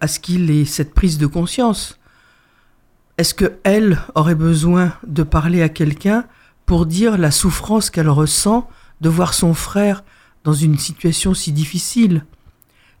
à 0.00 0.08
ce 0.08 0.18
qu'il 0.18 0.50
ait 0.50 0.64
cette 0.64 0.94
prise 0.94 1.16
de 1.18 1.26
conscience. 1.26 2.00
Est-ce 3.18 3.34
que 3.34 3.52
elle 3.62 4.00
aurait 4.16 4.34
besoin 4.34 4.94
de 5.06 5.22
parler 5.22 5.62
à 5.62 5.68
quelqu'un 5.68 6.24
pour 6.70 6.86
dire 6.86 7.18
la 7.18 7.32
souffrance 7.32 7.90
qu'elle 7.90 8.08
ressent 8.08 8.70
de 9.00 9.08
voir 9.08 9.34
son 9.34 9.54
frère 9.54 10.04
dans 10.44 10.52
une 10.52 10.78
situation 10.78 11.34
si 11.34 11.50
difficile 11.50 12.24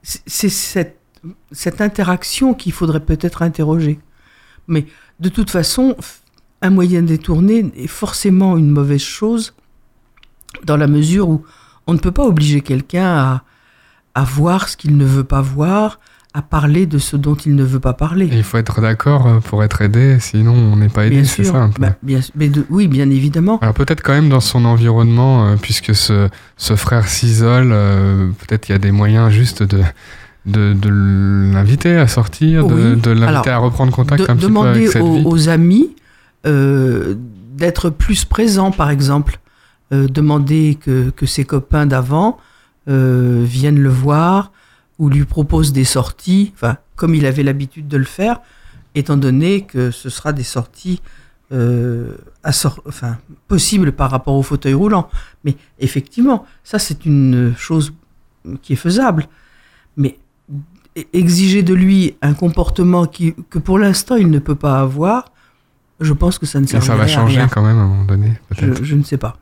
C'est 0.02 0.48
cette, 0.48 1.80
interaction 1.80 2.52
qu'il 2.52 2.72
faudrait 2.72 3.04
peut-être 3.04 3.42
interroger. 3.42 4.00
Mais 4.66 4.86
de 5.20 5.28
toute 5.28 5.50
façon, 5.50 5.96
un 6.62 6.70
moyen 6.70 7.02
détourné 7.02 7.70
est 7.76 7.86
forcément 7.86 8.56
une 8.56 8.72
mauvaise 8.72 9.02
chose 9.02 9.54
dans 10.64 10.76
la 10.76 10.88
mesure 10.88 11.28
où 11.28 11.44
on 11.86 11.92
ne 11.92 12.00
peut 12.00 12.10
pas 12.10 12.26
obliger 12.26 12.62
quelqu'un 12.62 13.40
à 14.16 14.24
voir 14.24 14.68
ce 14.68 14.76
qu'il 14.76 14.96
ne 14.96 15.04
veut 15.04 15.22
pas 15.22 15.42
voir, 15.42 16.00
à 16.32 16.42
parler 16.42 16.86
de 16.86 16.98
ce 16.98 17.16
dont 17.16 17.34
il 17.34 17.56
ne 17.56 17.64
veut 17.64 17.80
pas 17.80 17.92
parler. 17.92 18.26
Et 18.26 18.36
il 18.36 18.44
faut 18.44 18.56
être 18.58 18.80
d'accord 18.80 19.26
euh, 19.26 19.38
pour 19.40 19.64
être 19.64 19.82
aidé, 19.82 20.18
sinon 20.20 20.52
on 20.54 20.76
n'est 20.76 20.88
pas 20.88 21.06
aidé, 21.06 21.24
c'est 21.24 21.42
ça 21.42 21.56
un 21.56 21.70
peu. 21.70 21.82
bah, 21.82 21.94
bien, 22.04 22.20
mais 22.36 22.48
de- 22.48 22.64
oui, 22.70 22.86
bien 22.86 23.10
évidemment. 23.10 23.58
Alors 23.60 23.74
peut-être 23.74 24.00
quand 24.02 24.12
même 24.12 24.28
dans 24.28 24.38
son 24.40 24.64
environnement, 24.64 25.46
euh, 25.48 25.56
puisque 25.60 25.92
ce, 25.94 26.28
ce 26.56 26.76
frère 26.76 27.08
s'isole, 27.08 27.70
euh, 27.72 28.28
peut-être 28.46 28.68
il 28.68 28.72
y 28.72 28.74
a 28.76 28.78
des 28.78 28.92
moyens 28.92 29.30
juste 29.32 29.64
de, 29.64 29.80
de, 30.46 30.72
de 30.72 30.88
l'inviter 31.52 31.96
à 31.96 32.06
sortir, 32.06 32.64
de, 32.64 32.74
Oui. 32.74 33.00
de 33.00 33.10
l'inviter 33.10 33.50
à 33.50 33.58
reprendre 33.58 33.90
contact 33.92 34.30
un 34.30 34.36
petit 34.36 34.50
peu 34.52 34.58
avec 34.60 34.88
cette 34.88 35.02
aux, 35.02 35.14
vie. 35.16 35.22
aux 35.26 35.48
amis 35.48 35.96
euh, 36.46 37.16
d'être 37.56 37.90
plus 37.90 38.24
présents, 38.24 38.70
par 38.70 38.90
exemple. 38.90 39.38
Demander 39.92 40.78
que, 40.80 41.10
que 41.10 41.26
ses 41.26 41.42
copains 41.42 41.84
d'avant 41.84 42.38
viennent 42.86 43.80
le 43.80 43.88
voir 43.88 44.52
ou 45.00 45.08
lui 45.08 45.24
proposent 45.24 45.72
des 45.72 45.84
sorties, 45.84 46.52
enfin, 46.54 46.76
comme 46.94 47.14
il 47.14 47.26
avait 47.26 47.42
l'habitude 47.42 47.88
de 47.88 47.96
le 47.96 48.04
faire, 48.04 48.40
étant 48.94 49.16
donné 49.16 49.62
que 49.62 49.90
ce 49.90 50.10
sera 50.10 50.32
des 50.32 50.44
sorties 50.44 51.00
euh, 51.52 52.16
enfin, 52.44 53.16
possibles 53.48 53.92
par 53.92 54.10
rapport 54.10 54.34
au 54.34 54.42
fauteuil 54.42 54.74
roulant. 54.74 55.08
Mais 55.42 55.56
effectivement, 55.80 56.44
ça 56.62 56.78
c'est 56.78 57.06
une 57.06 57.54
chose 57.56 57.92
qui 58.62 58.74
est 58.74 58.76
faisable. 58.76 59.26
Mais 59.96 60.18
exiger 61.14 61.62
de 61.62 61.74
lui 61.74 62.16
un 62.20 62.34
comportement 62.34 63.06
qui, 63.06 63.34
que 63.48 63.58
pour 63.58 63.78
l'instant 63.78 64.16
il 64.16 64.30
ne 64.30 64.38
peut 64.38 64.54
pas 64.54 64.80
avoir, 64.80 65.32
je 65.98 66.12
pense 66.12 66.38
que 66.38 66.46
ça 66.46 66.60
ne 66.60 66.66
Et 66.66 66.68
servirait 66.68 66.90
ça 66.90 66.96
va 66.96 67.04
à 67.04 67.06
changer 67.06 67.38
rien. 67.38 67.48
quand 67.48 67.62
même 67.62 67.78
à 67.78 67.82
un 67.82 67.88
moment 67.88 68.04
donné, 68.04 68.38
je 68.60 68.94
ne 68.94 69.02
sais 69.02 69.16
pas. 69.16 69.36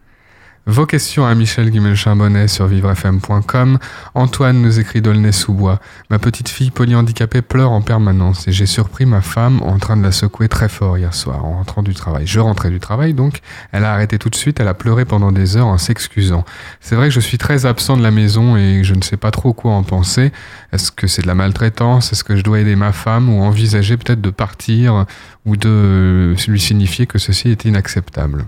Vos 0.70 0.84
questions 0.84 1.24
à 1.24 1.34
Michel 1.34 1.70
Guimel-Chambonnet 1.70 2.46
sur 2.46 2.66
vivrefm.com. 2.66 3.78
Antoine 4.14 4.60
nous 4.60 4.78
écrit 4.78 5.00
d'Aulnay-sous-Bois. 5.00 5.80
Ma 6.10 6.18
petite 6.18 6.50
fille 6.50 6.70
polyhandicapée 6.70 7.40
pleure 7.40 7.70
en 7.70 7.80
permanence 7.80 8.46
et 8.46 8.52
j'ai 8.52 8.66
surpris 8.66 9.06
ma 9.06 9.22
femme 9.22 9.62
en 9.62 9.78
train 9.78 9.96
de 9.96 10.02
la 10.02 10.12
secouer 10.12 10.50
très 10.50 10.68
fort 10.68 10.98
hier 10.98 11.14
soir 11.14 11.42
en 11.46 11.52
rentrant 11.52 11.82
du 11.82 11.94
travail. 11.94 12.26
Je 12.26 12.38
rentrais 12.38 12.68
du 12.68 12.80
travail 12.80 13.14
donc. 13.14 13.40
Elle 13.72 13.86
a 13.86 13.94
arrêté 13.94 14.18
tout 14.18 14.28
de 14.28 14.34
suite. 14.34 14.60
Elle 14.60 14.68
a 14.68 14.74
pleuré 14.74 15.06
pendant 15.06 15.32
des 15.32 15.56
heures 15.56 15.68
en 15.68 15.78
s'excusant. 15.78 16.44
C'est 16.80 16.96
vrai 16.96 17.08
que 17.08 17.14
je 17.14 17.20
suis 17.20 17.38
très 17.38 17.64
absent 17.64 17.96
de 17.96 18.02
la 18.02 18.10
maison 18.10 18.58
et 18.58 18.84
je 18.84 18.92
ne 18.92 19.00
sais 19.00 19.16
pas 19.16 19.30
trop 19.30 19.54
quoi 19.54 19.72
en 19.72 19.84
penser. 19.84 20.32
Est-ce 20.74 20.92
que 20.92 21.06
c'est 21.06 21.22
de 21.22 21.28
la 21.28 21.34
maltraitance? 21.34 22.12
Est-ce 22.12 22.24
que 22.24 22.36
je 22.36 22.42
dois 22.42 22.60
aider 22.60 22.76
ma 22.76 22.92
femme 22.92 23.30
ou 23.30 23.40
envisager 23.40 23.96
peut-être 23.96 24.20
de 24.20 24.28
partir 24.28 25.06
ou 25.46 25.56
de 25.56 26.34
lui 26.46 26.60
signifier 26.60 27.06
que 27.06 27.18
ceci 27.18 27.48
est 27.48 27.64
inacceptable? 27.64 28.44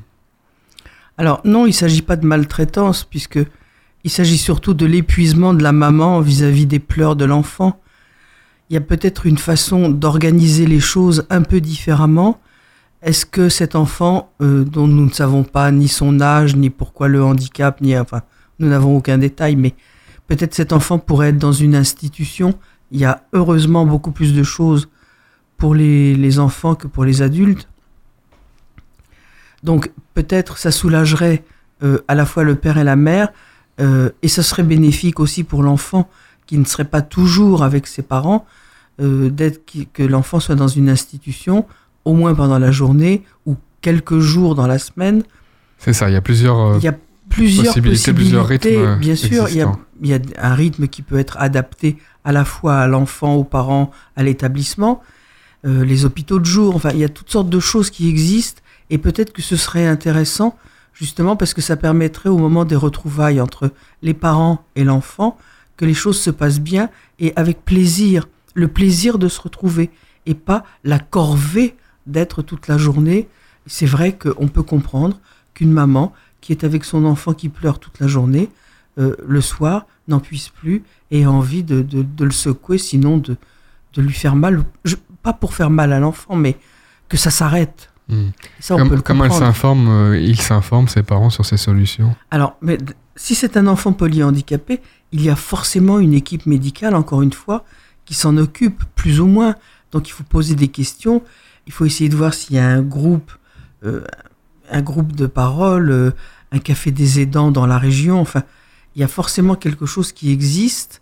Alors 1.20 1.42
non, 1.44 1.66
il 1.66 1.70
ne 1.70 1.74
s'agit 1.74 2.00
pas 2.00 2.16
de 2.16 2.24
maltraitance, 2.24 3.04
puisque 3.04 3.40
il 4.04 4.11
s'agit 4.11 4.38
surtout 4.38 4.72
de 4.72 4.87
l'épuisement 4.87 5.52
de 5.52 5.62
la 5.62 5.70
maman 5.70 6.22
vis-à-vis 6.22 6.64
des 6.64 6.78
pleurs 6.78 7.14
de 7.14 7.26
l'enfant. 7.26 7.78
Il 8.70 8.74
y 8.74 8.78
a 8.78 8.80
peut-être 8.80 9.26
une 9.26 9.37
façon 9.37 9.90
d'organiser 9.90 10.66
les 10.66 10.80
choses 10.80 11.26
un 11.28 11.42
peu 11.42 11.61
différemment. 11.61 12.40
Est-ce 13.02 13.26
que 13.26 13.50
cet 13.50 13.74
enfant, 13.74 14.33
euh, 14.40 14.64
dont 14.64 14.87
nous 14.87 15.04
ne 15.04 15.11
savons 15.11 15.44
pas 15.44 15.70
ni 15.70 15.88
son 15.88 16.22
âge, 16.22 16.56
ni 16.56 16.70
pourquoi 16.70 17.09
le 17.09 17.22
handicap, 17.22 17.83
ni 17.83 17.98
enfin, 17.98 18.22
nous 18.59 18.70
n'avons 18.70 18.96
aucun 18.96 19.18
détail, 19.18 19.56
mais 19.56 19.74
peut-être 20.26 20.54
cet 20.54 20.72
enfant 20.72 20.98
pourrait 20.98 21.28
être 21.28 21.38
dans 21.38 21.52
une 21.52 21.74
institution. 21.74 22.54
Il 22.92 22.98
y 22.98 23.04
a 23.04 23.24
heureusement 23.35 23.85
beaucoup 23.85 24.12
plus 24.12 24.33
de 24.33 24.42
choses 24.42 24.88
pour 25.59 25.74
les, 25.74 26.14
les 26.14 26.38
enfants 26.38 26.74
que 26.74 26.87
pour 26.87 27.04
les 27.04 27.20
adultes. 27.20 27.68
Donc 29.62 29.90
peut-être 30.14 30.58
ça 30.58 30.70
soulagerait 30.70 31.44
euh, 31.82 31.98
à 32.08 32.14
la 32.14 32.26
fois 32.26 32.44
le 32.44 32.54
père 32.54 32.78
et 32.78 32.84
la 32.84 32.96
mère, 32.96 33.28
euh, 33.80 34.10
et 34.22 34.28
ce 34.28 34.42
serait 34.42 34.62
bénéfique 34.62 35.20
aussi 35.20 35.44
pour 35.44 35.62
l'enfant 35.62 36.08
qui 36.46 36.58
ne 36.58 36.64
serait 36.64 36.84
pas 36.84 37.02
toujours 37.02 37.62
avec 37.62 37.86
ses 37.86 38.02
parents, 38.02 38.44
euh, 39.00 39.30
d'être 39.30 39.64
qui- 39.66 39.86
que 39.86 40.02
l'enfant 40.02 40.40
soit 40.40 40.56
dans 40.56 40.68
une 40.68 40.88
institution, 40.88 41.66
au 42.04 42.14
moins 42.14 42.34
pendant 42.34 42.58
la 42.58 42.70
journée 42.70 43.22
ou 43.46 43.56
quelques 43.80 44.18
jours 44.18 44.54
dans 44.54 44.66
la 44.66 44.78
semaine. 44.78 45.22
C'est 45.78 45.92
ça, 45.92 46.10
il 46.10 46.12
y 46.12 46.16
a 46.16 46.20
plusieurs... 46.20 46.76
Il 46.78 46.84
y 46.84 46.88
a 46.88 46.96
plusieurs 47.28 47.66
possibilités, 47.74 48.12
possibilités, 48.12 48.12
plusieurs 48.12 48.46
rythmes, 48.48 48.98
bien 49.00 49.14
sûr. 49.16 49.48
Il 49.48 49.56
y, 49.56 49.62
a, 49.62 49.72
il 50.02 50.08
y 50.08 50.14
a 50.14 50.18
un 50.38 50.54
rythme 50.54 50.88
qui 50.88 51.00
peut 51.02 51.18
être 51.18 51.36
adapté 51.38 51.96
à 52.24 52.32
la 52.32 52.44
fois 52.44 52.78
à 52.78 52.86
l'enfant, 52.88 53.34
aux 53.36 53.44
parents, 53.44 53.92
à 54.16 54.22
l'établissement, 54.24 55.00
les 55.62 56.04
hôpitaux 56.04 56.40
de 56.40 56.44
jour. 56.44 56.74
Enfin, 56.74 56.90
il 56.92 56.98
y 56.98 57.04
a 57.04 57.08
toutes 57.08 57.30
sortes 57.30 57.48
de 57.48 57.60
choses 57.60 57.88
qui 57.90 58.08
existent 58.08 58.60
et 58.90 58.98
peut-être 58.98 59.33
que 59.33 59.42
ce 59.42 59.57
serait 59.57 59.87
intéressant 59.87 60.57
justement 60.92 61.37
parce 61.37 61.55
que 61.55 61.61
ça 61.61 61.76
permettrait 61.76 62.29
au 62.29 62.37
moment 62.37 62.64
des 62.64 62.76
retrouvailles 62.76 63.40
entre 63.40 63.72
les 64.03 64.14
parents 64.14 64.64
et 64.76 64.85
l'enfant 64.85 65.38
que 65.76 65.85
les 65.85 65.94
choses 65.94 66.20
se 66.20 66.31
passent 66.31 66.61
bien 66.61 66.90
et 67.18 67.33
avec 67.37 67.64
plaisir, 67.64 68.29
le 68.55 68.68
plaisir 68.68 69.18
de 69.18 69.29
se 69.29 69.40
retrouver 69.40 69.90
et 70.26 70.35
pas 70.35 70.64
la 70.85 70.98
corvée 70.98 71.76
d'être 72.07 72.42
toute 72.42 72.68
la 72.68 72.76
journée. 72.76 73.29
C'est 73.66 73.87
vrai 73.87 74.16
qu'on 74.16 74.48
peut 74.48 74.62
comprendre 74.62 75.18
qu'une 75.55 75.72
maman 75.72 76.12
qui 76.40 76.53
est 76.53 76.64
avec 76.64 76.85
son 76.85 77.05
enfant 77.05 77.33
qui 77.33 77.48
pleure 77.48 77.79
toute 77.79 78.00
la 78.00 78.07
journée, 78.07 78.50
euh, 78.98 79.14
le 79.26 79.40
soir, 79.40 79.87
n'en 80.09 80.20
puisse 80.20 80.48
plus 80.48 80.83
et 81.11 81.20
ait 81.20 81.26
envie 81.26 81.62
de, 81.62 81.85
le 82.18 82.31
secouer, 82.31 82.79
sinon 82.79 83.18
de, 83.18 83.37
de 83.94 84.03
lui 84.03 84.12
faire 84.12 84.35
mal. 84.35 84.64
Pas 85.22 85.33
pour 85.33 85.55
faire 85.55 85.70
mal 85.70 85.92
à 85.92 86.00
l'enfant, 86.00 86.35
mais 86.35 86.57
que 87.09 87.16
ça 87.16 87.31
s'arrête. 87.31 87.89
Ça, 88.58 88.74
on 88.74 88.78
peut 88.78 88.82
Comme, 88.84 88.94
le 88.96 89.02
comme 89.02 89.16
elle 89.18 89.22
comprendre. 89.28 89.46
s'informe, 89.46 89.88
euh, 89.88 90.18
il 90.20 90.40
s'informe, 90.40 90.88
ses 90.88 91.02
parents, 91.02 91.30
sur 91.30 91.44
ces 91.46 91.56
solutions. 91.56 92.14
Alors, 92.30 92.56
mais 92.62 92.78
si 93.16 93.34
c'est 93.34 93.56
un 93.56 93.66
enfant 93.66 93.92
polyhandicapé, 93.92 94.80
il 95.12 95.22
y 95.22 95.30
a 95.30 95.36
forcément 95.36 95.98
une 95.98 96.14
équipe 96.14 96.46
médicale, 96.46 96.94
encore 96.94 97.22
une 97.22 97.32
fois, 97.32 97.64
qui 98.04 98.14
s'en 98.14 98.36
occupe, 98.36 98.82
plus 98.94 99.20
ou 99.20 99.26
moins. 99.26 99.54
Donc, 99.92 100.08
il 100.08 100.12
faut 100.12 100.24
poser 100.24 100.54
des 100.54 100.68
questions. 100.68 101.22
Il 101.66 101.72
faut 101.72 101.84
essayer 101.84 102.08
de 102.08 102.16
voir 102.16 102.34
s'il 102.34 102.56
y 102.56 102.58
a 102.58 102.66
un 102.66 102.82
groupe, 102.82 103.32
euh, 103.84 104.04
un 104.70 104.82
groupe 104.82 105.14
de 105.14 105.26
parole, 105.26 105.90
euh, 105.90 106.10
un 106.52 106.58
café 106.58 106.90
des 106.90 107.20
aidants 107.20 107.50
dans 107.50 107.66
la 107.66 107.78
région. 107.78 108.20
Enfin, 108.20 108.42
il 108.96 109.00
y 109.00 109.04
a 109.04 109.08
forcément 109.08 109.54
quelque 109.54 109.86
chose 109.86 110.12
qui 110.12 110.32
existe. 110.32 111.00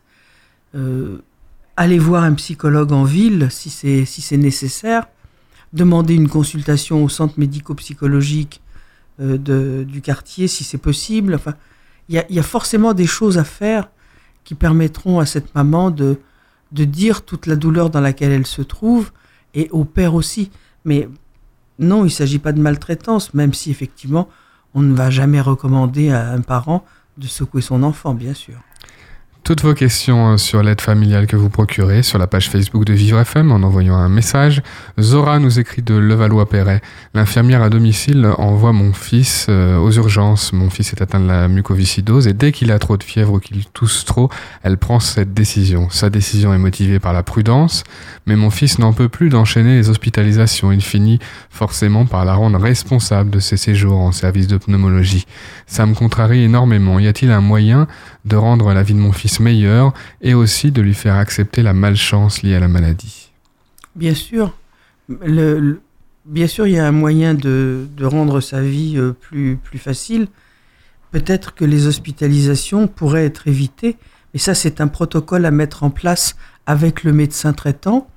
Allez 1.76 1.98
voir 1.98 2.24
un 2.24 2.34
psychologue 2.34 2.92
en 2.92 3.04
ville 3.04 3.48
si 3.50 3.70
c'est 3.70 4.04
si 4.04 4.20
c'est 4.20 4.36
nécessaire. 4.36 5.06
Demander 5.72 6.14
une 6.14 6.28
consultation 6.28 7.04
au 7.04 7.08
centre 7.08 7.34
médico-psychologique 7.38 8.62
euh, 9.20 9.84
du 9.84 10.00
quartier 10.00 10.48
si 10.48 10.64
c'est 10.64 10.78
possible. 10.78 11.34
Enfin, 11.34 11.54
il 12.08 12.14
y 12.14 12.18
a, 12.18 12.24
il 12.28 12.36
y 12.36 12.38
a 12.38 12.44
forcément 12.44 12.94
des 12.94 13.06
choses 13.06 13.38
à 13.38 13.44
faire 13.44 13.88
qui 14.44 14.54
permettront 14.54 15.18
à 15.18 15.26
cette 15.26 15.54
maman 15.54 15.90
de, 15.90 16.18
de 16.72 16.84
dire 16.84 17.22
toute 17.22 17.46
la 17.46 17.56
douleur 17.56 17.90
dans 17.90 18.00
laquelle 18.00 18.32
elle 18.32 18.46
se 18.46 18.62
trouve 18.62 19.10
et 19.54 19.68
au 19.70 19.84
père 19.84 20.14
aussi. 20.14 20.50
Mais 20.84 21.08
non, 21.78 22.00
il 22.00 22.08
ne 22.08 22.12
s'agit 22.12 22.38
pas 22.38 22.52
de 22.52 22.60
maltraitance, 22.60 23.34
même 23.34 23.52
si 23.52 23.70
effectivement 23.70 24.28
on 24.74 24.80
ne 24.80 24.94
va 24.94 25.10
jamais 25.10 25.40
recommander 25.40 26.10
à 26.10 26.30
un 26.30 26.40
parent 26.40 26.84
de 27.16 27.26
secouer 27.26 27.62
son 27.62 27.82
enfant, 27.82 28.14
bien 28.14 28.34
sûr. 28.34 28.58
Toutes 29.48 29.62
vos 29.62 29.72
questions 29.72 30.34
euh, 30.34 30.36
sur 30.36 30.62
l'aide 30.62 30.82
familiale 30.82 31.26
que 31.26 31.34
vous 31.34 31.48
procurez 31.48 32.02
sur 32.02 32.18
la 32.18 32.26
page 32.26 32.50
Facebook 32.50 32.84
de 32.84 32.92
Vivre 32.92 33.18
FM 33.18 33.50
en 33.50 33.62
envoyant 33.62 33.96
un 33.96 34.10
message. 34.10 34.60
Zora 35.00 35.38
nous 35.38 35.58
écrit 35.58 35.80
de 35.80 35.94
Levallois-Perret. 35.94 36.82
L'infirmière 37.14 37.62
à 37.62 37.70
domicile 37.70 38.30
envoie 38.36 38.74
mon 38.74 38.92
fils 38.92 39.46
euh, 39.48 39.78
aux 39.78 39.90
urgences. 39.90 40.52
Mon 40.52 40.68
fils 40.68 40.92
est 40.92 41.00
atteint 41.00 41.18
de 41.18 41.28
la 41.28 41.48
mucoviscidose 41.48 42.28
et 42.28 42.34
dès 42.34 42.52
qu'il 42.52 42.70
a 42.70 42.78
trop 42.78 42.98
de 42.98 43.02
fièvre 43.02 43.32
ou 43.32 43.38
qu'il 43.38 43.64
tousse 43.64 44.04
trop, 44.04 44.28
elle 44.62 44.76
prend 44.76 45.00
cette 45.00 45.32
décision. 45.32 45.88
Sa 45.88 46.10
décision 46.10 46.52
est 46.52 46.58
motivée 46.58 46.98
par 46.98 47.14
la 47.14 47.22
prudence, 47.22 47.84
mais 48.26 48.36
mon 48.36 48.50
fils 48.50 48.78
n'en 48.78 48.92
peut 48.92 49.08
plus 49.08 49.30
d'enchaîner 49.30 49.76
les 49.76 49.88
hospitalisations. 49.88 50.72
Il 50.72 50.82
finit 50.82 51.20
forcément 51.48 52.04
par 52.04 52.26
la 52.26 52.34
rendre 52.34 52.60
responsable 52.60 53.30
de 53.30 53.38
ses 53.38 53.56
séjours 53.56 53.96
en 53.96 54.12
service 54.12 54.46
de 54.46 54.58
pneumologie. 54.58 55.24
Ça 55.66 55.86
me 55.86 55.94
contrarie 55.94 56.44
énormément. 56.44 56.98
Y 56.98 57.06
a-t-il 57.06 57.30
un 57.30 57.40
moyen 57.40 57.86
de 58.28 58.36
rendre 58.36 58.72
la 58.72 58.82
vie 58.82 58.94
de 58.94 58.98
mon 58.98 59.12
fils 59.12 59.40
meilleure 59.40 59.92
et 60.20 60.34
aussi 60.34 60.70
de 60.70 60.82
lui 60.82 60.94
faire 60.94 61.16
accepter 61.16 61.62
la 61.62 61.72
malchance 61.72 62.42
liée 62.42 62.54
à 62.54 62.60
la 62.60 62.68
maladie 62.68 63.32
Bien 63.96 64.14
sûr, 64.14 64.54
bien 65.08 66.46
sûr, 66.46 66.66
il 66.66 66.74
y 66.74 66.78
a 66.78 66.86
un 66.86 66.92
moyen 66.92 67.34
de, 67.34 67.86
de 67.96 68.04
rendre 68.04 68.40
sa 68.40 68.60
vie 68.60 68.94
euh, 68.96 69.12
plus, 69.12 69.56
plus 69.56 69.78
facile. 69.78 70.28
Peut-être 71.10 71.54
que 71.54 71.64
les 71.64 71.86
hospitalisations 71.86 72.86
pourraient 72.86 73.24
être 73.24 73.48
évitées, 73.48 73.96
mais 74.32 74.40
ça, 74.40 74.54
c'est 74.54 74.80
un 74.80 74.88
protocole 74.88 75.46
à 75.46 75.50
mettre 75.50 75.82
en 75.82 75.90
place 75.90 76.36
avec 76.66 77.02
le 77.02 77.12
médecin 77.12 77.54
traitant, 77.54 78.08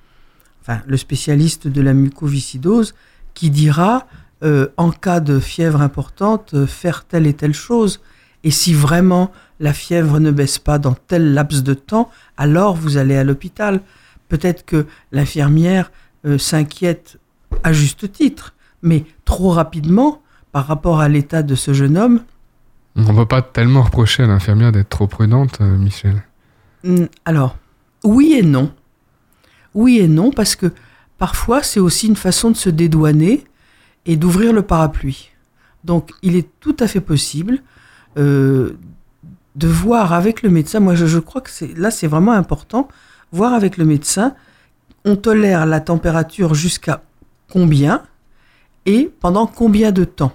enfin 0.61 0.81
le 0.85 0.97
spécialiste 0.97 1.67
de 1.67 1.81
la 1.81 1.93
mucoviscidose, 1.93 2.93
qui 3.33 3.49
dira, 3.49 4.07
euh, 4.43 4.67
en 4.75 4.91
cas 4.91 5.21
de 5.21 5.39
fièvre 5.39 5.81
importante, 5.81 6.53
euh, 6.53 6.67
faire 6.67 7.05
telle 7.05 7.27
et 7.27 7.33
telle 7.33 7.53
chose. 7.53 8.01
Et 8.43 8.51
si 8.51 8.73
vraiment 8.73 9.31
la 9.59 9.73
fièvre 9.73 10.19
ne 10.19 10.31
baisse 10.31 10.57
pas 10.59 10.79
dans 10.79 10.93
tel 10.93 11.33
laps 11.33 11.63
de 11.63 11.73
temps, 11.73 12.09
alors 12.37 12.75
vous 12.75 12.97
allez 12.97 13.15
à 13.15 13.23
l'hôpital. 13.23 13.81
Peut-être 14.29 14.65
que 14.65 14.87
l'infirmière 15.11 15.91
euh, 16.25 16.37
s'inquiète 16.37 17.19
à 17.63 17.73
juste 17.73 18.11
titre 18.11 18.55
Mais 18.81 19.05
trop 19.25 19.49
rapidement, 19.49 20.21
par 20.51 20.65
rapport 20.67 20.99
à 20.99 21.09
l'état 21.09 21.43
de 21.43 21.55
ce 21.55 21.73
jeune 21.73 21.97
homme, 21.97 22.21
On 22.95 23.03
ne 23.03 23.17
va 23.17 23.25
pas 23.25 23.41
tellement 23.41 23.83
reprocher 23.83 24.23
à 24.23 24.27
l'infirmière 24.27 24.71
d'être 24.71 24.89
trop 24.89 25.07
prudente, 25.07 25.59
euh, 25.61 25.77
Michel. 25.77 26.23
Hmm, 26.83 27.05
Alors, 27.25 27.55
oui 28.03 28.35
et 28.37 28.43
non. 28.43 28.71
Oui 29.73 29.99
et 29.99 30.07
non, 30.07 30.31
parce 30.31 30.55
que 30.55 30.73
parfois 31.17 31.63
c'est 31.63 31.79
aussi 31.79 32.07
une 32.07 32.15
façon 32.15 32.51
de 32.51 32.57
se 32.57 32.69
dédouaner 32.69 33.45
et 34.05 34.17
d'ouvrir 34.17 34.51
le 34.51 34.63
parapluie. 34.63 35.29
Donc 35.83 36.11
il 36.21 36.35
est 36.35 36.49
tout 36.59 36.75
à 36.79 36.87
fait 36.87 37.01
possible 37.01 37.59
euh, 38.17 38.77
de 39.55 39.67
voir 39.67 40.13
avec 40.13 40.41
le 40.41 40.49
médecin, 40.49 40.79
moi 40.79 40.95
je, 40.95 41.19
crois 41.19 41.41
que 41.41 41.51
là 41.75 41.91
c'est 41.91 42.07
vraiment 42.07 42.31
important, 42.31 42.87
voir 43.31 43.53
avec 43.53 43.77
le 43.77 43.85
médecin, 43.85 44.35
on 45.05 45.15
tolère 45.15 45.65
la 45.65 45.79
température 45.79 46.53
jusqu'à 46.53 47.03
combien 47.49 48.03
et 48.85 49.11
pendant 49.19 49.47
combien 49.47 49.91
de 49.91 50.03
temps. 50.03 50.33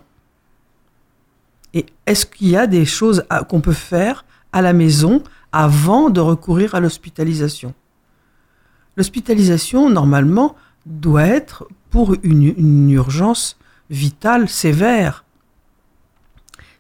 Et 1.75 1.87
est-ce 2.07 2.27
qu'il 2.27 2.49
y 2.49 2.57
a 2.57 2.67
des 2.67 2.85
choses 2.85 3.25
qu'on 3.49 3.61
peut 3.61 3.73
faire 3.73 4.25
à 4.53 4.63
la 4.63 4.73
maison 4.73 5.23
avant 5.53 6.11
de 6.11 6.21
recourir 6.21 6.75
à 6.75 6.81
l'hospitalisation? 6.81 7.75
L'hospitalisation, 8.97 9.91
normalement, 9.91 10.57
doit 10.87 11.27
être 11.27 11.69
pour 11.91 12.15
une 12.23 12.91
urgence 12.91 13.59
vitale 13.91 14.49
sévère. 14.49 15.26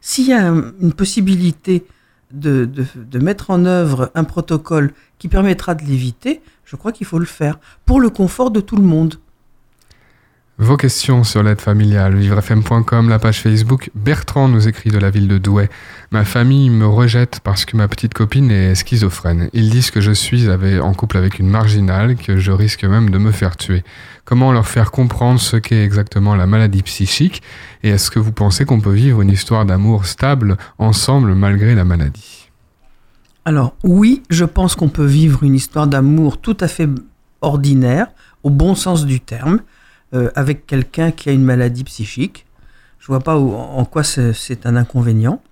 S'il 0.09 0.29
y 0.29 0.33
a 0.33 0.47
un- 0.53 0.73
une 0.81 0.93
possibilité 0.93 1.85
de 2.31 3.19
mettre 3.19 3.51
en 3.51 3.65
œuvre 3.65 4.13
un 4.15 4.23
protocole 4.23 4.95
qui 5.19 5.27
permettra 5.27 5.75
de 5.75 5.83
l'éviter, 5.83 6.43
je 6.65 6.77
crois 6.77 6.93
qu'il 6.93 7.09
faut 7.09 7.19
le 7.19 7.25
faire, 7.27 7.59
pour 7.85 8.01
le 8.01 8.09
confort 8.09 8.53
de 8.53 8.61
tout 8.61 8.77
le 8.77 8.85
monde. 8.85 9.17
Vos 10.59 10.79
questions 10.79 11.23
sur 11.23 11.43
l'aide 11.43 11.61
familiale, 11.61 12.15
vivrefm.com, 12.15 13.11
la 13.11 13.19
page 13.19 13.43
Facebook. 13.43 13.91
Bertrand 13.95 14.49
nous 14.49 14.69
écrit 14.69 14.89
de 14.89 14.97
la 14.97 15.11
ville 15.11 15.29
de 15.29 15.37
Douai. 15.37 15.69
Ma 16.13 16.25
famille 16.25 16.71
me 16.71 16.87
rejette 16.87 17.41
parce 17.41 17.67
que 17.67 17.77
ma 17.77 17.89
petite 17.89 18.15
copine 18.15 18.51
est 18.51 18.75
schizophrène. 18.75 19.51
Ils 19.53 19.69
disent 19.69 19.91
que 19.91 20.01
je 20.01 20.13
suis 20.13 20.49
en 20.49 20.95
couple 20.95 21.19
avec 21.19 21.39
une 21.39 21.51
marginale, 21.51 22.17
que 22.17 22.39
je 22.39 22.53
risque 22.53 22.85
même 22.85 23.11
de 23.11 23.19
me 23.19 23.33
faire 23.33 23.59
tuer. 23.59 23.85
Comment 24.25 24.51
leur 24.51 24.67
faire 24.67 24.93
comprendre 24.93 25.39
ce 25.41 25.59
qu'est 25.59 25.85
exactement 25.85 26.35
la 26.35 26.47
maladie 26.47 26.83
psychique 26.83 27.43
Et 27.83 27.91
est-ce 27.91 28.11
que 28.11 28.19
vous 28.19 28.33
pensez 28.33 28.65
qu'on 28.65 28.81
peut 28.81 28.95
vivre 28.95 29.21
une 29.21 29.31
histoire 29.31 29.67
d'amour 29.67 30.07
stable 30.07 30.57
ensemble 30.79 31.35
malgré 31.35 31.75
la 31.75 31.85
maladie? 31.85 32.49
Alors 33.45 33.75
oui, 33.85 34.23
je 34.31 34.47
pense 34.47 34.75
qu'on 34.75 34.89
peut 34.89 35.05
vivre 35.05 35.43
une 35.43 35.55
histoire 35.55 35.87
d'amour 35.87 36.39
tout 36.41 36.57
à 36.61 36.67
fait 36.67 36.89
ordinaire, 37.43 38.07
au 38.43 38.49
bon 38.49 38.75
sens 38.75 39.05
du 39.05 39.21
terme, 39.21 39.61
euh, 40.17 40.31
avec 40.35 40.67
quelqu'un 40.67 41.11
qui 41.11 41.29
a 41.29 41.33
une 41.33 41.45
maladie 41.45 41.85
psychique. 41.85 42.47
Je 42.99 43.07
vois 43.07 43.21
pas 43.21 43.37
en 43.37 43.85
quoi 43.85 44.03
c'est 44.03 44.67
un 44.67 44.77
inconvénient. 44.77 45.43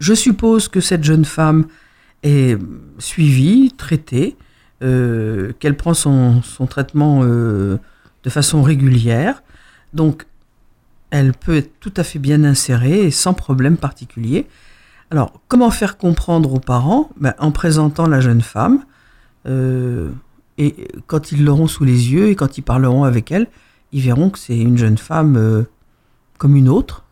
Je 0.00 0.14
suppose 0.14 0.68
que 0.68 0.80
cette 0.80 1.04
jeune 1.04 1.24
femme 1.24 1.66
est 2.22 2.58
suivie, 2.98 3.72
traitée, 3.76 4.36
euh, 4.82 5.52
qu'elle 5.58 5.76
prend 5.76 5.94
son, 5.94 6.42
traitement 6.68 7.20
euh, 7.22 7.78
de 8.24 8.30
façon 8.30 8.62
régulière. 8.62 9.42
Donc, 9.92 10.26
elle 11.10 11.32
peut 11.32 11.56
être 11.56 11.78
tout 11.78 11.94
à 11.96 12.04
fait 12.04 12.18
bien 12.18 12.42
insérée 12.42 13.04
et 13.04 13.10
sans 13.10 13.34
problème 13.34 13.76
particulier. 13.76 14.46
Alors, 15.10 15.40
comment 15.46 15.70
faire 15.70 15.96
comprendre 15.96 16.54
aux 16.54 16.60
parents? 16.60 17.10
Ben, 17.20 17.34
En 17.38 17.52
présentant 17.52 18.08
la 18.08 18.20
jeune 18.20 18.42
femme, 18.42 18.84
et 20.58 20.88
quand 21.06 21.32
ils 21.32 21.44
l'auront 21.44 21.66
sous 21.66 21.84
les 21.84 22.12
yeux 22.12 22.28
et 22.28 22.34
quand 22.36 22.56
ils 22.58 22.62
parleront 22.62 23.04
avec 23.04 23.30
elle, 23.32 23.46
ils 23.92 24.00
verront 24.02 24.30
que 24.30 24.38
c'est 24.38 24.56
une 24.58 24.76
jeune 24.78 24.98
femme 24.98 25.36
euh, 25.36 25.62
comme 26.38 26.56
une 26.56 26.68
autre. 26.68 27.04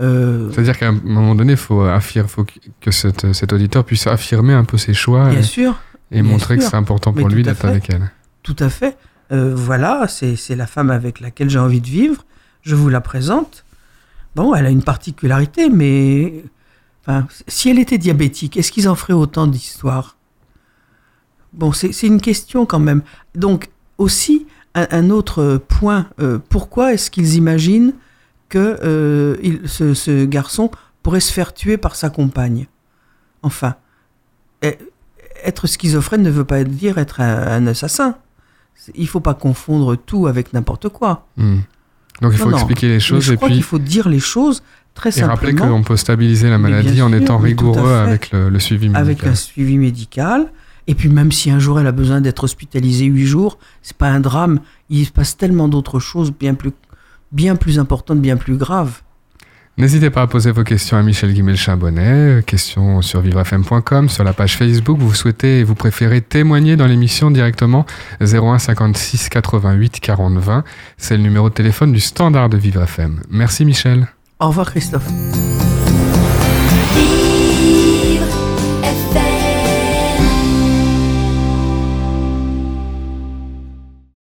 Euh, 0.00 0.50
C'est-à-dire 0.52 0.78
qu'à 0.78 0.88
un 0.88 0.92
moment 0.92 1.34
donné, 1.34 1.52
il 1.54 1.58
faut, 1.58 1.82
affir- 1.84 2.26
faut 2.28 2.44
que- 2.44 2.52
que 2.80 2.90
cet, 2.90 3.52
auditeur 3.52 3.84
puisse 3.84 4.06
affirmer 4.06 4.52
un 4.54 4.64
peu 4.64 4.78
ses 4.78 4.94
choix 4.94 5.28
bien 5.30 5.40
et, 5.40 5.42
sûr, 5.42 5.76
et 6.12 6.22
bien 6.22 6.30
montrer 6.30 6.56
que 6.56 6.62
c'est 6.62 6.76
important 6.76 7.12
Mais 7.14 7.20
pour 7.22 7.30
lui 7.30 7.42
d'être 7.42 7.64
avec 7.64 7.90
elle. 7.90 8.10
tout 8.42 8.56
à 8.60 8.68
fait. 8.70 8.96
Euh, 9.32 9.52
voilà, 9.54 10.06
c'est 10.08 10.36
c'est 10.36 10.56
la 10.56 10.66
femme 10.66 10.90
avec 10.90 11.20
laquelle 11.20 11.50
j'ai 11.50 11.58
envie 11.58 11.80
de 11.80 11.86
vivre. 11.88 12.24
Je 12.62 12.74
vous 12.74 12.88
la 12.88 13.00
présente. 13.00 13.64
Bon, 14.36 14.54
elle 14.54 14.66
a 14.66 14.70
une 14.70 14.82
particularité, 14.84 15.68
mais 15.68 16.44
enfin, 17.02 17.26
si 17.48 17.68
elle 17.68 17.78
était 17.78 17.98
diabétique, 17.98 18.56
est-ce 18.56 18.70
qu'ils 18.72 18.88
en 18.88 18.94
feraient 18.94 19.12
autant 19.14 19.46
d'histoires? 19.48 20.16
Bon, 21.52 21.72
c'est 21.72 22.06
une 22.06 22.20
question 22.20 22.66
quand 22.66 22.78
même. 22.78 23.02
Donc, 23.34 23.70
aussi, 23.96 24.46
un, 24.74 24.86
un 24.90 25.10
autre 25.10 25.60
point, 25.68 26.06
euh, 26.20 26.38
pourquoi 26.48 26.92
est-ce 26.92 27.10
qu'ils 27.10 27.34
imaginent 27.34 27.92
que 28.48 28.78
euh, 28.82 29.36
il- 29.42 29.62
ce, 29.68 29.94
ce 29.94 30.24
garçon 30.24 30.70
pourrait 31.02 31.20
se 31.20 31.32
faire 31.32 31.52
tuer 31.54 31.76
par 31.76 31.96
sa 31.96 32.10
compagne? 32.10 32.66
Enfin, 33.42 33.74
eh, 34.62 34.76
être 35.44 35.66
schizophrène 35.66 36.22
ne 36.22 36.30
veut 36.30 36.44
pas 36.44 36.64
dire 36.64 36.98
être 36.98 37.20
un, 37.20 37.46
un 37.46 37.66
assassin. 37.66 38.16
Il 38.94 39.08
faut 39.08 39.20
pas 39.20 39.34
confondre 39.34 39.96
tout 39.96 40.26
avec 40.26 40.52
n'importe 40.52 40.88
quoi. 40.88 41.26
Hmm. 41.36 41.58
Donc 42.20 42.32
il 42.32 42.38
faut 42.38 42.50
non. 42.50 42.56
expliquer 42.56 42.88
les 42.88 43.00
choses 43.00 43.24
je 43.24 43.32
et 43.34 43.36
crois 43.36 43.46
puis 43.48 43.54
qu'il 43.56 43.62
faut 43.64 43.78
dire 43.78 44.08
les 44.08 44.18
choses 44.18 44.62
très 44.94 45.16
et 45.18 45.22
rappeler 45.24 45.52
simplement 45.52 45.76
qu'on 45.76 45.82
peut 45.84 45.96
stabiliser 45.96 46.50
la 46.50 46.58
maladie 46.58 47.00
en 47.00 47.12
étant 47.12 47.38
rigoureux 47.38 47.92
avec 47.94 48.32
le, 48.32 48.48
le 48.48 48.58
suivi 48.58 48.88
médical. 48.88 49.02
avec 49.02 49.24
un 49.24 49.34
suivi 49.36 49.78
médical. 49.78 50.50
Et 50.88 50.94
puis 50.94 51.10
même 51.10 51.30
si 51.30 51.50
un 51.50 51.60
jour 51.60 51.78
elle 51.78 51.86
a 51.86 51.92
besoin 51.92 52.20
d'être 52.20 52.42
hospitalisée 52.42 53.04
huit 53.04 53.26
jours, 53.26 53.58
c'est 53.82 53.96
pas 53.96 54.08
un 54.08 54.20
drame. 54.20 54.58
Il 54.90 55.06
se 55.06 55.12
passe 55.12 55.36
tellement 55.36 55.68
d'autres 55.68 56.00
choses 56.00 56.32
bien 56.32 56.54
plus, 56.54 56.72
bien 57.30 57.54
plus 57.54 57.78
importantes, 57.78 58.20
bien 58.20 58.36
plus 58.36 58.56
graves. 58.56 59.02
N'hésitez 59.76 60.10
pas 60.10 60.22
à 60.22 60.26
poser 60.26 60.50
vos 60.50 60.64
questions 60.64 60.96
à 60.96 61.02
Michel 61.04 61.32
Guimel-Chambonnet, 61.32 62.42
questions 62.44 63.00
sur 63.00 63.20
vivrefm.com, 63.20 64.08
sur 64.08 64.24
la 64.24 64.32
page 64.32 64.56
Facebook. 64.56 64.98
Vous 64.98 65.14
souhaitez 65.14 65.60
et 65.60 65.64
vous 65.64 65.76
préférez 65.76 66.20
témoigner 66.20 66.74
dans 66.74 66.86
l'émission 66.86 67.30
directement? 67.30 67.86
01 68.20 68.58
56 68.58 69.28
88 69.28 70.00
40 70.00 70.38
20. 70.38 70.64
C'est 70.96 71.16
le 71.16 71.22
numéro 71.22 71.48
de 71.48 71.54
téléphone 71.54 71.92
du 71.92 72.00
standard 72.00 72.48
de 72.48 72.56
Vivre 72.56 72.82
FM. 72.82 73.20
Merci 73.30 73.64
Michel. 73.64 74.08
Au 74.40 74.48
revoir 74.48 74.68
Christophe. 74.70 75.08